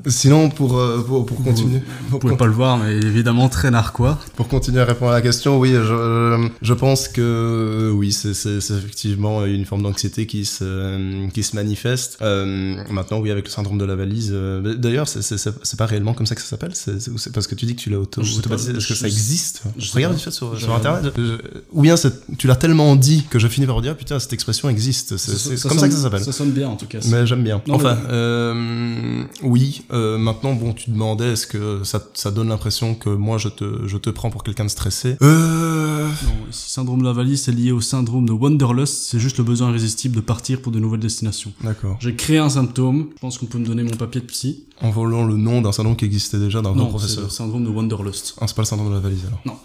sinon 0.07 0.49
pour 0.49 0.77
euh, 0.77 1.03
pour, 1.05 1.25
pour 1.25 1.43
continuer 1.43 1.79
vous, 1.79 2.09
vous 2.11 2.19
pouvez 2.19 2.37
pas 2.37 2.45
le 2.45 2.51
voir 2.51 2.77
mais 2.77 2.95
évidemment 2.95 3.49
très 3.49 3.71
narquois. 3.71 4.19
Pour 4.35 4.47
continuer 4.47 4.81
à 4.81 4.85
répondre 4.85 5.11
à 5.11 5.15
la 5.15 5.21
question 5.21 5.59
oui 5.59 5.71
je 5.73 6.49
je 6.61 6.73
pense 6.73 7.07
que 7.07 7.91
oui 7.93 8.11
c'est 8.11 8.29
effectivement 8.29 9.45
une 9.45 9.65
forme 9.65 9.83
d'anxiété 9.83 10.25
qui 10.27 10.45
se 10.45 11.29
qui 11.29 11.43
se 11.43 11.55
manifeste. 11.55 12.17
Euh, 12.21 12.83
maintenant 12.89 13.19
oui 13.19 13.31
avec 13.31 13.45
le 13.45 13.51
syndrome 13.51 13.77
de 13.77 13.85
la 13.85 13.95
valise 13.95 14.31
euh, 14.33 14.75
d'ailleurs 14.75 15.07
c'est 15.07 15.77
pas 15.77 15.85
réellement 15.85 16.13
comme 16.13 16.25
ça 16.25 16.35
que 16.35 16.41
ça 16.41 16.47
s'appelle 16.47 16.73
c'est 16.75 17.31
parce 17.33 17.47
que 17.47 17.55
tu 17.55 17.65
dis 17.65 17.75
que 17.75 17.81
tu 17.81 17.89
l'as 17.89 17.99
auto 17.99 18.21
automatisé 18.21 18.73
est-ce 18.75 18.87
que 18.87 18.95
ça 18.95 19.07
existe 19.07 19.63
je 19.77 19.91
regarde 19.93 20.13
vite 20.13 20.23
fait 20.23 20.31
sur, 20.31 20.57
sur 20.59 20.73
internet. 20.73 21.13
Je, 21.15 21.37
ou 21.71 21.81
bien 21.81 21.95
tu 22.37 22.47
l'as 22.47 22.55
tellement 22.55 22.95
dit 22.95 23.25
que 23.29 23.39
je 23.39 23.47
finis 23.47 23.67
par 23.67 23.81
dire 23.81 23.95
putain 23.95 24.19
cette 24.19 24.33
expression 24.33 24.69
existe 24.69 25.17
c'est 25.17 25.61
comme 25.67 25.79
ça 25.79 25.87
que 25.87 25.93
ça 25.93 26.01
s'appelle. 26.01 26.23
ça 26.23 26.31
sonne 26.31 26.51
bien 26.51 26.69
en 26.69 26.75
tout 26.75 26.85
cas. 26.85 26.99
Mais 27.05 27.25
j'aime 27.25 27.43
bien 27.47 27.61
non, 27.67 27.75
enfin 27.75 27.95
mais... 27.95 28.09
euh, 28.11 29.23
oui 29.43 29.81
euh, 29.91 30.17
maintenant, 30.17 30.53
bon, 30.53 30.73
tu 30.73 30.91
demandais 30.91 31.33
est-ce 31.33 31.47
que 31.47 31.83
ça, 31.83 32.03
ça 32.13 32.31
donne 32.31 32.49
l'impression 32.49 32.93
que 32.95 33.09
moi 33.09 33.37
je 33.37 33.49
te, 33.49 33.87
je 33.87 33.97
te 33.97 34.09
prends 34.09 34.29
pour 34.29 34.43
quelqu'un 34.43 34.65
de 34.65 34.69
stressé? 34.69 35.17
Euh... 35.21 36.07
Non, 36.07 36.49
ici, 36.49 36.69
syndrome 36.69 36.99
de 36.99 37.05
la 37.05 37.13
valise, 37.13 37.43
c'est 37.43 37.51
lié 37.51 37.71
au 37.71 37.81
syndrome 37.81 38.25
de 38.25 38.33
Wanderlust, 38.33 39.09
c'est 39.09 39.19
juste 39.19 39.37
le 39.37 39.43
besoin 39.43 39.69
irrésistible 39.69 40.15
de 40.15 40.21
partir 40.21 40.61
pour 40.61 40.71
de 40.71 40.79
nouvelles 40.79 40.99
destinations. 40.99 41.53
D'accord. 41.63 41.97
J'ai 41.99 42.15
créé 42.15 42.37
un 42.37 42.49
symptôme, 42.49 43.09
je 43.15 43.19
pense 43.19 43.37
qu'on 43.37 43.45
peut 43.45 43.57
me 43.57 43.65
donner 43.65 43.83
mon 43.83 43.95
papier 43.95 44.21
de 44.21 44.25
psy. 44.25 44.65
En 44.81 44.91
volant 44.91 45.25
le 45.25 45.37
nom 45.37 45.61
d'un 45.61 45.71
syndrome 45.71 45.95
qui 45.95 46.05
existait 46.05 46.37
déjà 46.37 46.61
dans 46.61 46.75
non, 46.75 46.87
professeur. 46.87 47.15
c'est 47.17 47.21
le 47.23 47.29
syndrome 47.29 47.63
de 47.63 47.69
Wanderlust. 47.69 48.35
Ah, 48.39 48.45
c'est 48.47 48.55
pas 48.55 48.61
le 48.61 48.67
syndrome 48.67 48.89
de 48.89 48.95
la 48.95 48.99
valise 48.99 49.25
alors. 49.25 49.41
Non. 49.45 49.57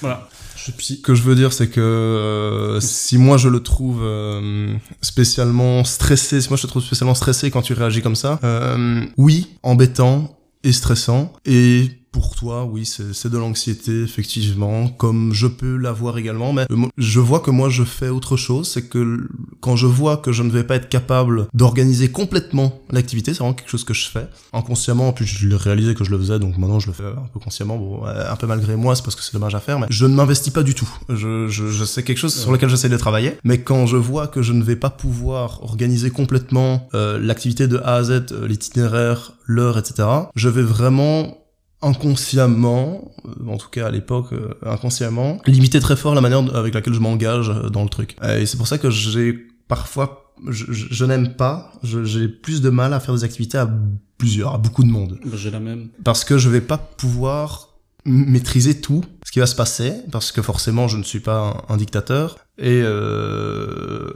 Voilà. 0.00 0.28
Ce 0.78 0.94
que 0.94 1.14
je 1.14 1.22
veux 1.22 1.34
dire, 1.34 1.52
c'est 1.52 1.68
que 1.68 1.80
euh, 1.80 2.80
si 2.80 3.18
moi 3.18 3.36
je 3.36 3.48
le 3.48 3.60
trouve 3.60 4.00
euh, 4.02 4.74
spécialement 5.00 5.84
stressé, 5.84 6.40
si 6.40 6.48
moi 6.48 6.56
je 6.56 6.62
te 6.62 6.66
trouve 6.66 6.82
spécialement 6.82 7.14
stressé 7.14 7.50
quand 7.50 7.62
tu 7.62 7.72
réagis 7.72 8.02
comme 8.02 8.16
ça, 8.16 8.38
euh, 8.44 9.04
oui, 9.16 9.48
embêtant 9.62 10.38
et 10.64 10.72
stressant. 10.72 11.32
Et 11.44 11.90
pour 12.12 12.34
toi, 12.34 12.64
oui, 12.64 12.86
c'est 12.86 13.28
de 13.28 13.38
l'anxiété, 13.38 14.02
effectivement, 14.02 14.88
comme 14.88 15.32
je 15.32 15.46
peux 15.46 15.76
l'avoir 15.76 16.18
également, 16.18 16.52
mais 16.52 16.66
je 16.96 17.20
vois 17.20 17.40
que 17.40 17.50
moi 17.50 17.68
je 17.68 17.84
fais 17.84 18.08
autre 18.08 18.36
chose, 18.36 18.68
c'est 18.68 18.88
que 18.88 19.28
quand 19.60 19.76
je 19.76 19.86
vois 19.86 20.16
que 20.16 20.32
je 20.32 20.42
ne 20.42 20.50
vais 20.50 20.64
pas 20.64 20.76
être 20.76 20.88
capable 20.88 21.46
d'organiser 21.54 22.10
complètement 22.10 22.80
l'activité, 22.90 23.32
c'est 23.34 23.40
vraiment 23.40 23.54
quelque 23.54 23.70
chose 23.70 23.84
que 23.84 23.94
je 23.94 24.08
fais 24.08 24.26
inconsciemment, 24.52 25.12
puis 25.12 25.26
je 25.26 25.46
l'ai 25.48 25.56
réalisé 25.56 25.94
que 25.94 26.04
je 26.04 26.10
le 26.10 26.18
faisais, 26.18 26.38
donc 26.38 26.56
maintenant 26.56 26.80
je 26.80 26.86
le 26.86 26.92
fais 26.92 27.04
un 27.04 27.28
peu 27.32 27.40
consciemment, 27.40 27.76
bon, 27.76 28.04
un 28.04 28.36
peu 28.36 28.46
malgré 28.46 28.76
moi, 28.76 28.94
c'est 28.94 29.02
parce 29.02 29.16
que 29.16 29.22
c'est 29.22 29.32
dommage 29.34 29.54
à 29.54 29.60
faire, 29.60 29.78
mais 29.78 29.86
je 29.90 30.06
ne 30.06 30.14
m'investis 30.14 30.52
pas 30.52 30.62
du 30.62 30.74
tout. 30.74 30.88
Je, 31.08 31.48
je, 31.48 31.68
je 31.68 31.84
sais 31.84 32.02
quelque 32.02 32.18
chose 32.18 32.34
sur 32.34 32.52
lequel 32.52 32.68
j'essaie 32.68 32.88
de 32.88 32.96
travailler, 32.96 33.34
mais 33.44 33.60
quand 33.60 33.86
je 33.86 33.96
vois 33.96 34.28
que 34.28 34.42
je 34.42 34.52
ne 34.52 34.62
vais 34.62 34.76
pas 34.76 34.90
pouvoir 34.90 35.62
organiser 35.62 36.10
complètement 36.10 36.88
euh, 36.94 37.18
l'activité 37.18 37.68
de 37.68 37.78
A 37.78 37.96
à 37.96 38.02
Z, 38.02 38.32
l'itinéraire, 38.46 39.32
l'heure, 39.46 39.78
etc., 39.78 40.08
je 40.34 40.48
vais 40.48 40.62
vraiment 40.62 41.38
inconsciemment, 41.82 43.12
en 43.46 43.56
tout 43.56 43.68
cas 43.68 43.86
à 43.86 43.90
l'époque 43.90 44.32
euh, 44.32 44.54
inconsciemment, 44.64 45.38
limiter 45.46 45.80
très 45.80 45.96
fort 45.96 46.14
la 46.14 46.20
manière 46.20 46.54
avec 46.56 46.74
laquelle 46.74 46.94
je 46.94 47.00
m'engage 47.00 47.48
dans 47.72 47.82
le 47.82 47.88
truc. 47.88 48.16
Et 48.36 48.46
c'est 48.46 48.56
pour 48.56 48.66
ça 48.66 48.78
que 48.78 48.90
j'ai 48.90 49.34
parfois, 49.68 50.34
je, 50.48 50.64
je, 50.72 50.86
je 50.90 51.04
n'aime 51.04 51.34
pas, 51.36 51.72
j'ai 51.82 52.28
plus 52.28 52.60
de 52.62 52.70
mal 52.70 52.92
à 52.94 53.00
faire 53.00 53.14
des 53.14 53.24
activités 53.24 53.58
à 53.58 53.70
plusieurs, 54.16 54.54
à 54.54 54.58
beaucoup 54.58 54.82
de 54.82 54.90
monde. 54.90 55.20
J'ai 55.34 55.50
la 55.50 55.60
même. 55.60 55.88
Parce 56.02 56.24
que 56.24 56.38
je 56.38 56.48
vais 56.48 56.60
pas 56.60 56.78
pouvoir 56.78 57.68
maîtriser 58.04 58.80
tout 58.80 59.04
ce 59.24 59.30
qui 59.30 59.38
va 59.38 59.46
se 59.46 59.54
passer, 59.54 59.92
parce 60.10 60.32
que 60.32 60.40
forcément 60.42 60.88
je 60.88 60.96
ne 60.96 61.02
suis 61.02 61.20
pas 61.20 61.64
un, 61.68 61.74
un 61.74 61.76
dictateur, 61.76 62.38
et 62.56 62.80
euh, 62.82 64.10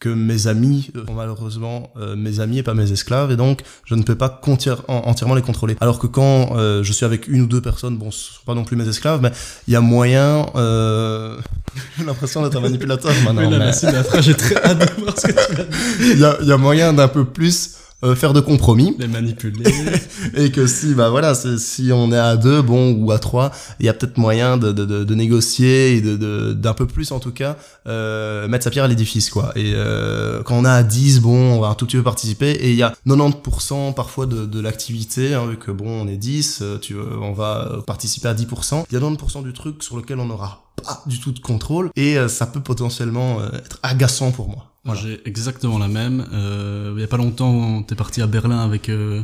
que 0.00 0.08
mes 0.08 0.46
amis 0.46 0.90
sont 1.06 1.14
malheureusement 1.14 1.92
euh, 1.96 2.14
mes 2.14 2.40
amis 2.40 2.58
et 2.58 2.62
pas 2.62 2.74
mes 2.74 2.92
esclaves 2.92 3.32
et 3.32 3.36
donc 3.36 3.62
je 3.84 3.94
ne 3.94 4.02
peux 4.02 4.14
pas 4.14 4.40
entièrement 4.88 5.34
les 5.34 5.42
contrôler. 5.42 5.76
Alors 5.80 5.98
que 5.98 6.06
quand 6.06 6.56
euh, 6.56 6.82
je 6.82 6.92
suis 6.92 7.04
avec 7.04 7.26
une 7.26 7.42
ou 7.42 7.46
deux 7.46 7.60
personnes 7.60 7.98
bon 7.98 8.10
ce 8.10 8.34
sont 8.34 8.44
pas 8.46 8.54
non 8.54 8.64
plus 8.64 8.76
mes 8.76 8.88
esclaves 8.88 9.20
mais 9.22 9.32
il 9.66 9.72
y 9.72 9.76
a 9.76 9.80
moyen 9.80 10.46
euh... 10.54 11.38
j'ai 11.98 12.04
l'impression 12.04 12.42
d'être 12.42 12.56
un 12.56 12.60
manipulateur 12.60 13.12
maintenant 13.24 13.50
oui, 13.50 13.58
là, 13.58 13.72
mais... 13.82 14.22
j'ai 14.22 14.34
très 14.34 14.56
hâte 14.56 14.78
de 14.78 15.02
voir 15.02 15.18
ce 15.18 15.26
que 15.26 15.32
tu 15.32 15.54
vas 15.54 15.64
dire. 15.64 15.66
Il 16.00 16.18
y 16.18 16.24
a, 16.24 16.38
y 16.42 16.52
a 16.52 16.56
moyen 16.56 16.92
d'un 16.92 17.08
peu 17.08 17.24
plus 17.24 17.77
euh, 18.04 18.14
faire 18.14 18.32
de 18.32 18.40
compromis. 18.40 18.94
Les 19.00 19.08
manipuler. 19.08 19.64
et 20.34 20.52
que 20.52 20.68
si, 20.68 20.94
bah 20.94 21.10
voilà, 21.10 21.34
si 21.34 21.90
on 21.92 22.12
est 22.12 22.18
à 22.18 22.36
deux, 22.36 22.62
bon, 22.62 22.92
ou 22.92 23.10
à 23.10 23.18
trois, 23.18 23.50
il 23.80 23.86
y 23.86 23.88
a 23.88 23.92
peut-être 23.92 24.18
moyen 24.18 24.56
de, 24.56 24.70
de, 24.70 24.84
de, 24.84 25.02
de, 25.02 25.14
négocier 25.16 25.96
et 25.96 26.00
de, 26.00 26.52
d'un 26.52 26.74
peu 26.74 26.86
plus 26.86 27.10
en 27.10 27.18
tout 27.18 27.32
cas, 27.32 27.56
euh, 27.88 28.46
mettre 28.46 28.62
sa 28.62 28.70
pierre 28.70 28.84
à 28.84 28.88
l'édifice, 28.88 29.30
quoi. 29.30 29.50
Et 29.56 29.72
euh, 29.74 30.44
quand 30.44 30.56
on 30.56 30.64
a 30.64 30.72
à 30.72 30.82
10, 30.84 31.20
bon, 31.20 31.56
on 31.56 31.60
va 31.60 31.68
un 31.68 31.74
tout 31.74 31.86
petit 31.86 31.96
peu 31.96 32.04
participer. 32.04 32.50
Et 32.50 32.70
il 32.70 32.76
y 32.76 32.84
a 32.84 32.94
90% 33.04 33.94
parfois 33.94 34.26
de, 34.26 34.46
de 34.46 34.60
l'activité, 34.60 35.34
hein, 35.34 35.46
vu 35.46 35.56
que 35.56 35.72
bon, 35.72 36.02
on 36.02 36.06
est 36.06 36.16
10, 36.16 36.62
tu, 36.80 36.94
on 36.96 37.32
va 37.32 37.82
participer 37.84 38.28
à 38.28 38.34
10%. 38.34 38.84
Il 38.92 38.94
y 38.94 38.96
a 38.96 39.00
90% 39.00 39.42
du 39.42 39.52
truc 39.52 39.82
sur 39.82 39.96
lequel 39.96 40.20
on 40.20 40.26
n'aura 40.26 40.70
pas 40.84 41.02
du 41.06 41.18
tout 41.18 41.32
de 41.32 41.40
contrôle 41.40 41.90
et 41.96 42.16
ça 42.28 42.46
peut 42.46 42.60
potentiellement 42.60 43.38
être 43.52 43.80
agaçant 43.82 44.30
pour 44.30 44.48
moi. 44.48 44.68
Moi, 44.84 44.94
voilà. 44.94 45.00
j'ai 45.00 45.28
exactement 45.28 45.78
la 45.78 45.88
même. 45.88 46.26
Euh, 46.32 46.92
il 46.96 47.00
y 47.00 47.04
a 47.04 47.08
pas 47.08 47.16
longtemps, 47.16 47.82
t'es 47.82 47.94
parti 47.94 48.22
à 48.22 48.26
Berlin 48.26 48.60
avec 48.60 48.88
euh, 48.88 49.22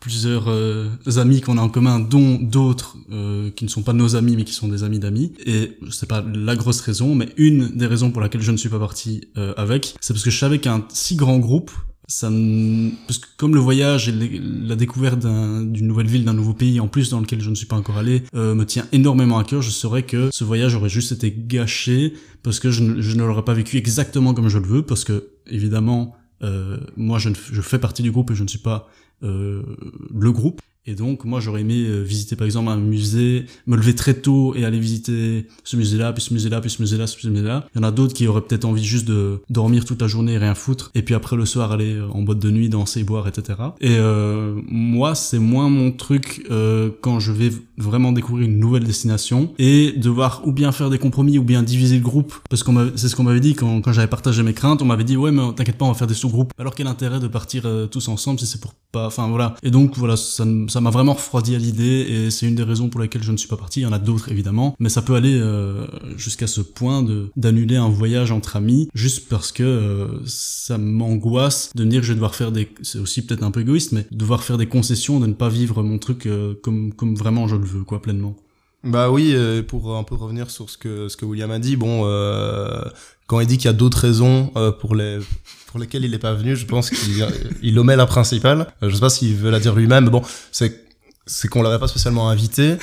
plusieurs 0.00 0.44
euh, 0.48 0.88
amis 1.16 1.40
qu'on 1.40 1.58
a 1.58 1.60
en 1.60 1.68
commun, 1.68 1.98
dont 1.98 2.38
d'autres 2.40 2.96
euh, 3.10 3.50
qui 3.50 3.64
ne 3.64 3.68
sont 3.68 3.82
pas 3.82 3.92
nos 3.92 4.16
amis, 4.16 4.36
mais 4.36 4.44
qui 4.44 4.52
sont 4.54 4.68
des 4.68 4.84
amis 4.84 4.98
d'amis. 4.98 5.32
Et 5.44 5.76
c'est 5.90 6.08
pas 6.08 6.22
la 6.22 6.56
grosse 6.56 6.80
raison, 6.80 7.14
mais 7.14 7.28
une 7.36 7.68
des 7.76 7.86
raisons 7.86 8.10
pour 8.10 8.20
laquelle 8.20 8.42
je 8.42 8.52
ne 8.52 8.56
suis 8.56 8.68
pas 8.68 8.78
parti 8.78 9.28
euh, 9.36 9.52
avec, 9.56 9.94
c'est 10.00 10.12
parce 10.14 10.24
que 10.24 10.30
je 10.30 10.38
savais 10.38 10.60
qu'un 10.60 10.84
si 10.90 11.16
grand 11.16 11.38
groupe, 11.38 11.70
ça 12.08 12.30
me... 12.30 12.90
parce 13.06 13.18
que 13.18 13.26
comme 13.36 13.54
le 13.54 13.60
voyage 13.60 14.08
et 14.08 14.12
la 14.12 14.74
découverte 14.74 15.20
d'une 15.20 15.86
nouvelle 15.86 16.06
ville, 16.06 16.24
d'un 16.24 16.32
nouveau 16.32 16.54
pays, 16.54 16.80
en 16.80 16.88
plus 16.88 17.10
dans 17.10 17.20
lequel 17.20 17.40
je 17.40 17.50
ne 17.50 17.54
suis 17.54 17.66
pas 17.66 17.76
encore 17.76 17.98
allé, 17.98 18.22
euh, 18.34 18.54
me 18.54 18.64
tient 18.64 18.86
énormément 18.92 19.38
à 19.38 19.44
cœur, 19.44 19.60
je 19.60 19.70
saurais 19.70 20.02
que 20.02 20.30
ce 20.32 20.42
voyage 20.42 20.74
aurait 20.74 20.88
juste 20.88 21.12
été 21.12 21.32
gâché 21.36 22.14
parce 22.42 22.58
que 22.58 22.70
je 22.70 22.82
ne, 22.82 23.22
l'aurais 23.22 23.44
pas 23.44 23.54
vécu 23.54 23.76
exactement 23.76 24.32
comme 24.32 24.48
je 24.48 24.58
le 24.58 24.66
veux, 24.66 24.82
parce 24.82 25.04
que 25.04 25.32
évidemment, 25.46 26.16
euh, 26.42 26.78
moi 26.96 27.18
je, 27.18 27.28
je 27.52 27.60
fais 27.60 27.78
partie 27.78 28.02
du 28.02 28.10
groupe 28.10 28.30
et 28.30 28.34
je 28.34 28.42
ne 28.42 28.48
suis 28.48 28.58
pas 28.58 28.88
euh, 29.22 29.62
le 30.14 30.32
groupe 30.32 30.60
Et 30.86 30.94
donc, 30.94 31.24
moi, 31.26 31.38
j'aurais 31.40 31.60
aimé 31.60 31.84
euh, 31.86 32.00
visiter, 32.02 32.34
par 32.34 32.46
exemple, 32.46 32.70
un 32.70 32.76
musée, 32.78 33.44
me 33.66 33.76
lever 33.76 33.94
très 33.94 34.14
tôt 34.14 34.54
et 34.56 34.64
aller 34.64 34.78
visiter 34.78 35.46
ce 35.62 35.76
musée-là, 35.76 36.12
puis 36.14 36.22
ce 36.22 36.32
musée-là, 36.32 36.62
puis 36.62 36.70
ce 36.70 36.80
musée-là, 36.80 37.06
ce 37.06 37.28
musée-là. 37.28 37.66
Il 37.74 37.78
y 37.78 37.84
en 37.84 37.86
a 37.86 37.90
d'autres 37.90 38.14
qui 38.14 38.26
auraient 38.26 38.40
peut-être 38.40 38.64
envie 38.64 38.84
juste 38.84 39.06
de 39.06 39.42
dormir 39.50 39.84
toute 39.84 40.00
la 40.00 40.08
journée 40.08 40.32
et 40.32 40.38
rien 40.38 40.54
foutre, 40.54 40.90
et 40.94 41.02
puis 41.02 41.14
après 41.14 41.36
le 41.36 41.44
soir 41.44 41.72
aller 41.72 41.92
euh, 41.94 42.08
en 42.10 42.22
boîte 42.22 42.38
de 42.38 42.50
nuit, 42.50 42.70
danser, 42.70 43.04
boire, 43.04 43.28
etc. 43.28 43.58
Et 43.82 43.96
euh, 43.98 44.54
moi, 44.66 45.14
c'est 45.14 45.38
moins 45.38 45.68
mon 45.68 45.92
truc 45.92 46.46
euh, 46.50 46.88
quand 47.02 47.20
je 47.20 47.32
vais 47.32 47.50
vraiment 47.76 48.12
découvrir 48.12 48.48
une 48.48 48.58
nouvelle 48.58 48.84
destination 48.84 49.52
et 49.58 49.92
devoir 49.92 50.42
ou 50.46 50.52
bien 50.52 50.72
faire 50.72 50.88
des 50.88 50.98
compromis 50.98 51.36
ou 51.38 51.44
bien 51.44 51.62
diviser 51.62 51.96
le 51.98 52.02
groupe, 52.02 52.32
parce 52.48 52.62
qu'on 52.62 52.92
c'est 52.96 53.08
ce 53.08 53.14
qu'on 53.16 53.24
m'avait 53.24 53.40
dit 53.40 53.54
quand, 53.54 53.82
quand 53.82 53.92
j'avais 53.92 54.08
partagé 54.08 54.42
mes 54.42 54.54
craintes. 54.54 54.80
On 54.80 54.86
m'avait 54.86 55.04
dit 55.04 55.16
ouais, 55.18 55.32
mais 55.32 55.42
t'inquiète 55.54 55.76
pas, 55.76 55.84
on 55.84 55.88
va 55.92 55.94
faire 55.98 56.06
des 56.06 56.14
sous-groupes. 56.14 56.52
Alors 56.58 56.74
quel 56.74 56.86
intérêt 56.86 57.20
de 57.20 57.28
partir 57.28 57.62
euh, 57.66 57.86
tous 57.86 58.08
ensemble 58.08 58.40
si 58.40 58.46
c'est 58.46 58.60
pour 58.60 58.72
pas, 58.90 59.06
enfin 59.06 59.28
voilà. 59.28 59.54
Et 59.62 59.70
donc 59.70 59.96
voilà, 59.98 60.16
ça 60.16 60.44
m- 60.44 60.66
ça 60.78 60.82
m'a 60.82 60.90
vraiment 60.90 61.14
refroidi 61.14 61.56
à 61.56 61.58
l'idée 61.58 62.06
et 62.08 62.30
c'est 62.30 62.46
une 62.46 62.54
des 62.54 62.62
raisons 62.62 62.88
pour 62.88 63.00
lesquelles 63.00 63.24
je 63.24 63.32
ne 63.32 63.36
suis 63.36 63.48
pas 63.48 63.56
parti. 63.56 63.80
Il 63.80 63.82
y 63.82 63.86
en 63.86 63.90
a 63.90 63.98
d'autres 63.98 64.30
évidemment, 64.30 64.76
mais 64.78 64.88
ça 64.88 65.02
peut 65.02 65.16
aller 65.16 65.36
euh, 65.36 65.88
jusqu'à 66.16 66.46
ce 66.46 66.60
point 66.60 67.02
de 67.02 67.32
d'annuler 67.34 67.74
un 67.74 67.88
voyage 67.88 68.30
entre 68.30 68.54
amis 68.54 68.88
juste 68.94 69.28
parce 69.28 69.50
que 69.50 69.64
euh, 69.64 70.06
ça 70.24 70.78
m'angoisse 70.78 71.72
de 71.74 71.84
me 71.84 71.90
dire 71.90 72.00
que 72.00 72.06
je 72.06 72.12
vais 72.12 72.14
devoir 72.14 72.36
faire 72.36 72.52
des, 72.52 72.68
c'est 72.82 73.00
aussi 73.00 73.26
peut-être 73.26 73.42
un 73.42 73.50
peu 73.50 73.62
égoïste, 73.62 73.90
mais 73.90 74.06
devoir 74.12 74.44
faire 74.44 74.56
des 74.56 74.68
concessions, 74.68 75.18
de 75.18 75.26
ne 75.26 75.32
pas 75.32 75.48
vivre 75.48 75.82
mon 75.82 75.98
truc 75.98 76.26
euh, 76.26 76.54
comme 76.62 76.92
comme 76.92 77.16
vraiment 77.16 77.48
je 77.48 77.56
le 77.56 77.64
veux 77.64 77.82
quoi 77.82 78.00
pleinement. 78.00 78.36
Bah 78.84 79.10
oui, 79.10 79.32
euh, 79.34 79.62
pour 79.62 79.96
un 79.96 80.04
peu 80.04 80.14
revenir 80.14 80.50
sur 80.50 80.70
ce 80.70 80.78
que 80.78 81.08
ce 81.08 81.16
que 81.16 81.24
William 81.24 81.50
a 81.50 81.58
dit, 81.58 81.76
bon, 81.76 82.02
euh, 82.04 82.84
quand 83.26 83.40
il 83.40 83.46
dit 83.46 83.56
qu'il 83.56 83.66
y 83.66 83.68
a 83.68 83.72
d'autres 83.74 83.98
raisons 83.98 84.52
euh, 84.56 84.70
pour 84.70 84.94
les 84.94 85.18
pour 85.66 85.80
lesquelles 85.80 86.04
il 86.04 86.12
n'est 86.12 86.18
pas 86.18 86.34
venu, 86.34 86.56
je 86.56 86.64
pense 86.64 86.90
qu'il 86.90 87.26
il 87.62 87.78
omet 87.78 87.96
la 87.96 88.06
principale. 88.06 88.68
Euh, 88.82 88.88
je 88.88 88.94
sais 88.94 89.00
pas 89.00 89.10
s'il 89.10 89.34
veut 89.34 89.50
la 89.50 89.58
dire 89.60 89.74
lui-même, 89.74 90.04
mais 90.04 90.10
bon, 90.10 90.22
c'est 90.52 90.84
c'est 91.26 91.48
qu'on 91.48 91.62
l'avait 91.62 91.78
pas 91.78 91.88
spécialement 91.88 92.30
invité. 92.30 92.76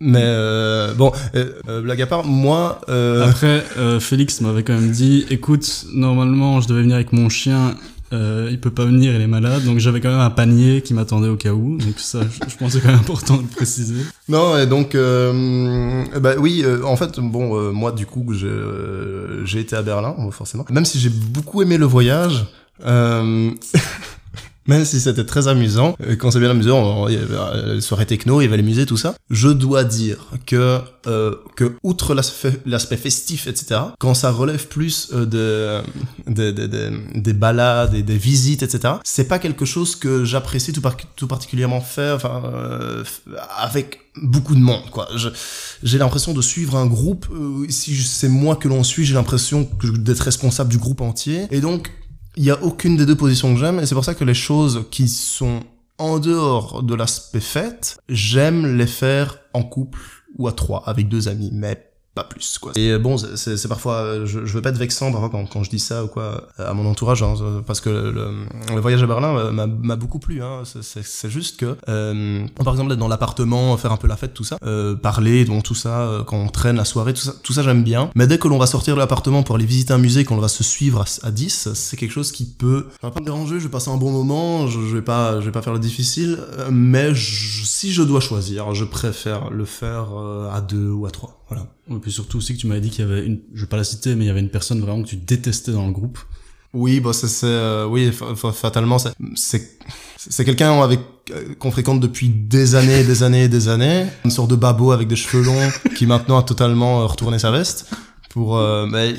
mais 0.00 0.22
euh, 0.22 0.94
bon, 0.94 1.12
euh, 1.34 1.82
blague 1.82 2.00
à 2.00 2.06
part, 2.06 2.24
moi, 2.24 2.80
euh, 2.88 3.28
Après, 3.28 3.64
Félix 4.00 4.40
m'avait 4.40 4.62
quand 4.62 4.72
même 4.74 4.90
dit, 4.90 5.26
écoute, 5.28 5.84
normalement, 5.92 6.60
je 6.60 6.68
devais 6.68 6.82
venir 6.82 6.94
avec 6.94 7.12
mon 7.12 7.28
chien, 7.28 7.74
euh, 8.12 8.48
il 8.50 8.60
peut 8.60 8.70
pas 8.70 8.84
venir, 8.84 9.14
il 9.14 9.20
est 9.20 9.26
malade, 9.26 9.64
donc 9.64 9.78
j'avais 9.78 10.00
quand 10.00 10.10
même 10.10 10.20
un 10.20 10.30
panier 10.30 10.82
qui 10.82 10.94
m'attendait 10.94 11.28
au 11.28 11.36
cas 11.36 11.52
où, 11.52 11.76
donc 11.78 11.98
ça, 11.98 12.20
je, 12.22 12.56
pense 12.56 12.72
que 12.72 12.78
c'est 12.78 12.80
quand 12.80 12.88
même 12.88 12.98
important 12.98 13.36
de 13.36 13.46
préciser. 13.46 14.02
Non, 14.28 14.58
et 14.58 14.66
donc, 14.66 14.94
euh, 14.94 16.04
bah 16.20 16.34
oui, 16.38 16.62
euh, 16.64 16.82
en 16.84 16.96
fait, 16.96 17.20
bon, 17.20 17.56
euh, 17.56 17.70
moi, 17.70 17.92
du 17.92 18.06
coup, 18.06 18.32
j'ai 18.32 18.48
euh, 18.48 19.44
j'ai 19.46 19.60
été 19.60 19.76
à 19.76 19.82
Berlin, 19.82 20.16
forcément. 20.32 20.64
Même 20.70 20.84
si 20.84 20.98
j'ai 20.98 21.10
beaucoup 21.10 21.62
aimé 21.62 21.78
le 21.78 21.86
voyage, 21.86 22.46
euh, 22.84 23.50
même 24.70 24.84
si 24.84 25.00
c'était 25.00 25.24
très 25.24 25.46
amusant, 25.48 25.96
quand 26.18 26.30
c'est 26.30 26.40
bien 26.40 26.50
amusant, 26.50 27.08
il 27.08 27.14
y 27.14 27.16
avait 27.18 27.34
euh, 27.34 27.74
les 27.74 27.80
soirées 27.80 28.06
techno, 28.06 28.40
il 28.40 28.44
y 28.44 28.46
avait 28.48 28.56
les 28.56 28.62
musées, 28.72 28.86
tout 28.86 28.96
ça. 29.04 29.14
Je 29.30 29.48
dois 29.48 29.84
dire 29.84 30.18
que, 30.46 30.78
euh, 31.06 31.34
que 31.56 31.66
outre 31.82 32.14
l'aspect 32.14 32.96
festif, 32.96 33.46
etc., 33.46 33.80
quand 33.98 34.14
ça 34.14 34.30
relève 34.30 34.66
plus 34.68 34.96
euh, 35.12 35.26
de, 35.26 36.32
de, 36.38 36.50
de- 36.52 36.66
de- 36.66 36.92
des 37.26 37.32
balades 37.32 37.94
et 37.94 38.02
des 38.02 38.16
visites, 38.16 38.62
etc., 38.62 38.94
c'est 39.04 39.28
pas 39.28 39.38
quelque 39.38 39.64
chose 39.64 39.96
que 39.96 40.24
j'apprécie 40.24 40.72
tout, 40.72 40.80
par- 40.80 40.96
tout 41.16 41.26
particulièrement 41.26 41.80
faire, 41.80 42.14
enfin, 42.16 42.42
euh, 42.54 43.04
avec 43.58 44.00
beaucoup 44.22 44.54
de 44.54 44.60
monde, 44.60 44.82
quoi. 44.90 45.08
J'ai 45.82 45.98
l'impression 45.98 46.32
de 46.34 46.42
suivre 46.42 46.76
un 46.76 46.86
groupe. 46.86 47.26
euh, 47.32 47.66
si 47.68 47.96
c'est 47.96 48.28
moi 48.28 48.56
que 48.56 48.68
l'on 48.68 48.82
suit, 48.84 49.04
j'ai 49.04 49.14
l'impression 49.14 49.68
d'être 49.82 50.20
responsable 50.20 50.70
du 50.70 50.78
groupe 50.78 51.00
entier. 51.00 51.46
Et 51.50 51.60
donc, 51.60 51.90
il 52.36 52.44
y 52.44 52.50
a 52.50 52.62
aucune 52.62 52.96
des 52.96 53.06
deux 53.06 53.16
positions 53.16 53.54
que 53.54 53.60
j'aime, 53.60 53.80
et 53.80 53.86
c'est 53.86 53.94
pour 53.94 54.04
ça 54.04 54.14
que 54.14 54.24
les 54.24 54.34
choses 54.34 54.86
qui 54.90 55.08
sont 55.08 55.60
en 55.98 56.18
dehors 56.18 56.82
de 56.82 56.94
l'aspect 56.94 57.40
fête, 57.40 57.98
j'aime 58.08 58.76
les 58.76 58.86
faire 58.86 59.38
en 59.52 59.62
couple 59.62 60.00
ou 60.38 60.48
à 60.48 60.52
trois, 60.52 60.82
avec 60.86 61.08
deux 61.08 61.28
amis, 61.28 61.50
mais 61.52 61.89
pas 62.14 62.24
plus 62.24 62.58
quoi. 62.58 62.72
Et 62.76 62.90
euh, 62.90 62.98
bon, 62.98 63.16
c'est- 63.18 63.68
parfois, 63.68 63.94
euh, 64.02 64.26
je, 64.26 64.44
je 64.44 64.52
veux 64.54 64.62
pas 64.62 64.70
être 64.70 64.78
vexant 64.78 65.12
parfois 65.12 65.30
quand, 65.30 65.46
quand 65.46 65.62
je 65.62 65.70
dis 65.70 65.78
ça 65.78 66.04
ou 66.04 66.08
quoi 66.08 66.48
euh, 66.58 66.68
à 66.70 66.74
mon 66.74 66.84
entourage, 66.90 67.22
hein, 67.22 67.34
parce 67.66 67.80
que 67.80 67.88
le, 67.88 68.32
le 68.74 68.80
voyage 68.80 69.02
à 69.02 69.06
Berlin 69.06 69.50
m'a 69.52 69.96
beaucoup 69.96 70.18
plu. 70.18 70.42
Hein, 70.42 70.62
C'est- 70.64 71.28
juste 71.30 71.58
que, 71.60 71.76
euh, 71.88 72.46
par 72.56 72.72
exemple, 72.74 72.92
être 72.92 72.98
dans 72.98 73.06
l'appartement, 73.08 73.76
faire 73.76 73.92
un 73.92 73.96
peu 73.96 74.08
la 74.08 74.16
fête, 74.16 74.34
tout 74.34 74.42
ça, 74.44 74.56
euh, 74.64 74.96
parler, 74.96 75.44
donc 75.44 75.62
tout 75.62 75.74
ça, 75.74 76.24
quand 76.26 76.36
on 76.38 76.48
traîne 76.48 76.76
la 76.76 76.84
soirée, 76.84 77.14
tout 77.14 77.20
ça, 77.20 77.32
tout 77.42 77.52
ça 77.52 77.62
j'aime 77.62 77.84
bien. 77.84 78.10
Mais 78.16 78.26
dès 78.26 78.38
que 78.38 78.48
l'on 78.48 78.58
va 78.58 78.66
sortir 78.66 78.94
de 78.94 78.98
l'appartement 78.98 79.42
pour 79.44 79.54
aller 79.56 79.64
visiter 79.66 79.92
un 79.92 79.98
musée, 79.98 80.24
qu'on 80.24 80.36
va 80.38 80.48
se 80.48 80.64
suivre 80.64 81.02
à, 81.02 81.26
à 81.26 81.30
10, 81.30 81.68
c'est 81.74 81.96
quelque 81.96 82.10
chose 82.12 82.32
qui 82.32 82.44
peut, 82.46 82.88
ça 83.00 83.06
va 83.08 83.10
pas 83.12 83.20
me 83.20 83.24
déranger, 83.26 83.58
je 83.60 83.64
vais 83.64 83.70
passer 83.70 83.90
un 83.90 83.96
bon 83.96 84.10
moment, 84.10 84.66
je, 84.66 84.80
je 84.80 84.96
vais 84.96 85.02
pas, 85.02 85.40
je 85.40 85.46
vais 85.46 85.52
pas 85.52 85.62
faire 85.62 85.72
le 85.74 85.78
difficile, 85.78 86.38
mais 86.70 87.14
je- 87.14 87.64
si 87.64 87.92
je 87.92 88.02
dois 88.02 88.20
choisir, 88.20 88.74
je 88.74 88.84
préfère 88.84 89.50
le 89.50 89.64
faire 89.64 90.06
à 90.52 90.60
deux 90.60 90.90
ou 90.90 91.06
à 91.06 91.10
trois. 91.10 91.39
Voilà. 91.50 91.66
Et 91.90 91.94
puis 91.96 92.12
surtout 92.12 92.38
aussi 92.38 92.54
que 92.54 92.60
tu 92.60 92.66
m'avais 92.68 92.80
dit 92.80 92.90
qu'il 92.90 93.04
y 93.04 93.10
avait 93.10 93.26
une, 93.26 93.40
je 93.52 93.62
vais 93.62 93.66
pas 93.68 93.76
la 93.76 93.84
citer, 93.84 94.14
mais 94.14 94.24
il 94.24 94.28
y 94.28 94.30
avait 94.30 94.40
une 94.40 94.48
personne 94.50 94.80
vraiment 94.80 95.02
que 95.02 95.08
tu 95.08 95.16
détestais 95.16 95.72
dans 95.72 95.86
le 95.86 95.92
groupe. 95.92 96.18
Oui, 96.72 97.00
bah 97.00 97.12
c'est 97.12 97.26
euh, 97.44 97.84
oui 97.86 98.12
fa- 98.12 98.36
fa- 98.36 98.52
fatalement 98.52 98.98
c'est 99.34 99.78
c'est 100.16 100.44
quelqu'un 100.44 100.80
avec 100.80 101.00
euh, 101.32 101.54
qu'on 101.58 101.72
fréquente 101.72 101.98
depuis 101.98 102.28
des 102.28 102.76
années, 102.76 103.02
des 103.02 103.24
années, 103.24 103.48
des 103.48 103.68
années, 103.68 104.06
une 104.24 104.30
sorte 104.30 104.50
de 104.50 104.54
babo 104.54 104.92
avec 104.92 105.08
des 105.08 105.16
cheveux 105.16 105.42
longs 105.42 105.70
qui 105.96 106.06
maintenant 106.06 106.38
a 106.38 106.44
totalement 106.44 107.00
euh, 107.02 107.06
retourné 107.06 107.40
sa 107.40 107.50
veste 107.50 107.90
pour 108.28 108.56
euh, 108.56 108.86
mais 108.86 109.14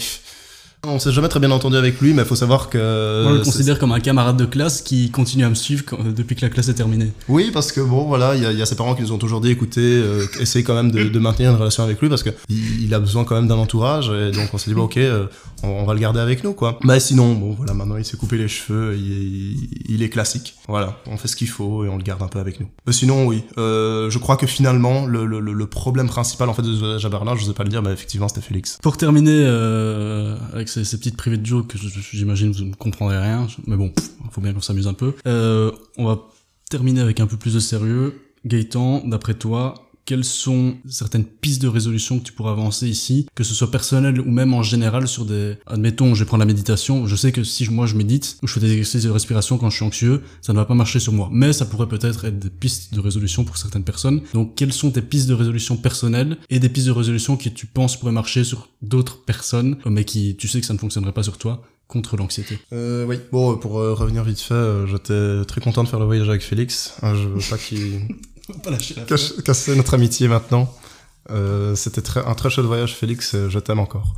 on 0.88 0.98
s'est 0.98 1.12
jamais 1.12 1.28
très 1.28 1.40
bien 1.40 1.52
entendu 1.52 1.78
avec 1.78 2.02
lui, 2.02 2.12
mais 2.14 2.24
il 2.24 2.28
faut 2.28 2.36
savoir 2.36 2.68
que 2.68 2.78
Moi, 3.24 3.34
je 3.34 3.38
le 3.38 3.44
c'est- 3.44 3.52
considère 3.52 3.78
comme 3.78 3.92
un 3.92 4.00
camarade 4.00 4.36
de 4.36 4.46
classe 4.46 4.82
qui 4.82 5.12
continue 5.12 5.46
à 5.46 5.50
me 5.50 5.54
suivre 5.54 5.84
depuis 6.16 6.36
que 6.36 6.42
la 6.42 6.50
classe 6.50 6.70
est 6.70 6.74
terminée. 6.74 7.12
Oui, 7.30 7.52
parce 7.54 7.72
que 7.72 7.82
bon, 7.82 8.06
voilà, 8.06 8.36
il 8.36 8.42
y 8.42 8.46
a, 8.48 8.52
il 8.52 8.58
y 8.58 8.64
a 8.64 8.66
ses 8.66 8.76
parents 8.76 8.96
qui 8.96 9.04
nous 9.04 9.12
ont 9.12 9.20
toujours 9.20 9.42
dit, 9.42 9.52
écoutez, 9.52 9.80
euh, 9.80 10.26
essayez 10.40 10.64
quand 10.64 10.74
même 10.74 10.90
de, 10.92 11.04
de 11.04 11.20
maintenir 11.20 11.52
une 11.52 11.58
relation 11.58 11.84
avec 11.84 12.02
lui 12.02 12.10
parce 12.10 12.24
que 12.24 12.32
il, 12.50 12.86
il 12.86 12.94
a 12.96 13.00
besoin 13.00 13.26
quand 13.26 13.36
même 13.36 13.48
d'un 13.48 13.58
entourage. 13.60 14.10
Et 14.10 14.32
donc 14.32 14.50
on 14.54 14.58
s'est 14.58 14.72
dit, 14.72 14.76
bah, 14.76 14.82
ok, 14.82 14.98
euh, 14.98 15.28
on, 15.64 15.68
on 15.70 15.86
va 15.86 15.94
le 15.94 16.00
garder 16.00 16.20
avec 16.20 16.44
nous, 16.44 16.54
quoi. 16.54 16.80
Mais 16.84 17.00
sinon, 17.00 17.34
bon, 17.36 17.52
voilà, 17.52 17.74
maintenant 17.74 17.98
il 17.98 18.06
s'est 18.06 18.18
coupé 18.18 18.38
les 18.38 18.48
cheveux, 18.48 18.96
il, 18.98 19.12
est- 19.12 19.92
il 19.94 20.04
est 20.04 20.10
classique. 20.10 20.56
Voilà, 20.68 20.98
on 21.08 21.18
fait 21.18 21.28
ce 21.28 21.36
qu'il 21.36 21.48
faut 21.50 21.86
et 21.86 21.90
on 21.90 21.98
le 21.98 22.04
garde 22.04 22.22
un 22.22 22.28
peu 22.28 22.40
avec 22.40 22.60
nous. 22.60 22.68
Mais 22.88 22.94
sinon, 22.94 23.26
oui, 23.26 23.44
euh, 23.58 24.10
je 24.10 24.18
crois 24.20 24.38
que 24.38 24.48
finalement, 24.48 25.06
le, 25.06 25.26
le, 25.26 25.40
le- 25.40 25.54
le 25.54 25.68
problème 25.68 26.08
principal 26.08 26.50
en 26.50 26.54
fait 26.54 26.62
de 26.62 26.74
ce 26.74 26.80
voyage 26.80 27.06
à 27.06 27.10
Berlin, 27.10 27.36
je 27.36 27.44
sais 27.46 27.54
pas 27.54 27.64
le 27.64 27.70
dire, 27.70 27.82
mais 27.82 27.92
effectivement, 27.92 28.28
c'était 28.28 28.42
Félix. 28.42 28.78
Pour 28.82 28.98
terminer 28.98 29.44
euh, 29.46 30.38
avec 30.54 30.70
ces, 30.70 30.84
ces 30.86 30.98
petites 30.98 31.18
privées 31.18 31.38
de 31.38 31.46
jokes, 31.46 31.68
que 31.68 31.78
j'imagine 32.12 32.52
vous 32.52 32.66
ne 32.66 32.74
comprendrez 32.74 33.18
rien, 33.18 33.48
mais 33.68 33.76
bon, 33.78 33.90
pff, 33.90 34.10
faut 34.32 34.42
bien 34.42 34.54
qu'on 34.54 34.62
s'amuse 34.62 34.88
un 34.88 34.94
peu. 34.94 35.14
Euh, 35.28 35.72
on 35.98 36.06
va 36.06 36.20
terminer 36.70 37.02
avec 37.02 37.20
un 37.20 37.28
peu 37.28 37.38
plus 37.38 37.54
de 37.54 37.60
sérieux. 37.60 38.22
Gaëtan, 38.46 39.04
d'après 39.06 39.34
toi, 39.36 39.76
quelles 40.06 40.26
sont 40.26 40.76
certaines 40.88 41.26
pistes 41.26 41.62
de 41.62 41.68
résolution 41.68 42.20
que 42.20 42.24
tu 42.24 42.34
pourrais 42.34 42.52
avancer 42.52 42.88
ici, 42.88 43.28
que 43.36 43.44
ce 43.44 43.54
soit 43.54 43.72
personnel 43.72 44.20
ou 44.20 44.32
même 44.32 44.54
en 44.54 44.64
général 44.64 45.08
sur 45.08 45.26
des... 45.26 45.58
Admettons, 45.68 46.16
je 46.16 46.24
vais 46.24 46.28
prendre 46.28 46.42
la 46.42 46.46
méditation, 46.46 47.08
je 47.08 47.16
sais 47.16 47.32
que 47.32 47.44
si 47.44 47.70
moi 47.70 47.86
je 47.86 47.96
médite 47.96 48.38
ou 48.42 48.48
je 48.48 48.54
fais 48.54 48.60
des 48.60 48.72
exercices 48.72 49.04
de 49.04 49.10
respiration 49.10 49.58
quand 49.58 49.70
je 49.70 49.76
suis 49.76 49.86
anxieux, 49.86 50.22
ça 50.42 50.54
ne 50.54 50.58
va 50.58 50.66
pas 50.66 50.74
marcher 50.74 51.00
sur 51.00 51.14
moi. 51.14 51.30
Mais 51.32 51.54
ça 51.54 51.66
pourrait 51.66 51.88
peut-être 51.88 52.26
être 52.26 52.40
des 52.40 52.50
pistes 52.50 52.94
de 52.94 53.00
résolution 53.00 53.44
pour 53.44 53.58
certaines 53.58 53.84
personnes. 53.84 54.22
Donc 54.34 54.56
quelles 54.56 54.74
sont 54.74 54.92
tes 54.92 55.02
pistes 55.02 55.28
de 55.28 55.34
résolution 55.34 55.78
personnelles 55.78 56.38
et 56.50 56.60
des 56.60 56.70
pistes 56.70 56.88
de 56.88 56.92
résolution 56.92 57.38
qui 57.38 57.54
tu 57.54 57.66
penses 57.66 57.98
pourraient 57.98 58.12
marcher 58.12 58.44
sur 58.44 58.70
d'autres 58.82 59.24
personnes, 59.24 59.78
mais 59.86 60.06
qui 60.06 60.36
tu 60.36 60.48
sais 60.48 60.60
que 60.60 60.66
ça 60.66 60.74
ne 60.74 60.80
fonctionnerait 60.80 61.14
pas 61.14 61.24
sur 61.24 61.38
toi 61.38 61.64
contre 61.92 62.16
l'anxiété? 62.16 62.58
Euh, 62.72 63.06
oui. 63.06 63.18
Bon, 63.32 63.58
pour 63.58 63.80
euh, 63.80 63.94
revenir 63.94 64.24
vite 64.24 64.40
fait, 64.40 64.54
euh, 64.54 64.88
j'étais 64.88 65.46
très 65.46 65.62
content 65.62 65.84
de 65.84 65.90
faire 65.90 66.00
le 66.00 66.06
voyage 66.06 66.30
avec 66.30 66.42
Félix. 66.42 66.96
Euh, 67.04 67.14
je 67.16 67.28
veux 67.28 67.50
pas 67.50 67.58
qu'il 67.58 68.08
Pas 68.64 68.70
lâcher 68.72 68.96
la 68.96 69.04
Cache- 69.04 69.42
casser 69.44 69.76
notre 69.76 69.94
amitié 69.94 70.28
maintenant. 70.28 70.74
Euh, 71.30 71.76
C'était 71.76 72.02
très, 72.02 72.26
un 72.26 72.34
très 72.34 72.50
chouette 72.50 72.66
voyage, 72.66 72.96
Félix. 72.96 73.36
euh, 73.36 73.50
Je 73.50 73.60
t'aime 73.60 73.80
encore. 73.80 74.14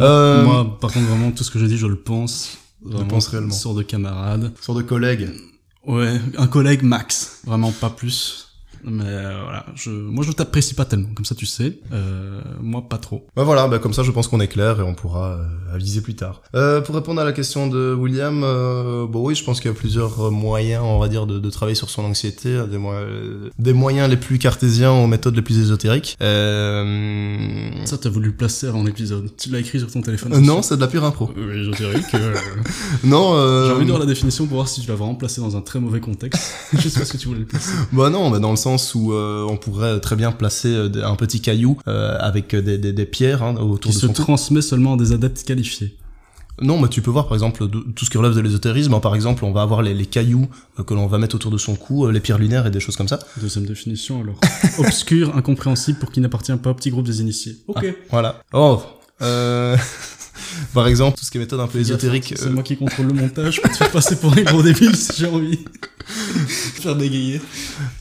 Euh, 0.00 0.44
Moi, 0.44 0.78
par 0.80 0.92
contre, 0.92 1.06
vraiment, 1.06 1.30
tout 1.32 1.44
ce 1.44 1.50
que 1.50 1.58
j'ai 1.58 1.68
dit, 1.68 1.76
je 1.78 1.86
le 1.86 1.96
pense. 1.96 2.58
Vraiment, 2.82 3.06
pense 3.08 3.28
réellement. 3.28 3.52
Sorte 3.54 3.76
de 3.76 3.82
camarade. 3.82 4.52
Sur 4.60 4.74
de 4.74 4.82
collègues. 4.82 5.28
Ouais, 5.86 6.20
un 6.38 6.46
collègue 6.46 6.82
max. 6.82 7.40
Vraiment 7.44 7.72
pas 7.72 7.90
plus. 7.90 8.49
Mais 8.84 9.04
euh, 9.06 9.40
voilà, 9.44 9.66
je, 9.74 9.90
moi 9.90 10.24
je 10.24 10.32
t'apprécie 10.32 10.74
pas 10.74 10.84
tellement, 10.84 11.08
comme 11.14 11.24
ça 11.24 11.34
tu 11.34 11.46
sais. 11.46 11.78
Euh, 11.92 12.40
moi 12.60 12.82
pas 12.88 12.98
trop. 12.98 13.26
Bah 13.36 13.42
voilà, 13.44 13.68
bah 13.68 13.78
comme 13.78 13.92
ça 13.92 14.02
je 14.02 14.10
pense 14.10 14.28
qu'on 14.28 14.40
est 14.40 14.48
clair 14.48 14.80
et 14.80 14.82
on 14.82 14.94
pourra 14.94 15.32
euh, 15.32 15.74
aviser 15.74 16.00
plus 16.00 16.14
tard. 16.14 16.42
Euh, 16.54 16.80
pour 16.80 16.94
répondre 16.94 17.20
à 17.20 17.24
la 17.24 17.32
question 17.32 17.66
de 17.66 17.94
William, 17.94 18.42
euh, 18.44 19.06
bon 19.06 19.26
oui, 19.26 19.34
je 19.34 19.44
pense 19.44 19.60
qu'il 19.60 19.70
y 19.70 19.74
a 19.74 19.76
plusieurs 19.76 20.30
moyens, 20.30 20.82
on 20.84 20.98
va 20.98 21.08
dire, 21.08 21.26
de, 21.26 21.38
de 21.38 21.50
travailler 21.50 21.74
sur 21.74 21.90
son 21.90 22.04
anxiété, 22.04 22.58
des, 22.70 22.78
mo- 22.78 22.92
des 23.58 23.72
moyens 23.72 24.08
les 24.08 24.16
plus 24.16 24.38
cartésiens 24.38 24.92
aux 24.92 25.06
méthodes 25.06 25.36
les 25.36 25.42
plus 25.42 25.58
ésotériques. 25.58 26.16
Euh... 26.22 27.70
Ça 27.84 27.98
t'as 27.98 28.08
voulu 28.08 28.32
placer 28.32 28.66
avant 28.66 28.82
l'épisode. 28.82 29.30
Tu 29.36 29.50
l'as 29.50 29.58
écrit 29.58 29.78
sur 29.78 29.90
ton 29.90 30.00
téléphone. 30.02 30.38
non, 30.40 30.62
c'est 30.62 30.76
de 30.76 30.80
la 30.80 30.88
pure 30.88 31.04
impro. 31.04 31.30
Ésotérique. 31.54 32.14
euh, 32.14 32.34
Non, 33.04 33.34
euh... 33.34 33.66
J'ai 33.68 33.72
envie 33.74 33.84
de 33.84 33.90
voir 33.90 34.00
la 34.00 34.06
définition 34.06 34.46
pour 34.46 34.56
voir 34.56 34.68
si 34.68 34.80
tu 34.80 34.88
l'as 34.88 34.94
vraiment 34.94 35.14
placé 35.14 35.40
dans 35.40 35.56
un 35.56 35.60
très 35.60 35.80
mauvais 35.80 36.00
contexte. 36.00 36.54
Juste 36.72 36.96
parce 36.98 37.10
que 37.12 37.16
tu 37.16 37.28
voulais 37.28 37.40
le 37.40 37.46
placer. 37.46 37.72
Bah 37.92 38.10
non, 38.10 38.30
bah 38.30 38.38
dans 38.38 38.50
le 38.50 38.56
sens 38.56 38.69
où 38.94 39.12
euh, 39.12 39.46
on 39.48 39.56
pourrait 39.56 40.00
très 40.00 40.16
bien 40.16 40.32
placer 40.32 40.68
euh, 40.68 40.90
un 41.04 41.16
petit 41.16 41.40
caillou 41.40 41.78
euh, 41.88 42.16
avec 42.20 42.54
des, 42.54 42.78
des, 42.78 42.92
des 42.92 43.06
pierres 43.06 43.42
hein, 43.42 43.56
autour 43.56 43.90
Qui 43.90 43.96
de 43.96 44.00
se 44.00 44.06
son 44.06 44.12
cou. 44.12 44.22
transmet 44.22 44.62
seulement 44.62 44.94
à 44.94 44.96
des 44.96 45.12
adeptes 45.12 45.42
qualifiés. 45.44 45.96
Non, 46.62 46.78
mais 46.78 46.88
tu 46.88 47.00
peux 47.00 47.10
voir 47.10 47.26
par 47.26 47.34
exemple 47.34 47.66
tout 47.68 48.04
ce 48.04 48.10
qui 48.10 48.18
relève 48.18 48.34
de 48.34 48.40
l'ésotérisme. 48.40 49.00
Par 49.00 49.14
exemple, 49.14 49.46
on 49.46 49.52
va 49.52 49.62
avoir 49.62 49.80
les, 49.80 49.94
les 49.94 50.04
cailloux 50.04 50.46
euh, 50.78 50.82
que 50.82 50.92
l'on 50.92 51.06
va 51.06 51.16
mettre 51.18 51.34
autour 51.36 51.50
de 51.50 51.56
son 51.56 51.74
cou, 51.74 52.04
euh, 52.06 52.12
les 52.12 52.20
pierres 52.20 52.38
lunaires 52.38 52.66
et 52.66 52.70
des 52.70 52.80
choses 52.80 52.96
comme 52.96 53.08
ça. 53.08 53.18
Deuxième 53.40 53.64
définition 53.64 54.20
alors. 54.22 54.38
Obscur, 54.78 55.34
incompréhensible 55.36 55.98
pour 55.98 56.12
qui 56.12 56.20
n'appartient 56.20 56.54
pas 56.56 56.70
au 56.70 56.74
petit 56.74 56.90
groupe 56.90 57.06
des 57.06 57.20
initiés. 57.22 57.56
Ok. 57.66 57.86
Voilà. 58.10 58.42
Oh. 58.52 58.82
Euh... 59.22 59.76
par 60.72 60.86
exemple, 60.86 61.18
tout 61.18 61.24
ce 61.24 61.30
qui 61.30 61.38
est 61.38 61.40
méthode 61.40 61.60
un 61.60 61.66
peu 61.66 61.78
ésotérique. 61.78 62.34
C'est 62.36 62.46
euh, 62.46 62.50
moi 62.50 62.62
qui 62.62 62.76
contrôle 62.76 63.06
le 63.06 63.14
montage, 63.14 63.56
je 63.56 63.60
peux 63.60 63.68
te 63.68 63.76
faire 63.76 63.90
passer 63.90 64.16
pour 64.16 64.32
un 64.32 64.42
gros 64.42 64.62
débile 64.62 64.94
si 64.96 65.12
j'ai 65.16 65.26
envie. 65.26 65.58
faire 66.46 66.96
bégayer. 66.96 67.40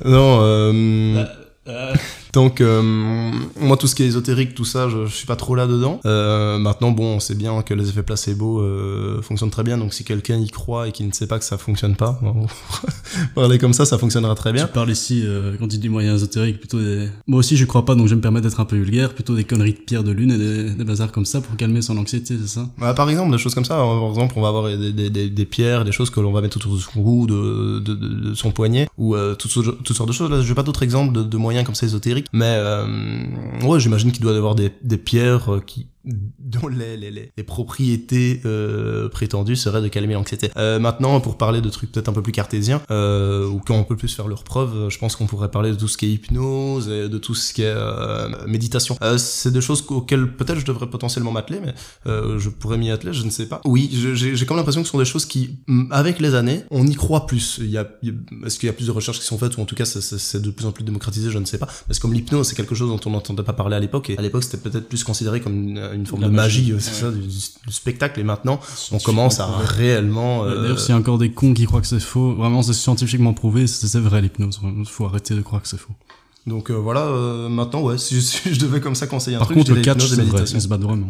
Non. 0.05 0.39
Euh... 0.41 1.15
Bah, 1.15 1.31
euh, 1.67 1.93
Donc 2.33 2.61
euh, 2.61 3.31
moi 3.59 3.75
tout 3.77 3.87
ce 3.87 3.95
qui 3.95 4.03
est 4.03 4.07
ésotérique 4.07 4.53
tout 4.53 4.65
ça 4.65 4.87
je, 4.89 5.05
je 5.07 5.13
suis 5.13 5.25
pas 5.25 5.35
trop 5.35 5.55
là 5.55 5.65
dedans. 5.67 5.99
Euh, 6.05 6.57
maintenant 6.59 6.91
bon 6.91 7.15
on 7.15 7.19
sait 7.19 7.35
bien 7.35 7.61
que 7.63 7.73
les 7.73 7.89
effets 7.89 8.03
placebo 8.03 8.59
euh, 8.61 9.21
fonctionnent 9.21 9.49
très 9.49 9.63
bien 9.63 9.77
donc 9.77 9.93
si 9.93 10.03
quelqu'un 10.03 10.37
y 10.37 10.49
croit 10.49 10.87
et 10.87 10.91
qui 10.91 11.03
ne 11.03 11.11
sait 11.11 11.27
pas 11.27 11.39
que 11.39 11.45
ça 11.45 11.57
fonctionne 11.57 11.95
pas, 11.95 12.19
bon, 12.21 12.45
parler 13.35 13.57
comme 13.57 13.73
ça 13.73 13.85
ça 13.85 13.97
fonctionnera 13.97 14.35
très 14.35 14.51
tu 14.51 14.55
bien. 14.55 14.67
parles 14.67 14.91
ici, 14.91 15.23
quand 15.59 15.67
tu 15.67 15.77
dis 15.77 15.89
moyens 15.89 16.17
ésotériques, 16.17 16.59
plutôt 16.59 16.79
des... 16.79 17.09
Moi 17.27 17.39
aussi, 17.39 17.57
je 17.57 17.65
crois 17.65 17.85
pas, 17.85 17.95
donc 17.95 18.05
je 18.05 18.11
vais 18.11 18.15
me 18.17 18.21
permettre 18.21 18.47
d'être 18.47 18.59
un 18.59 18.65
peu 18.65 18.75
vulgaire, 18.77 19.13
plutôt 19.13 19.35
des 19.35 19.43
conneries 19.43 19.73
de 19.73 19.77
pierre 19.79 20.03
de 20.03 20.11
lune 20.11 20.31
et 20.31 20.37
des, 20.37 20.69
des 20.71 20.83
bazars 20.83 21.11
comme 21.11 21.25
ça 21.25 21.41
pour 21.41 21.55
calmer 21.57 21.81
son 21.81 21.97
anxiété, 21.97 22.35
c'est 22.39 22.47
ça? 22.47 22.67
Bah, 22.77 22.93
par 22.93 23.09
exemple 23.09 23.31
des 23.31 23.37
choses 23.37 23.55
comme 23.55 23.65
ça 23.65 23.75
par 23.75 24.09
exemple 24.09 24.33
on 24.37 24.41
va 24.41 24.49
avoir 24.49 24.67
des, 24.69 24.91
des, 24.93 25.09
des, 25.09 25.29
des 25.29 25.45
pierres 25.45 25.85
des 25.85 25.91
choses 25.91 26.09
que 26.09 26.19
l'on 26.19 26.31
va 26.31 26.41
mettre 26.41 26.57
autour 26.57 26.73
de 26.75 26.79
son 26.79 26.91
cou 26.91 27.25
de, 27.27 27.79
de, 27.79 27.93
de, 27.93 28.29
de 28.29 28.33
son 28.35 28.51
poignet 28.51 28.87
ou 28.97 29.15
euh, 29.15 29.35
toutes, 29.35 29.51
sortes- 29.51 29.83
toutes 29.83 29.95
sortes 29.95 30.09
de 30.09 30.13
choses. 30.13 30.29
Là 30.29 30.41
j'ai 30.41 30.53
pas 30.53 30.63
d'autres 30.63 30.83
exemples 30.83 31.13
de, 31.13 31.23
de 31.23 31.37
moyens 31.37 31.65
comme 31.65 31.75
ça 31.75 31.85
ésotériques 31.85 32.18
mais 32.33 32.55
euh, 32.57 32.85
ouais 33.63 33.79
j'imagine 33.79 34.11
qu'il 34.11 34.21
doit 34.21 34.33
y 34.33 34.37
avoir 34.37 34.55
des, 34.55 34.69
pierres 34.97 35.55
euh, 35.55 35.59
qui 35.59 35.87
dont 36.05 36.67
les, 36.67 36.97
les, 36.97 37.11
les, 37.11 37.31
les 37.35 37.43
propriétés 37.43 38.41
euh, 38.45 39.09
prétendues 39.09 39.55
seraient 39.55 39.81
de 39.81 39.87
calmer 39.87 40.13
l'anxiété. 40.13 40.49
Euh, 40.57 40.79
maintenant, 40.79 41.19
pour 41.19 41.37
parler 41.37 41.61
de 41.61 41.69
trucs 41.69 41.91
peut-être 41.91 42.09
un 42.09 42.13
peu 42.13 42.21
plus 42.21 42.31
cartésiens, 42.31 42.81
euh, 42.89 43.47
ou 43.47 43.59
qui 43.59 43.71
ont 43.71 43.79
un 43.79 43.83
peu 43.83 43.97
plus 43.97 44.13
faire 44.13 44.27
leur 44.27 44.43
preuve, 44.43 44.75
euh, 44.75 44.89
je 44.89 44.97
pense 44.97 45.15
qu'on 45.15 45.27
pourrait 45.27 45.51
parler 45.51 45.71
de 45.71 45.75
tout 45.75 45.87
ce 45.87 45.97
qui 45.97 46.05
est 46.05 46.11
hypnose 46.11 46.87
et 46.89 47.09
de 47.09 47.17
tout 47.17 47.35
ce 47.35 47.53
qui 47.53 47.63
est 47.63 47.73
euh, 47.75 48.29
méditation. 48.47 48.97
Euh, 49.01 49.17
c'est 49.17 49.51
des 49.51 49.61
choses 49.61 49.83
auxquelles 49.89 50.35
peut-être 50.35 50.59
je 50.59 50.65
devrais 50.65 50.89
potentiellement 50.89 51.31
m'atteler, 51.31 51.59
mais 51.63 51.73
euh, 52.07 52.39
je 52.39 52.49
pourrais 52.49 52.77
m'y 52.77 52.91
atteler, 52.91 53.13
je 53.13 53.23
ne 53.23 53.29
sais 53.29 53.47
pas. 53.47 53.61
Oui, 53.65 53.89
j'ai 53.91 54.35
j'ai 54.35 54.45
comme 54.45 54.57
l'impression 54.57 54.81
que 54.81 54.87
ce 54.87 54.91
sont 54.91 54.99
des 54.99 55.05
choses 55.05 55.25
qui, 55.25 55.59
avec 55.91 56.19
les 56.19 56.33
années, 56.33 56.63
on 56.71 56.87
y 56.87 56.95
croit 56.95 57.25
plus. 57.25 57.59
Il 57.59 57.69
y 57.69 57.77
a, 57.77 57.87
est-ce 58.45 58.57
qu'il 58.57 58.67
y 58.67 58.69
a 58.69 58.73
plus 58.73 58.87
de 58.87 58.91
recherches 58.91 59.19
qui 59.19 59.25
sont 59.25 59.37
faites, 59.37 59.57
ou 59.57 59.61
en 59.61 59.65
tout 59.65 59.75
cas 59.75 59.85
c'est 59.85 60.41
de 60.41 60.49
plus 60.49 60.65
en 60.65 60.71
plus 60.71 60.83
démocratisé, 60.83 61.29
je 61.29 61.37
ne 61.37 61.45
sais 61.45 61.57
pas. 61.57 61.65
Parce 61.65 61.99
que 61.99 62.01
comme 62.01 62.13
l'hypnose, 62.13 62.47
c'est 62.47 62.55
quelque 62.55 62.75
chose 62.75 62.89
dont 62.89 62.99
on 63.05 63.09
n'entendait 63.11 63.43
pas 63.43 63.53
parler 63.53 63.75
à 63.75 63.79
l'époque, 63.79 64.09
et 64.09 64.17
à 64.17 64.21
l'époque 64.21 64.43
c'était 64.43 64.57
peut-être 64.57 64.87
plus 64.87 65.03
considéré 65.03 65.41
comme 65.41 65.77
une, 65.93 66.01
une 66.01 66.05
forme 66.05 66.21
La 66.21 66.27
de 66.29 66.33
magie, 66.33 66.59
magie, 66.61 66.71
euh, 66.73 66.79
c'est 66.79 67.05
ouais. 67.05 67.11
ça, 67.11 67.11
du, 67.11 67.27
du 67.27 67.73
spectacle, 67.73 68.19
et 68.19 68.23
maintenant 68.23 68.59
on 68.91 68.99
commence 68.99 69.39
à 69.39 69.47
réellement... 69.47 70.45
Euh, 70.45 70.61
D'ailleurs, 70.61 70.79
s'il 70.79 70.89
y 70.89 70.93
a 70.93 70.97
encore 70.97 71.17
des 71.17 71.31
cons 71.31 71.53
qui 71.53 71.65
croient 71.65 71.81
que 71.81 71.87
c'est 71.87 71.99
faux, 71.99 72.33
vraiment, 72.33 72.61
c'est 72.61 72.73
scientifiquement 72.73 73.33
prouvé, 73.33 73.67
c'est 73.67 73.99
vrai 73.99 74.21
l'hypnose. 74.21 74.59
Faut 74.85 75.05
arrêter 75.05 75.35
de 75.35 75.41
croire 75.41 75.61
que 75.61 75.67
c'est 75.67 75.79
faux. 75.79 75.93
Donc 76.47 76.71
euh, 76.71 76.73
voilà, 76.73 77.01
euh, 77.01 77.49
maintenant 77.49 77.81
ouais, 77.81 77.97
si 77.99 78.15
je, 78.15 78.21
si 78.21 78.53
je 78.53 78.59
devais 78.59 78.81
comme 78.81 78.95
ça 78.95 79.07
conseiller 79.07 79.35
un 79.35 79.39
Par 79.39 79.47
truc, 79.47 79.59
contre, 79.59 79.73
le 79.73 79.81
catch, 79.81 80.05
c'est 80.05 80.21
vrai, 80.21 80.43
ils 80.43 80.61
se 80.61 80.67
battent 80.67 80.81
vraiment. 80.81 81.09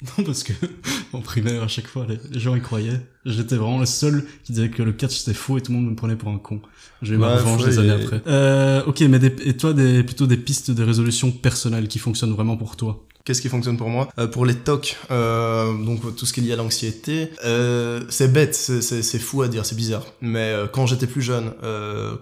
Non, 0.18 0.24
parce 0.24 0.44
que 0.44 0.52
en 1.12 1.20
primaire, 1.20 1.62
à 1.62 1.68
chaque 1.68 1.88
fois, 1.88 2.06
les, 2.08 2.18
les 2.30 2.38
gens 2.38 2.54
y 2.54 2.60
croyaient. 2.60 3.00
J'étais 3.24 3.56
vraiment 3.56 3.80
le 3.80 3.86
seul 3.86 4.24
qui 4.44 4.52
disait 4.52 4.70
que 4.70 4.82
le 4.82 4.92
catch 4.92 5.16
c'était 5.16 5.34
faux 5.34 5.58
et 5.58 5.60
tout 5.60 5.72
le 5.72 5.78
monde 5.78 5.90
me 5.90 5.96
prenait 5.96 6.16
pour 6.16 6.30
un 6.30 6.38
con. 6.38 6.62
J'ai 7.02 7.14
eu 7.14 7.18
ma 7.18 7.36
revanche 7.36 7.64
des 7.64 7.78
années 7.78 7.90
après. 7.90 8.22
Euh, 8.26 8.84
ok, 8.86 9.00
mais 9.02 9.18
des, 9.18 9.34
et 9.44 9.56
toi, 9.56 9.72
des, 9.72 10.04
plutôt 10.04 10.26
des 10.26 10.36
pistes 10.36 10.70
de 10.70 10.82
résolution 10.84 11.32
personnelles 11.32 11.88
qui 11.88 11.98
fonctionnent 11.98 12.32
vraiment 12.32 12.56
pour 12.56 12.76
toi? 12.76 13.07
Qu'est-ce 13.28 13.42
qui 13.42 13.50
fonctionne 13.50 13.76
pour 13.76 13.90
moi 13.90 14.08
Euh, 14.16 14.26
Pour 14.26 14.46
les 14.46 14.54
TOC, 14.54 14.96
euh, 15.10 15.70
donc 15.84 16.16
tout 16.16 16.24
ce 16.24 16.32
qui 16.32 16.40
est 16.40 16.44
lié 16.44 16.54
à 16.54 16.56
l'anxiété, 16.56 17.30
euh, 17.44 18.00
c'est 18.08 18.32
bête, 18.32 18.54
c'est- 18.54 19.18
fou 19.18 19.42
à 19.42 19.48
dire, 19.48 19.66
c'est 19.66 19.74
bizarre. 19.74 20.06
Mais 20.22 20.54
quand 20.72 20.86
j'étais 20.86 21.06
plus 21.06 21.20
jeune, 21.20 21.52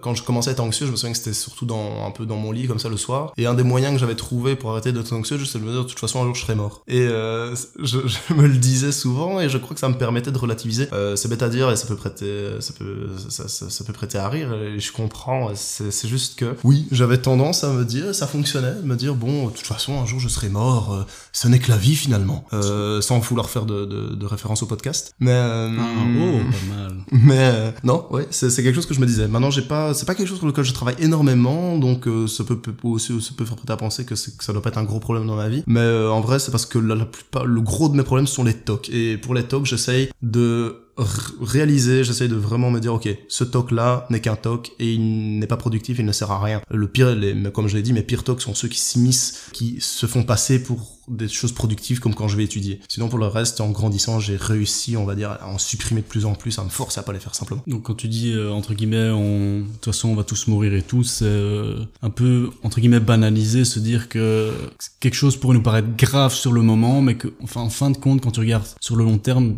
quand 0.01 0.15
je 0.15 0.23
commençais 0.23 0.49
à 0.49 0.51
être 0.53 0.59
anxieux, 0.59 0.85
je 0.85 0.91
me 0.91 0.97
souviens 0.97 1.13
que 1.13 1.17
c'était 1.17 1.31
surtout 1.31 1.65
dans 1.65 2.05
un 2.05 2.11
peu 2.11 2.25
dans 2.25 2.35
mon 2.35 2.51
lit 2.51 2.67
comme 2.67 2.79
ça 2.79 2.89
le 2.89 2.97
soir. 2.97 3.31
Et 3.37 3.45
un 3.45 3.53
des 3.53 3.63
moyens 3.63 3.93
que 3.93 3.99
j'avais 4.01 4.15
trouvé 4.15 4.57
pour 4.57 4.71
arrêter 4.71 4.91
d'être 4.91 5.13
anxieux, 5.13 5.37
c'est 5.45 5.59
de 5.59 5.63
me 5.63 5.71
dire 5.71 5.83
de 5.83 5.87
toute 5.87 5.99
façon 5.99 6.21
un 6.21 6.25
jour 6.25 6.35
je 6.35 6.41
serai 6.41 6.55
mort. 6.55 6.81
Et 6.89 7.07
je, 7.07 8.33
me 8.33 8.45
le 8.45 8.57
disais 8.57 8.91
souvent 8.91 9.39
et 9.39 9.47
je 9.47 9.57
crois 9.57 9.75
que 9.75 9.79
ça 9.79 9.87
me 9.87 9.97
permettait 9.97 10.31
de 10.33 10.37
relativiser. 10.37 10.89
C'est 11.15 11.29
bête 11.29 11.43
à 11.43 11.47
dire 11.47 11.71
et 11.71 11.77
ça 11.77 11.87
peut 11.87 11.95
prêter, 11.95 12.49
ça 12.59 12.73
peut, 12.77 13.07
ça, 13.29 13.83
peut 13.85 13.93
prêter 13.93 14.17
à 14.17 14.27
rire. 14.27 14.53
Et 14.53 14.81
je 14.81 14.91
comprends. 14.91 15.51
C'est 15.55 16.09
juste 16.09 16.37
que 16.37 16.57
oui, 16.65 16.85
j'avais 16.91 17.19
tendance 17.19 17.63
à 17.63 17.71
me 17.71 17.85
dire, 17.85 18.13
ça 18.13 18.27
fonctionnait, 18.27 18.75
me 18.83 18.97
dire 18.97 19.15
bon, 19.15 19.47
de 19.47 19.53
toute 19.53 19.67
façon 19.67 20.01
un 20.01 20.05
jour 20.05 20.19
je 20.19 20.27
serai 20.27 20.49
mort. 20.49 20.96
Euh, 20.97 21.03
ce 21.33 21.47
n'est 21.47 21.59
que 21.59 21.69
la 21.69 21.77
vie 21.77 21.95
finalement, 21.95 22.45
euh, 22.53 23.01
sans 23.01 23.19
vouloir 23.19 23.49
faire 23.49 23.65
de, 23.65 23.85
de, 23.85 24.15
de 24.15 24.25
référence 24.25 24.63
au 24.63 24.65
podcast. 24.65 25.13
Mais 25.19 25.31
euh, 25.31 25.69
Oh, 25.77 26.39
pas 26.51 26.75
mal. 26.75 26.97
mais 27.11 27.37
euh, 27.39 27.71
non, 27.83 28.05
ouais, 28.11 28.27
c'est 28.31 28.49
c'est 28.49 28.63
quelque 28.63 28.75
chose 28.75 28.85
que 28.85 28.93
je 28.93 28.99
me 28.99 29.05
disais. 29.05 29.27
Maintenant, 29.27 29.49
j'ai 29.51 29.61
pas, 29.61 29.93
c'est 29.93 30.05
pas 30.05 30.15
quelque 30.15 30.27
chose 30.27 30.37
sur 30.39 30.47
lequel 30.47 30.63
je 30.65 30.73
travaille 30.73 30.95
énormément, 30.99 31.77
donc 31.77 32.07
euh, 32.07 32.27
ça 32.27 32.43
peut, 32.43 32.57
peut 32.59 32.73
aussi 32.83 33.19
ça 33.21 33.31
peut 33.37 33.45
faire 33.45 33.55
prêter 33.55 33.73
à 33.73 33.77
penser 33.77 34.05
que, 34.05 34.15
c'est- 34.15 34.37
que 34.37 34.43
ça 34.43 34.53
doit 34.53 34.61
pas 34.61 34.69
être 34.69 34.77
un 34.77 34.83
gros 34.83 34.99
problème 34.99 35.27
dans 35.27 35.35
ma 35.35 35.49
vie. 35.49 35.63
Mais 35.67 35.79
euh, 35.79 36.09
en 36.11 36.21
vrai, 36.21 36.39
c'est 36.39 36.51
parce 36.51 36.65
que 36.65 36.79
la, 36.79 36.95
la 36.95 37.05
plupart, 37.05 37.45
le 37.45 37.61
gros 37.61 37.89
de 37.89 37.95
mes 37.95 38.03
problèmes 38.03 38.27
sont 38.27 38.43
les 38.43 38.53
tocs. 38.53 38.89
Et 38.89 39.17
pour 39.17 39.33
les 39.33 39.43
tocs, 39.43 39.65
j'essaye 39.65 40.09
de 40.21 40.86
réaliser, 40.97 42.03
j'essaye 42.03 42.29
de 42.29 42.35
vraiment 42.35 42.71
me 42.71 42.79
dire, 42.79 42.93
ok, 42.93 43.07
ce 43.27 43.43
toc 43.43 43.71
là 43.71 44.05
n'est 44.09 44.21
qu'un 44.21 44.35
toc 44.35 44.71
et 44.79 44.93
il 44.93 45.39
n'est 45.39 45.47
pas 45.47 45.57
productif, 45.57 45.99
il 45.99 46.05
ne 46.05 46.11
sert 46.11 46.31
à 46.31 46.43
rien. 46.43 46.61
Le 46.69 46.87
pire, 46.87 47.15
les, 47.15 47.35
comme 47.51 47.67
je 47.67 47.75
l'ai 47.75 47.83
dit, 47.83 47.93
mes 47.93 48.03
pires 48.03 48.23
tocs 48.23 48.41
sont 48.41 48.55
ceux 48.55 48.67
qui 48.67 48.79
s'immiscent, 48.79 49.49
qui 49.53 49.77
se 49.79 50.05
font 50.05 50.23
passer 50.23 50.61
pour 50.61 50.97
des 51.07 51.29
choses 51.29 51.53
productives 51.53 51.99
comme 51.99 52.13
quand 52.13 52.27
je 52.27 52.35
vais 52.35 52.43
étudier. 52.43 52.81
Sinon, 52.89 53.07
pour 53.07 53.19
le 53.19 53.27
reste, 53.27 53.61
en 53.61 53.69
grandissant, 53.69 54.19
j'ai 54.19 54.35
réussi, 54.35 54.97
on 54.97 55.05
va 55.05 55.15
dire, 55.15 55.31
à 55.31 55.47
en 55.47 55.57
supprimer 55.57 56.01
de 56.01 56.07
plus 56.07 56.25
en 56.25 56.33
plus, 56.33 56.59
à 56.59 56.63
me 56.63 56.69
forcer 56.69 56.99
à 56.99 57.03
pas 57.03 57.13
les 57.13 57.19
faire 57.19 57.35
simplement. 57.35 57.63
Donc 57.67 57.83
quand 57.83 57.95
tu 57.95 58.07
dis 58.07 58.33
euh, 58.33 58.51
entre 58.51 58.73
guillemets, 58.73 59.09
on... 59.09 59.59
de 59.59 59.65
toute 59.65 59.85
façon 59.85 60.09
on 60.09 60.15
va 60.15 60.23
tous 60.23 60.47
mourir 60.47 60.73
et 60.73 60.81
tout, 60.81 61.03
c'est 61.03 61.25
euh, 61.25 61.85
un 62.01 62.09
peu 62.09 62.49
entre 62.63 62.79
guillemets 62.79 62.99
banaliser, 62.99 63.65
se 63.65 63.79
dire 63.79 64.09
que 64.09 64.51
quelque 64.99 65.15
chose 65.15 65.37
pourrait 65.37 65.55
nous 65.55 65.63
paraître 65.63 65.89
grave 65.95 66.33
sur 66.33 66.51
le 66.51 66.61
moment, 66.61 67.01
mais 67.01 67.15
que 67.15 67.29
enfin 67.41 67.61
en 67.61 67.69
fin 67.69 67.89
de 67.89 67.97
compte 67.97 68.21
quand 68.21 68.31
tu 68.31 68.39
regardes 68.39 68.67
sur 68.81 68.95
le 68.95 69.03
long 69.03 69.17
terme, 69.17 69.55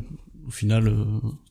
au 0.49 0.51
final, 0.51 0.87
euh, 0.89 1.05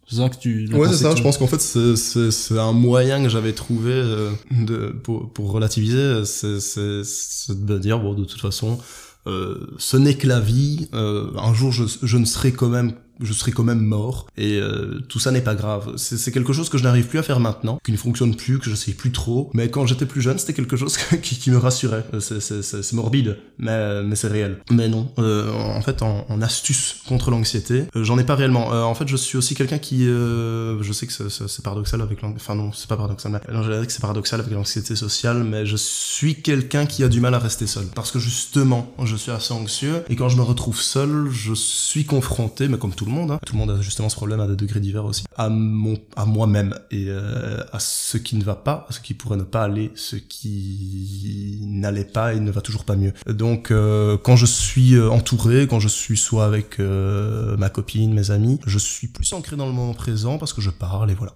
c'est 0.07 0.17
ça 0.17 0.29
que 0.29 0.37
tu. 0.37 0.69
Ouais, 0.75 0.89
c'est 0.89 1.05
ça. 1.05 1.15
Je 1.15 1.23
pense 1.23 1.39
qu'en 1.39 1.47
fait, 1.47 1.61
c'est- 1.61 1.97
c'est 1.97 2.31
c'est 2.31 2.59
un 2.59 2.73
moyen 2.73 3.23
que 3.23 3.29
j'avais 3.31 3.53
trouvé 3.55 3.93
euh, 3.93 4.31
de 4.51 4.89
pour, 5.05 5.33
pour 5.33 5.51
relativiser. 5.53 6.25
C'est 6.27 6.61
c'est 6.61 7.03
c'est 7.05 7.65
de 7.65 7.79
dire 7.79 7.99
bon, 8.01 8.13
de 8.15 8.25
toute 8.25 8.41
façon, 8.41 8.79
euh, 9.27 9.67
ce 9.79 9.97
n'est 9.97 10.15
que 10.15 10.27
la 10.27 10.41
vie. 10.41 10.89
Euh, 10.95 11.31
un 11.37 11.55
jour, 11.55 11.73
je 11.73 11.85
je 12.03 12.17
ne 12.19 12.25
serai 12.25 12.53
quand 12.53 12.69
même 12.69 12.93
je 13.21 13.33
serai 13.33 13.53
quand 13.53 13.65
même 13.65 13.81
mort 13.81 14.27
et 14.37 14.59
euh, 14.61 15.01
tout 15.09 15.19
ça 15.19 15.31
n'est 15.31 15.41
pas 15.41 15.55
grave. 15.55 15.93
C'est 15.97 16.31
quelque 16.33 16.53
chose 16.53 16.69
que 16.69 16.79
je 16.79 16.85
n'arrive 16.85 17.07
plus 17.07 17.19
à 17.19 17.23
faire 17.23 17.41
maintenant, 17.41 17.79
qui 17.85 17.93
ne 17.93 17.97
fonctionne 17.97 18.35
plus, 18.37 18.59
que 18.59 18.71
je 18.71 18.75
sais 18.75 18.93
plus 18.93 19.13
trop. 19.13 19.51
Mais 19.55 19.71
quand 19.71 19.87
j'étais 19.87 20.07
plus 20.07 20.21
jeune, 20.21 20.39
c'était 20.39 20.55
quelque 20.55 20.77
chose 20.77 20.97
qui, 21.23 21.37
qui 21.39 21.51
me 21.51 21.59
rassurait. 21.59 22.05
Euh, 22.15 22.21
C'est- 22.21 22.93
morbide, 22.93 23.39
mais, 23.59 24.03
mais 24.03 24.17
c'est 24.17 24.29
réel. 24.29 24.59
Mais 24.71 24.89
non, 24.89 25.11
euh, 25.19 25.53
en 25.53 25.81
fait, 25.83 26.03
en, 26.03 26.25
en 26.29 26.43
astuce 26.43 26.97
contre 27.07 27.31
l'anxiété, 27.31 27.85
euh, 27.97 28.05
j'en 28.05 28.19
ai 28.19 28.25
pas 28.25 28.35
réellement. 28.35 28.73
Euh, 28.73 28.83
en 28.83 28.95
fait, 28.95 29.07
je 29.09 29.17
suis 29.17 29.37
aussi 29.37 29.55
quelqu'un 29.55 29.79
qui, 29.79 30.05
je 30.07 30.91
sais 30.93 31.07
que 31.07 31.13
c'est- 31.13 31.63
paradoxal 31.63 32.01
avec 32.01 32.23
l'anxiété, 32.23 32.43
enfin 32.45 32.55
non, 32.55 32.73
c'est 32.73 32.89
pas 32.89 32.97
paradoxal, 32.97 33.33
non, 33.53 33.63
j'allais 33.63 33.79
dire 33.79 33.87
que 33.87 33.93
c'est 33.93 34.01
paradoxal 34.01 34.41
avec 34.41 34.53
l'anxiété 34.53 34.95
sociale, 34.97 35.45
mais 35.45 35.67
je 35.67 35.77
suis 35.77 36.37
quelqu'un 36.41 36.87
qui 36.87 37.03
a 37.05 37.09
du 37.09 37.21
mal 37.21 37.35
à 37.35 37.39
rester 37.39 37.67
seul. 37.67 37.85
Parce 37.95 38.11
que 38.11 38.19
justement, 38.19 38.93
je 39.05 39.17
suis 39.17 39.31
assez 39.33 39.53
anxieux, 39.53 40.03
et 40.09 40.17
quand 40.17 40.29
je 40.29 40.37
me 40.37 40.43
retrouve 40.43 40.81
seul, 40.81 41.29
je 41.31 41.53
suis 41.55 42.05
confronté, 42.05 42.69
mais 42.69 42.79
comme 42.79 42.95
tout 42.95 43.05
monde, 43.09 43.31
hein, 43.31 43.41
tout 43.45 43.55
le 43.55 43.59
monde 43.59 43.71
a 43.71 43.81
justement 43.81 44.09
ce 44.09 44.17
problème 44.17 44.41
à 44.41 44.47
des 44.47 44.57
degrés 44.57 44.81
divers 44.81 45.05
aussi, 45.05 45.25
à 45.37 45.49
mon, 45.49 45.99
à 46.17 46.25
moi-même, 46.25 46.75
et 46.91 47.07
euh, 47.09 47.63
à 47.73 47.79
ce 47.81 48.19
qui 48.19 48.37
ne 48.37 48.45
va 48.45 48.55
pas, 48.55 48.87
à 48.89 48.93
ce 48.93 49.01
qui 49.01 49.15
pourrait 49.15 49.37
ne 49.37 49.43
pas 49.43 49.65
aller, 49.65 49.93
ce 49.95 50.17
qui 50.17 51.61
n'allait 51.63 52.05
pas 52.05 52.35
et 52.35 52.41
ne 52.41 52.51
va 52.51 52.61
toujours 52.61 52.85
pas 52.85 52.97
mieux. 52.97 53.13
Donc, 53.27 53.71
euh, 53.71 54.17
quand 54.19 54.37
je 54.37 54.47
suis 54.47 54.95
euh, 54.95 55.11
entouré, 55.11 55.67
quand 55.67 55.81
je 55.81 55.89
suis 55.89 56.17
soit 56.17 56.45
avec 56.45 56.79
ma 56.79 57.69
copine, 57.71 58.13
mes 58.13 58.31
amis, 58.31 58.61
je 58.67 58.79
suis 58.79 59.09
plus 59.09 59.33
ancré 59.33 59.57
dans 59.57 59.67
le 59.67 59.73
moment 59.73 59.95
présent 59.95 60.39
parce 60.39 60.53
que 60.53 60.61
je 60.61 60.71
parle 60.71 61.11
et 61.11 61.15
voilà. 61.15 61.35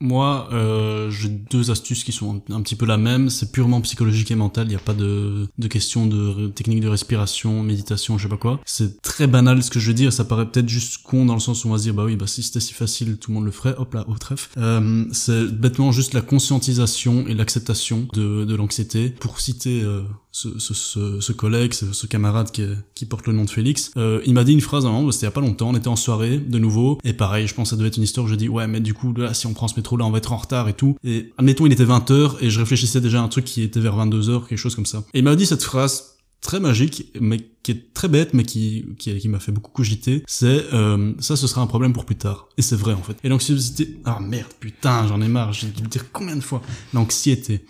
Moi, 0.00 0.48
euh, 0.52 1.10
j'ai 1.10 1.28
deux 1.28 1.70
astuces 1.70 2.04
qui 2.04 2.12
sont 2.12 2.40
un, 2.50 2.62
petit 2.62 2.76
peu 2.76 2.86
la 2.86 2.96
même. 2.96 3.30
C'est 3.30 3.50
purement 3.50 3.80
psychologique 3.80 4.30
et 4.30 4.36
mental. 4.36 4.66
Il 4.66 4.70
n'y 4.70 4.76
a 4.76 4.80
pas 4.80 4.94
de, 4.94 5.48
de 5.58 5.68
question 5.68 6.06
de 6.06 6.48
technique 6.48 6.80
de 6.80 6.88
respiration, 6.88 7.62
méditation, 7.62 8.16
je 8.16 8.24
sais 8.24 8.28
pas 8.28 8.36
quoi. 8.36 8.60
C'est 8.64 9.02
très 9.02 9.26
banal 9.26 9.62
ce 9.62 9.70
que 9.70 9.80
je 9.80 9.88
veux 9.88 9.94
dire. 9.94 10.12
Ça 10.12 10.24
paraît 10.24 10.46
peut-être 10.46 10.68
juste 10.68 11.02
con 11.02 11.24
dans 11.24 11.34
le 11.34 11.40
sens 11.40 11.64
où 11.64 11.68
on 11.68 11.72
va 11.72 11.78
se 11.78 11.82
dire, 11.82 11.94
bah 11.94 12.04
oui, 12.04 12.16
bah 12.16 12.26
si 12.26 12.42
c'était 12.42 12.60
si 12.60 12.74
facile, 12.74 13.18
tout 13.18 13.32
le 13.32 13.36
monde 13.36 13.44
le 13.44 13.50
ferait. 13.50 13.74
Hop 13.76 13.94
là, 13.94 14.04
au 14.08 14.14
trèfle. 14.14 14.50
Euh, 14.58 15.04
c'est 15.12 15.46
bêtement 15.46 15.90
juste 15.90 16.14
la 16.14 16.20
conscientisation 16.20 17.26
et 17.26 17.34
l'acceptation 17.34 18.06
de, 18.12 18.44
de 18.44 18.54
l'anxiété. 18.54 19.10
Pour 19.10 19.40
citer 19.40 19.82
euh, 19.82 20.02
ce, 20.38 20.58
ce, 20.60 20.74
ce, 20.74 21.20
ce 21.20 21.32
collègue, 21.32 21.72
ce, 21.74 21.92
ce 21.92 22.06
camarade 22.06 22.52
qui, 22.52 22.64
qui 22.94 23.06
porte 23.06 23.26
le 23.26 23.32
nom 23.32 23.44
de 23.44 23.50
Félix, 23.50 23.90
euh, 23.96 24.20
il 24.24 24.34
m'a 24.34 24.44
dit 24.44 24.52
une 24.52 24.60
phrase 24.60 24.86
un 24.86 24.92
moment, 24.92 25.10
c'était 25.10 25.22
il 25.22 25.26
y 25.26 25.28
a 25.28 25.32
pas 25.32 25.40
longtemps, 25.40 25.70
on 25.70 25.74
était 25.74 25.88
en 25.88 25.96
soirée, 25.96 26.38
de 26.38 26.58
nouveau, 26.58 26.98
et 27.02 27.12
pareil, 27.12 27.48
je 27.48 27.54
pense 27.54 27.68
que 27.68 27.70
ça 27.70 27.76
devait 27.76 27.88
être 27.88 27.96
une 27.96 28.04
histoire 28.04 28.28
je 28.28 28.36
dis, 28.36 28.48
ouais, 28.48 28.68
mais 28.68 28.80
du 28.80 28.94
coup, 28.94 29.12
là, 29.14 29.34
si 29.34 29.46
on 29.46 29.54
prend 29.54 29.66
ce 29.66 29.74
métro 29.76 29.96
là, 29.96 30.04
on 30.04 30.10
va 30.10 30.18
être 30.18 30.32
en 30.32 30.36
retard 30.36 30.68
et 30.68 30.74
tout. 30.74 30.96
Et 31.02 31.32
admettons, 31.38 31.66
il 31.66 31.72
était 31.72 31.84
20h, 31.84 32.36
et 32.40 32.50
je 32.50 32.60
réfléchissais 32.60 33.00
déjà 33.00 33.20
à 33.20 33.22
un 33.22 33.28
truc 33.28 33.44
qui 33.44 33.62
était 33.62 33.80
vers 33.80 33.96
22h, 33.96 34.46
quelque 34.46 34.58
chose 34.58 34.76
comme 34.76 34.86
ça. 34.86 35.02
Et 35.12 35.18
il 35.18 35.24
m'a 35.24 35.34
dit 35.34 35.46
cette 35.46 35.64
phrase, 35.64 36.18
très 36.40 36.60
magique, 36.60 37.12
mais 37.20 37.38
qui 37.64 37.72
est 37.72 37.92
très 37.92 38.06
bête, 38.06 38.32
mais 38.32 38.44
qui, 38.44 38.86
qui, 38.98 39.18
qui 39.18 39.28
m'a 39.28 39.40
fait 39.40 39.50
beaucoup 39.50 39.72
cogiter, 39.72 40.22
c'est 40.28 40.72
euh, 40.72 41.12
ça, 41.18 41.34
ce 41.34 41.48
sera 41.48 41.62
un 41.62 41.66
problème 41.66 41.92
pour 41.92 42.04
plus 42.04 42.16
tard. 42.16 42.48
Et 42.56 42.62
c'est 42.62 42.76
vrai 42.76 42.94
en 42.94 43.02
fait. 43.02 43.16
Et 43.24 43.28
l'anxiété, 43.28 43.98
ah 44.04 44.20
merde, 44.20 44.52
putain, 44.60 45.06
j'en 45.08 45.20
ai 45.20 45.28
marre, 45.28 45.52
j'ai 45.52 45.66
dû 45.66 45.82
le 45.82 45.88
dire 45.88 46.12
combien 46.12 46.36
de 46.36 46.40
fois. 46.40 46.62
L'anxiété. 46.94 47.64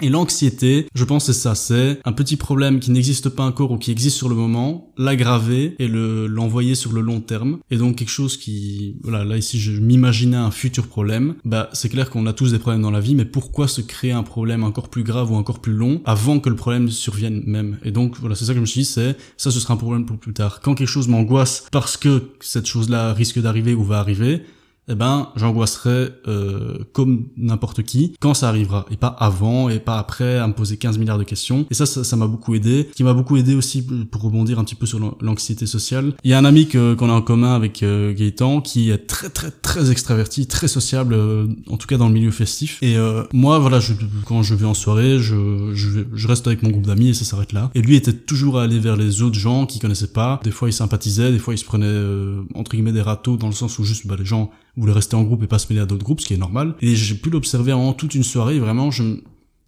Et 0.00 0.10
l'anxiété, 0.10 0.86
je 0.94 1.04
pense 1.04 1.26
c'est 1.26 1.32
ça, 1.32 1.56
c'est 1.56 1.98
un 2.04 2.12
petit 2.12 2.36
problème 2.36 2.78
qui 2.78 2.92
n'existe 2.92 3.28
pas 3.28 3.42
encore 3.42 3.72
ou 3.72 3.78
qui 3.78 3.90
existe 3.90 4.16
sur 4.16 4.28
le 4.28 4.36
moment, 4.36 4.92
l'aggraver 4.96 5.74
et 5.78 5.88
le 5.88 6.26
l'envoyer 6.28 6.76
sur 6.76 6.92
le 6.92 7.00
long 7.00 7.20
terme. 7.20 7.58
Et 7.70 7.76
donc 7.76 7.96
quelque 7.96 8.10
chose 8.10 8.36
qui, 8.36 8.96
voilà, 9.02 9.24
là 9.24 9.36
ici 9.36 9.58
je 9.58 9.72
m'imaginais 9.72 10.36
un 10.36 10.52
futur 10.52 10.86
problème. 10.86 11.34
Bah 11.44 11.68
c'est 11.72 11.88
clair 11.88 12.10
qu'on 12.10 12.26
a 12.26 12.32
tous 12.32 12.52
des 12.52 12.58
problèmes 12.58 12.82
dans 12.82 12.92
la 12.92 13.00
vie, 13.00 13.16
mais 13.16 13.24
pourquoi 13.24 13.66
se 13.66 13.80
créer 13.80 14.12
un 14.12 14.22
problème 14.22 14.62
encore 14.62 14.88
plus 14.88 15.02
grave 15.02 15.32
ou 15.32 15.34
encore 15.34 15.58
plus 15.60 15.72
long 15.72 16.00
avant 16.04 16.38
que 16.38 16.48
le 16.48 16.56
problème 16.56 16.88
survienne 16.90 17.42
même? 17.46 17.78
Et 17.84 17.90
donc 17.90 18.16
voilà, 18.20 18.36
c'est 18.36 18.44
ça 18.44 18.52
que 18.52 18.56
je 18.56 18.62
me 18.62 18.66
suis 18.66 18.82
dit, 18.82 18.86
c'est 18.86 19.16
ça 19.36 19.50
ce 19.50 19.58
sera 19.58 19.74
un 19.74 19.78
problème 19.78 20.06
pour 20.06 20.16
plus 20.18 20.32
tard. 20.32 20.60
Quand 20.60 20.76
quelque 20.76 20.88
chose 20.88 21.08
m'angoisse 21.08 21.66
parce 21.72 21.96
que 21.96 22.30
cette 22.40 22.66
chose-là 22.66 23.12
risque 23.14 23.40
d'arriver 23.40 23.74
ou 23.74 23.82
va 23.82 23.98
arriver, 23.98 24.42
eh 24.88 24.94
ben 24.94 25.30
j'angoisserai 25.36 26.08
euh, 26.26 26.78
comme 26.92 27.26
n'importe 27.36 27.82
qui 27.82 28.14
quand 28.20 28.34
ça 28.34 28.48
arrivera. 28.48 28.86
Et 28.90 28.96
pas 28.96 29.08
avant 29.08 29.68
et 29.68 29.80
pas 29.80 29.98
après 29.98 30.38
à 30.38 30.46
me 30.46 30.52
poser 30.52 30.76
15 30.76 30.98
milliards 30.98 31.18
de 31.18 31.24
questions. 31.24 31.66
Et 31.70 31.74
ça 31.74 31.86
ça 31.86 32.16
m'a 32.16 32.26
beaucoup 32.26 32.54
aidé. 32.54 32.88
Qui 32.94 33.04
m'a 33.04 33.14
beaucoup 33.14 33.36
aidé 33.36 33.54
aussi 33.54 33.82
pour 33.82 34.22
rebondir 34.22 34.58
un 34.58 34.64
petit 34.64 34.74
peu 34.74 34.86
sur 34.86 34.98
l'anxiété 35.20 35.66
sociale 35.66 35.98
il 36.24 36.30
y 36.30 36.34
a 36.34 36.38
un 36.38 36.44
ami 36.44 36.68
qu'on 36.68 37.10
a 37.10 37.12
en 37.12 37.22
commun 37.22 37.54
avec 37.54 37.82
euh, 37.82 38.12
Gaëtan 38.12 38.60
qui 38.60 38.90
est 38.90 39.06
très 39.06 39.28
très 39.30 39.50
très 39.50 39.90
extraverti 39.90 40.46
très 40.46 40.68
sociable 40.68 41.14
euh, 41.14 41.46
en 41.68 41.76
tout 41.76 41.86
cas 41.86 41.96
dans 41.96 42.08
le 42.08 42.14
milieu 42.14 42.30
festif. 42.30 42.78
Et 42.82 42.96
euh, 42.96 43.24
moi 43.32 43.58
voilà 43.58 43.80
je, 43.80 43.92
quand 44.26 44.42
je 44.42 44.54
vais 44.54 44.66
en 44.66 44.74
soirée 44.74 45.18
je, 45.18 45.72
je, 45.74 46.00
je 46.12 46.28
reste 46.28 46.46
avec 46.46 46.62
mon 46.62 46.70
groupe 46.70 46.86
d'amis 46.86 47.08
et 47.08 47.14
ça 47.14 47.24
s'arrête 47.24 47.52
là. 47.52 47.70
Et 47.74 47.82
lui 47.82 47.96
était 47.96 48.12
toujours 48.12 48.58
à 48.58 48.64
aller 48.64 48.78
vers 48.78 48.96
les 48.96 49.22
autres 49.22 49.38
gens 49.38 49.66
qu'il 49.66 49.80
connaissait 49.80 50.08
pas. 50.08 50.40
Des 50.44 50.50
fois 50.50 50.68
il 50.68 50.72
sympathisait 50.72 51.32
des 51.32 51.38
fois 51.38 51.54
il 51.54 51.58
se 51.58 51.64
prenait 51.64 51.86
euh, 51.86 52.42
entre 52.54 52.72
guillemets 52.72 52.92
des 52.92 53.02
râteaux 53.02 53.36
dans 53.36 53.48
le 53.48 53.52
sens 53.52 53.78
où 53.78 53.84
juste 53.84 54.06
bah, 54.06 54.16
les 54.18 54.26
gens 54.26 54.50
voulait 54.80 54.92
rester 54.92 55.16
en 55.16 55.22
groupe 55.22 55.42
et 55.42 55.46
pas 55.46 55.58
se 55.58 55.72
mêler 55.72 55.82
à 55.82 55.86
d'autres 55.86 56.04
groupes, 56.04 56.20
ce 56.20 56.26
qui 56.26 56.34
est 56.34 56.38
normal. 56.38 56.74
Et 56.80 56.94
j'ai 56.94 57.14
pu 57.14 57.30
l'observer 57.30 57.72
en 57.72 57.92
toute 57.92 58.14
une 58.14 58.22
soirée, 58.22 58.58
vraiment, 58.58 58.90
je, 58.90 59.02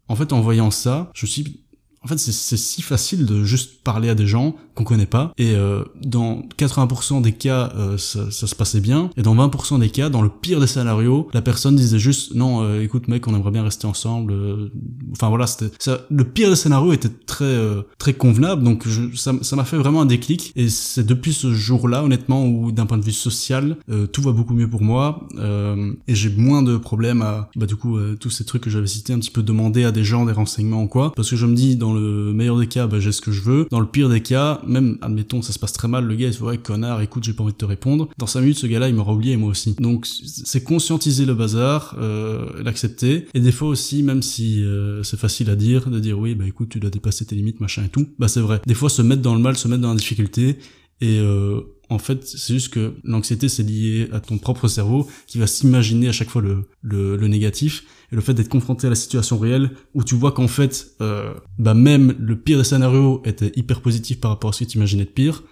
en 0.09 0.17
fait, 0.17 0.33
en 0.33 0.41
voyant 0.41 0.71
ça, 0.71 1.11
je 1.15 1.27
me 1.27 1.29
suis 1.29 1.61
en 2.03 2.09
fait, 2.09 2.19
c'est 2.19 2.57
si 2.57 2.81
facile 2.81 3.27
de 3.27 3.45
juste 3.45 3.83
parler 3.85 4.09
à 4.09 4.15
des 4.15 4.27
gens 4.27 4.57
qu'on 4.75 4.85
connaît 4.85 5.05
pas. 5.05 5.33
Et 5.37 5.55
euh, 5.55 5.85
dans 6.03 6.43
80% 6.57 7.21
des 7.21 7.33
cas, 7.33 7.73
euh, 7.77 7.99
ça, 7.99 8.31
ça, 8.31 8.47
se 8.47 8.55
passait 8.55 8.81
bien. 8.81 9.11
Et 9.19 9.23
dans 9.23 9.35
20% 9.35 9.79
des 9.79 9.91
cas, 9.91 10.09
dans 10.09 10.23
le 10.23 10.31
pire 10.31 10.61
des 10.61 10.67
scénarios, 10.67 11.29
la 11.35 11.43
personne 11.43 11.77
disait 11.77 11.99
juste 11.99 12.35
non, 12.35 12.63
euh, 12.63 12.83
écoute 12.83 13.09
mec, 13.09 13.29
on 13.29 13.35
aimerait 13.35 13.51
bien 13.51 13.63
rester 13.63 13.87
ensemble. 13.87 14.33
Euh. 14.33 14.73
Enfin 15.13 15.29
voilà, 15.29 15.47
c'était. 15.47 15.71
Le 16.09 16.25
pire 16.25 16.49
des 16.49 16.57
scénarios 16.57 16.95
était 16.95 17.11
très 17.11 17.45
euh, 17.45 17.83
très 17.99 18.15
convenable. 18.15 18.63
Donc 18.63 18.89
je, 18.89 19.15
ça 19.15 19.57
m'a 19.57 19.65
fait 19.65 19.77
vraiment 19.77 20.01
un 20.01 20.07
déclic. 20.07 20.53
Et 20.57 20.71
c'est 20.71 21.05
depuis 21.05 21.35
ce 21.35 21.53
jour-là, 21.53 22.03
honnêtement, 22.03 22.47
où 22.47 22.73
d'un 22.73 22.87
point 22.87 22.97
de 22.97 23.05
vue 23.05 23.13
social, 23.13 23.77
tout 24.13 24.23
va 24.23 24.33
beaucoup 24.33 24.55
mieux 24.55 24.71
pour 24.71 24.83
moi. 24.83 25.29
et 25.39 26.15
j'ai 26.15 26.31
moins 26.31 26.63
de 26.63 26.77
problèmes 26.79 27.23
à 27.23 27.51
bah 27.57 27.67
du 27.67 27.77
coup 27.77 27.99
tous 28.19 28.31
ces 28.31 28.45
trucs 28.45 28.63
que 28.63 28.71
j'avais 28.71 28.87
cités, 28.87 29.13
un 29.13 29.19
petit 29.19 29.31
peu 29.31 29.43
demander 29.43 29.85
à 29.85 29.93
des 29.93 30.05
gens 30.05 30.25
des 30.25 30.33
renseignements 30.33 30.83
ou 30.83 30.89
quoi, 30.89 31.13
parce 31.15 31.29
que 31.29 31.37
je 31.37 31.47
me 31.47 31.55
dis 31.55 31.77
le 31.93 32.33
meilleur 32.33 32.59
des 32.59 32.67
cas, 32.67 32.87
bah, 32.87 33.01
j'ai 33.01 33.13
ce 33.13 33.21
que 33.21 33.33
je 33.33 33.43
veux. 33.43 33.67
Dans 33.71 33.81
le 33.81 33.87
pire 33.87 34.09
des 34.09 34.23
cas, 34.23 34.61
même, 34.67 34.99
admettons, 35.03 35.43
ça 35.43 35.53
se 35.53 35.59
passe 35.59 35.73
très 35.73 35.89
mal, 35.89 36.05
le 36.05 36.15
gars, 36.15 36.29
il 36.29 36.35
se 36.35 36.43
ouais, 36.43 36.59
connard, 36.59 37.01
écoute, 37.01 37.25
j'ai 37.25 37.33
pas 37.33 37.43
envie 37.43 37.53
de 37.53 37.59
te 37.59 37.65
répondre. 37.65 38.09
Dans 38.19 38.27
5 38.27 38.41
minutes, 38.41 38.59
ce 38.59 38.67
gars-là, 38.67 38.89
il 38.89 38.95
m'aura 38.95 39.13
oublié 39.13 39.35
et 39.35 39.37
moi 39.37 39.51
aussi. 39.51 39.75
Donc, 39.79 40.07
c'est 40.07 40.63
conscientiser 40.63 41.27
le 41.27 41.35
bazar, 41.35 41.97
euh, 41.99 42.47
l'accepter. 42.63 43.27
Et 43.35 43.41
des 43.41 43.53
fois 43.53 43.69
aussi, 43.69 44.03
même 44.03 44.23
si 44.23 44.63
euh, 44.63 45.03
c'est 45.03 45.19
facile 45.19 45.51
à 45.51 45.57
dire, 45.57 45.91
de 45.91 45.99
dire 45.99 46.19
oui, 46.19 46.35
bah 46.35 46.47
écoute, 46.47 46.69
tu 46.71 46.81
dois 46.81 46.91
dépasser 46.91 47.25
tes 47.25 47.35
limites, 47.35 47.61
machin 47.61 47.85
et 47.85 47.89
tout. 47.89 48.07
Bah 48.19 48.29
c'est 48.29 48.41
vrai. 48.41 48.61
Des 48.67 48.75
fois, 48.75 48.91
se 48.91 49.03
mettre 49.03 49.23
dans 49.23 49.35
le 49.35 49.41
mal, 49.41 49.57
se 49.57 49.69
mettre 49.69 49.83
dans 49.83 49.91
la 49.91 49.97
difficulté 49.97 50.59
et 51.01 51.19
euh, 51.19 51.61
en 51.91 51.99
fait, 51.99 52.25
c'est 52.25 52.55
juste 52.55 52.73
que 52.73 52.95
l'anxiété, 53.03 53.49
c'est 53.49 53.65
lié 53.65 54.09
à 54.13 54.21
ton 54.21 54.39
propre 54.39 54.69
cerveau 54.69 55.09
qui 55.27 55.39
va 55.39 55.49
s'imaginer 55.49 56.09
à 56.09 56.13
chaque 56.13 56.31
fois 56.31 56.41
le, 56.41 56.65
le, 56.83 57.17
le, 57.17 57.29
négatif. 57.29 57.85
Et 58.13 58.15
le 58.15 58.23
fait 58.23 58.33
d'être 58.33 58.49
confronté 58.49 58.87
à 58.87 58.91
la 58.91 58.97
situation 58.97 59.39
réelle 59.39 59.73
où 59.95 60.05
tu 60.05 60.15
vois 60.15 60.33
qu'en 60.33 60.49
fait, 60.49 60.93
euh, 61.01 61.35
bah 61.59 61.75
même 61.75 62.15
le 62.19 62.37
pire 62.37 62.59
des 62.59 62.65
scénarios 62.65 63.23
était 63.25 63.53
hyper 63.57 63.81
positif 63.81 64.21
par 64.21 64.31
rapport 64.31 64.51
à 64.51 64.53
ce 64.53 64.65
que 64.65 64.71
tu 64.71 64.79
imaginais 64.79 65.05
de 65.05 65.11
pire, 65.11 65.43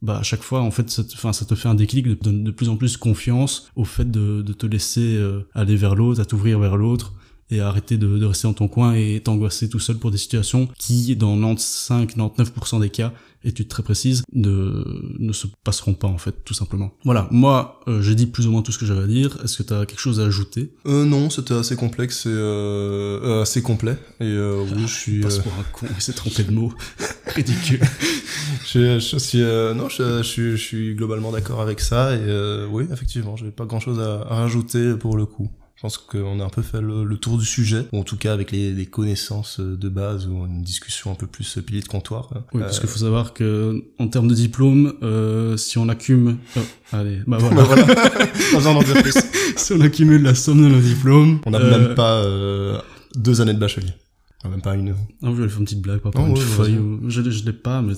bah 0.00 0.18
à 0.18 0.22
chaque 0.22 0.42
fois, 0.42 0.60
en 0.60 0.70
fait, 0.70 0.88
ça 0.88 1.02
te, 1.02 1.16
ça 1.16 1.44
te 1.44 1.54
fait 1.56 1.68
un 1.68 1.74
déclic 1.74 2.06
de 2.06 2.14
donner 2.14 2.44
de 2.44 2.50
plus 2.52 2.68
en 2.68 2.76
plus 2.76 2.96
confiance 2.96 3.68
au 3.74 3.84
fait 3.84 4.08
de, 4.08 4.42
de 4.42 4.52
te 4.52 4.66
laisser 4.66 5.16
euh, 5.16 5.48
aller 5.54 5.74
vers 5.74 5.96
l'autre, 5.96 6.20
à 6.20 6.24
t'ouvrir 6.24 6.60
vers 6.60 6.76
l'autre 6.76 7.14
et 7.50 7.60
arrêter 7.60 7.96
de, 7.96 8.18
de, 8.18 8.26
rester 8.26 8.46
dans 8.46 8.54
ton 8.54 8.68
coin 8.68 8.94
et 8.94 9.20
t'angoisser 9.24 9.68
tout 9.68 9.78
seul 9.78 9.96
pour 9.96 10.10
des 10.10 10.18
situations 10.18 10.68
qui, 10.78 11.16
dans 11.16 11.36
95-99% 11.36 12.80
des 12.80 12.90
cas, 12.90 13.12
études 13.44 13.68
très 13.68 13.82
précises, 13.82 14.22
ne, 14.32 14.84
ne 15.18 15.32
se 15.32 15.46
passeront 15.64 15.94
pas 15.94 16.08
en 16.08 16.18
fait, 16.18 16.34
tout 16.44 16.54
simplement. 16.54 16.92
Voilà, 17.04 17.28
moi 17.30 17.80
euh, 17.88 18.02
j'ai 18.02 18.14
dit 18.14 18.26
plus 18.26 18.46
ou 18.46 18.50
moins 18.50 18.62
tout 18.62 18.72
ce 18.72 18.78
que 18.78 18.86
j'avais 18.86 19.02
à 19.02 19.06
dire. 19.06 19.38
Est-ce 19.44 19.58
que 19.58 19.62
tu 19.62 19.72
as 19.72 19.86
quelque 19.86 20.00
chose 20.00 20.20
à 20.20 20.24
ajouter? 20.24 20.72
Euh, 20.86 21.04
Non, 21.04 21.30
c'était 21.30 21.54
assez 21.54 21.76
complexe 21.76 22.26
et 22.26 22.30
euh, 22.30 23.20
euh 23.22 23.42
assez 23.42 23.62
complet. 23.62 23.96
Et 24.20 24.24
euh, 24.24 24.64
oui, 24.74 24.82
je 24.86 24.94
suis. 24.94 25.20
Passe 25.20 25.38
pour 25.38 25.52
un 25.52 25.62
con, 25.72 25.86
il 25.94 26.02
s'est 26.02 26.12
trompé 26.12 26.42
de 26.42 26.50
mots. 26.50 26.72
Ridicule. 27.26 27.80
je, 28.66 28.98
je, 28.98 29.18
suis, 29.18 29.40
non, 29.40 29.88
je, 29.88 30.18
je, 30.18 30.22
suis, 30.22 30.50
je 30.52 30.56
suis 30.56 30.94
globalement 30.94 31.30
d'accord 31.30 31.60
avec 31.60 31.80
ça 31.80 32.14
et 32.14 32.66
oui, 32.70 32.86
effectivement, 32.92 33.36
j'ai 33.36 33.50
pas 33.50 33.66
grand-chose 33.66 34.00
à, 34.00 34.22
à 34.22 34.34
rajouter 34.36 34.94
pour 34.94 35.16
le 35.16 35.26
coup. 35.26 35.50
Je 35.78 35.82
pense 35.82 35.96
qu'on 35.96 36.40
a 36.40 36.44
un 36.44 36.48
peu 36.48 36.62
fait 36.62 36.80
le, 36.80 37.04
le, 37.04 37.16
tour 37.18 37.38
du 37.38 37.44
sujet, 37.44 37.86
ou 37.92 38.00
en 38.00 38.02
tout 38.02 38.16
cas 38.16 38.32
avec 38.32 38.50
les, 38.50 38.72
les, 38.72 38.86
connaissances 38.86 39.60
de 39.60 39.88
base 39.88 40.26
ou 40.26 40.44
une 40.44 40.60
discussion 40.60 41.12
un 41.12 41.14
peu 41.14 41.28
plus 41.28 41.56
pilier 41.64 41.82
de 41.82 41.86
comptoir. 41.86 42.30
Oui, 42.52 42.60
euh... 42.60 42.64
parce 42.64 42.80
qu'il 42.80 42.88
faut 42.88 42.98
savoir 42.98 43.32
que 43.32 43.84
en 44.00 44.08
termes 44.08 44.26
de 44.26 44.34
diplôme, 44.34 44.94
euh, 45.04 45.56
si 45.56 45.78
on 45.78 45.88
accumule, 45.88 46.34
oh, 46.56 46.60
allez, 46.90 47.20
bah 47.28 47.36
voilà, 47.38 47.54
bah 47.54 47.62
voilà. 47.62 48.82
dire 48.84 49.02
plus. 49.04 49.14
si 49.56 49.72
on 49.72 49.80
accumule 49.80 50.24
la 50.24 50.34
somme 50.34 50.64
de 50.64 50.68
nos 50.68 50.80
diplômes, 50.80 51.38
on 51.46 51.52
n'a 51.52 51.60
euh... 51.60 51.78
même 51.78 51.94
pas 51.94 52.24
euh, 52.24 52.80
deux 53.14 53.40
années 53.40 53.54
de 53.54 53.60
bachelier. 53.60 53.92
Même 54.50 54.60
pas 54.60 54.74
une. 54.74 54.96
Ah, 55.22 55.26
je 55.26 55.30
vais 55.30 55.48
faire 55.48 55.58
une 55.58 55.64
petite 55.64 55.82
blague, 55.82 56.00
pas 56.00 56.10
oh, 56.12 56.26
une 56.26 56.32
ouais, 56.32 56.40
feuille. 56.40 56.80
Je, 57.06 57.22
je 57.30 57.44
l'ai 57.44 57.52
pas, 57.52 57.82
mais 57.82 57.92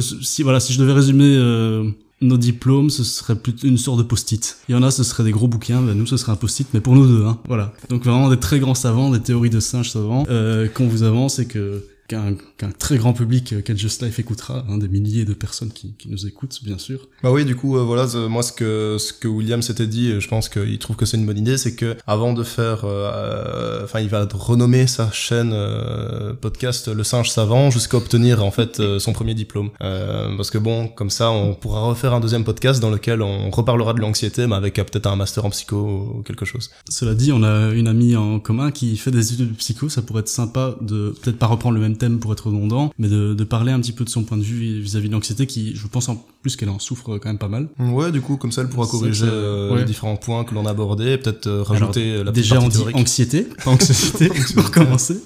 si 0.00 0.42
voilà, 0.42 0.58
si 0.58 0.72
je 0.72 0.80
devais 0.80 0.92
résumer 0.92 1.36
euh, 1.36 1.88
nos 2.22 2.36
diplômes, 2.36 2.90
ce 2.90 3.04
serait 3.04 3.36
plutôt 3.36 3.66
une 3.66 3.78
sorte 3.78 3.98
de 3.98 4.02
post-it. 4.02 4.56
Il 4.68 4.72
y 4.72 4.74
en 4.74 4.82
a, 4.82 4.90
ce 4.90 5.02
serait 5.02 5.24
des 5.24 5.32
gros 5.32 5.48
bouquins, 5.48 5.80
ben 5.82 5.94
nous, 5.94 6.06
ce 6.06 6.16
serait 6.16 6.32
un 6.32 6.36
post-it, 6.36 6.66
mais 6.72 6.80
pour 6.80 6.94
nous 6.94 7.06
deux, 7.06 7.24
hein. 7.24 7.38
Voilà. 7.48 7.72
Donc 7.88 8.04
vraiment 8.04 8.30
des 8.30 8.38
très 8.38 8.58
grands 8.58 8.74
savants, 8.74 9.10
des 9.10 9.20
théories 9.20 9.50
de 9.50 9.60
singes 9.60 9.90
savants, 9.90 10.24
euh, 10.30 10.68
qu'on 10.68 10.86
vous 10.86 11.02
avance 11.02 11.38
et 11.38 11.46
que 11.46 11.84
qu'un 12.08 12.36
très 12.78 12.96
grand 12.96 13.12
public 13.12 13.52
euh, 13.52 13.76
Just 13.76 14.02
Life 14.02 14.18
écoutera, 14.18 14.64
hein, 14.68 14.78
des 14.78 14.88
milliers 14.88 15.24
de 15.24 15.34
personnes 15.34 15.72
qui, 15.72 15.94
qui 15.94 16.08
nous 16.10 16.26
écoutent, 16.26 16.60
bien 16.62 16.78
sûr. 16.78 17.08
Bah 17.22 17.30
oui, 17.32 17.44
du 17.44 17.56
coup, 17.56 17.76
euh, 17.76 17.82
voilà, 17.82 18.06
moi 18.28 18.42
ce 18.42 18.52
que 18.52 18.96
ce 18.98 19.12
que 19.12 19.28
William 19.28 19.62
s'était 19.62 19.86
dit, 19.86 20.20
je 20.20 20.28
pense 20.28 20.48
qu'il 20.48 20.78
trouve 20.78 20.96
que 20.96 21.06
c'est 21.06 21.16
une 21.16 21.26
bonne 21.26 21.38
idée, 21.38 21.56
c'est 21.56 21.74
que 21.74 21.96
avant 22.06 22.32
de 22.32 22.42
faire, 22.42 22.84
euh, 22.84 23.84
enfin, 23.84 24.00
il 24.00 24.08
va 24.08 24.26
renommer 24.32 24.86
sa 24.86 25.10
chaîne 25.10 25.52
euh, 25.52 26.34
podcast 26.34 26.88
Le 26.88 27.04
Singe 27.04 27.30
Savant 27.30 27.70
jusqu'à 27.70 27.96
obtenir 27.96 28.44
en 28.44 28.50
fait 28.50 28.80
euh, 28.80 28.98
son 28.98 29.12
premier 29.12 29.34
diplôme, 29.34 29.70
parce 29.78 30.50
que 30.50 30.58
bon, 30.58 30.88
comme 30.88 31.10
ça, 31.10 31.30
on 31.30 31.54
pourra 31.54 31.80
refaire 31.80 32.14
un 32.14 32.20
deuxième 32.20 32.44
podcast 32.44 32.80
dans 32.80 32.90
lequel 32.90 33.22
on 33.22 33.50
reparlera 33.50 33.94
de 33.94 34.00
l'anxiété, 34.00 34.46
mais 34.46 34.56
avec 34.56 34.74
peut-être 34.74 35.06
un 35.06 35.16
master 35.16 35.44
en 35.44 35.50
psycho 35.50 35.76
ou 35.76 36.22
quelque 36.22 36.44
chose. 36.44 36.70
Cela 36.88 37.14
dit, 37.14 37.32
on 37.32 37.42
a 37.42 37.70
une 37.70 37.88
amie 37.88 38.16
en 38.16 38.40
commun 38.40 38.70
qui 38.70 38.96
fait 38.96 39.10
des 39.10 39.32
études 39.32 39.50
de 39.50 39.56
psycho, 39.56 39.88
ça 39.88 40.02
pourrait 40.02 40.20
être 40.20 40.28
sympa 40.28 40.76
de 40.80 41.14
peut-être 41.22 41.38
pas 41.38 41.46
reprendre 41.46 41.74
le 41.76 41.80
même 41.80 41.91
thème 41.96 42.18
pour 42.18 42.32
être 42.32 42.46
redondant, 42.46 42.92
mais 42.98 43.08
de, 43.08 43.34
de 43.34 43.44
parler 43.44 43.72
un 43.72 43.80
petit 43.80 43.92
peu 43.92 44.04
de 44.04 44.10
son 44.10 44.24
point 44.24 44.38
de 44.38 44.42
vue 44.42 44.80
vis-à-vis 44.80 45.08
de 45.08 45.12
l'anxiété 45.12 45.46
qui, 45.46 45.74
je 45.74 45.86
pense 45.86 46.08
en 46.08 46.24
plus 46.42 46.56
qu'elle 46.56 46.68
en 46.68 46.78
souffre 46.78 47.18
quand 47.18 47.28
même 47.28 47.38
pas 47.38 47.48
mal. 47.48 47.68
Ouais, 47.78 48.10
du 48.10 48.20
coup, 48.20 48.36
comme 48.36 48.52
ça, 48.52 48.62
elle 48.62 48.68
pourra 48.68 48.86
corriger 48.86 49.26
euh, 49.28 49.72
ouais. 49.72 49.78
les 49.78 49.84
différents 49.84 50.16
points 50.16 50.44
que 50.44 50.54
l'on 50.54 50.66
abordait, 50.66 51.18
peut-être 51.18 51.46
euh, 51.46 51.62
rajouter 51.62 52.14
Alors, 52.14 52.24
la 52.26 52.32
Déjà, 52.32 52.60
on 52.60 52.68
dit 52.68 52.76
théorique. 52.76 52.96
anxiété, 52.96 53.42
pas 53.64 53.70
anxiété, 53.70 54.28
pour 54.54 54.70
commencer. 54.70 55.20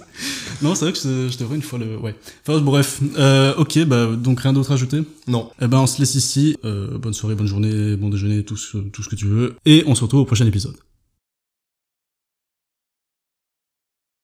Non, 0.62 0.74
c'est 0.74 0.84
vrai 0.86 0.92
que 0.92 0.98
je, 0.98 1.38
devrais 1.38 1.56
une 1.56 1.62
fois 1.62 1.78
le... 1.78 1.96
Ouais. 1.98 2.14
Enfin, 2.46 2.60
bref. 2.60 3.00
Euh, 3.18 3.54
ok, 3.56 3.84
bah, 3.84 4.08
donc 4.16 4.40
rien 4.40 4.52
d'autre 4.52 4.70
à 4.70 4.74
ajouter? 4.74 5.02
Non. 5.26 5.50
Eh 5.60 5.66
ben, 5.66 5.78
on 5.78 5.86
se 5.86 5.98
laisse 5.98 6.14
ici. 6.14 6.56
Euh, 6.64 6.98
bonne 6.98 7.14
soirée, 7.14 7.34
bonne 7.34 7.46
journée, 7.46 7.96
bon 7.96 8.08
déjeuner, 8.08 8.44
tout 8.44 8.56
ce, 8.56 8.78
tout 8.78 9.02
ce 9.02 9.08
que 9.08 9.16
tu 9.16 9.26
veux. 9.26 9.56
Et 9.64 9.84
on 9.86 9.94
se 9.94 10.02
retrouve 10.02 10.20
au 10.20 10.24
prochain 10.24 10.46
épisode. 10.46 10.76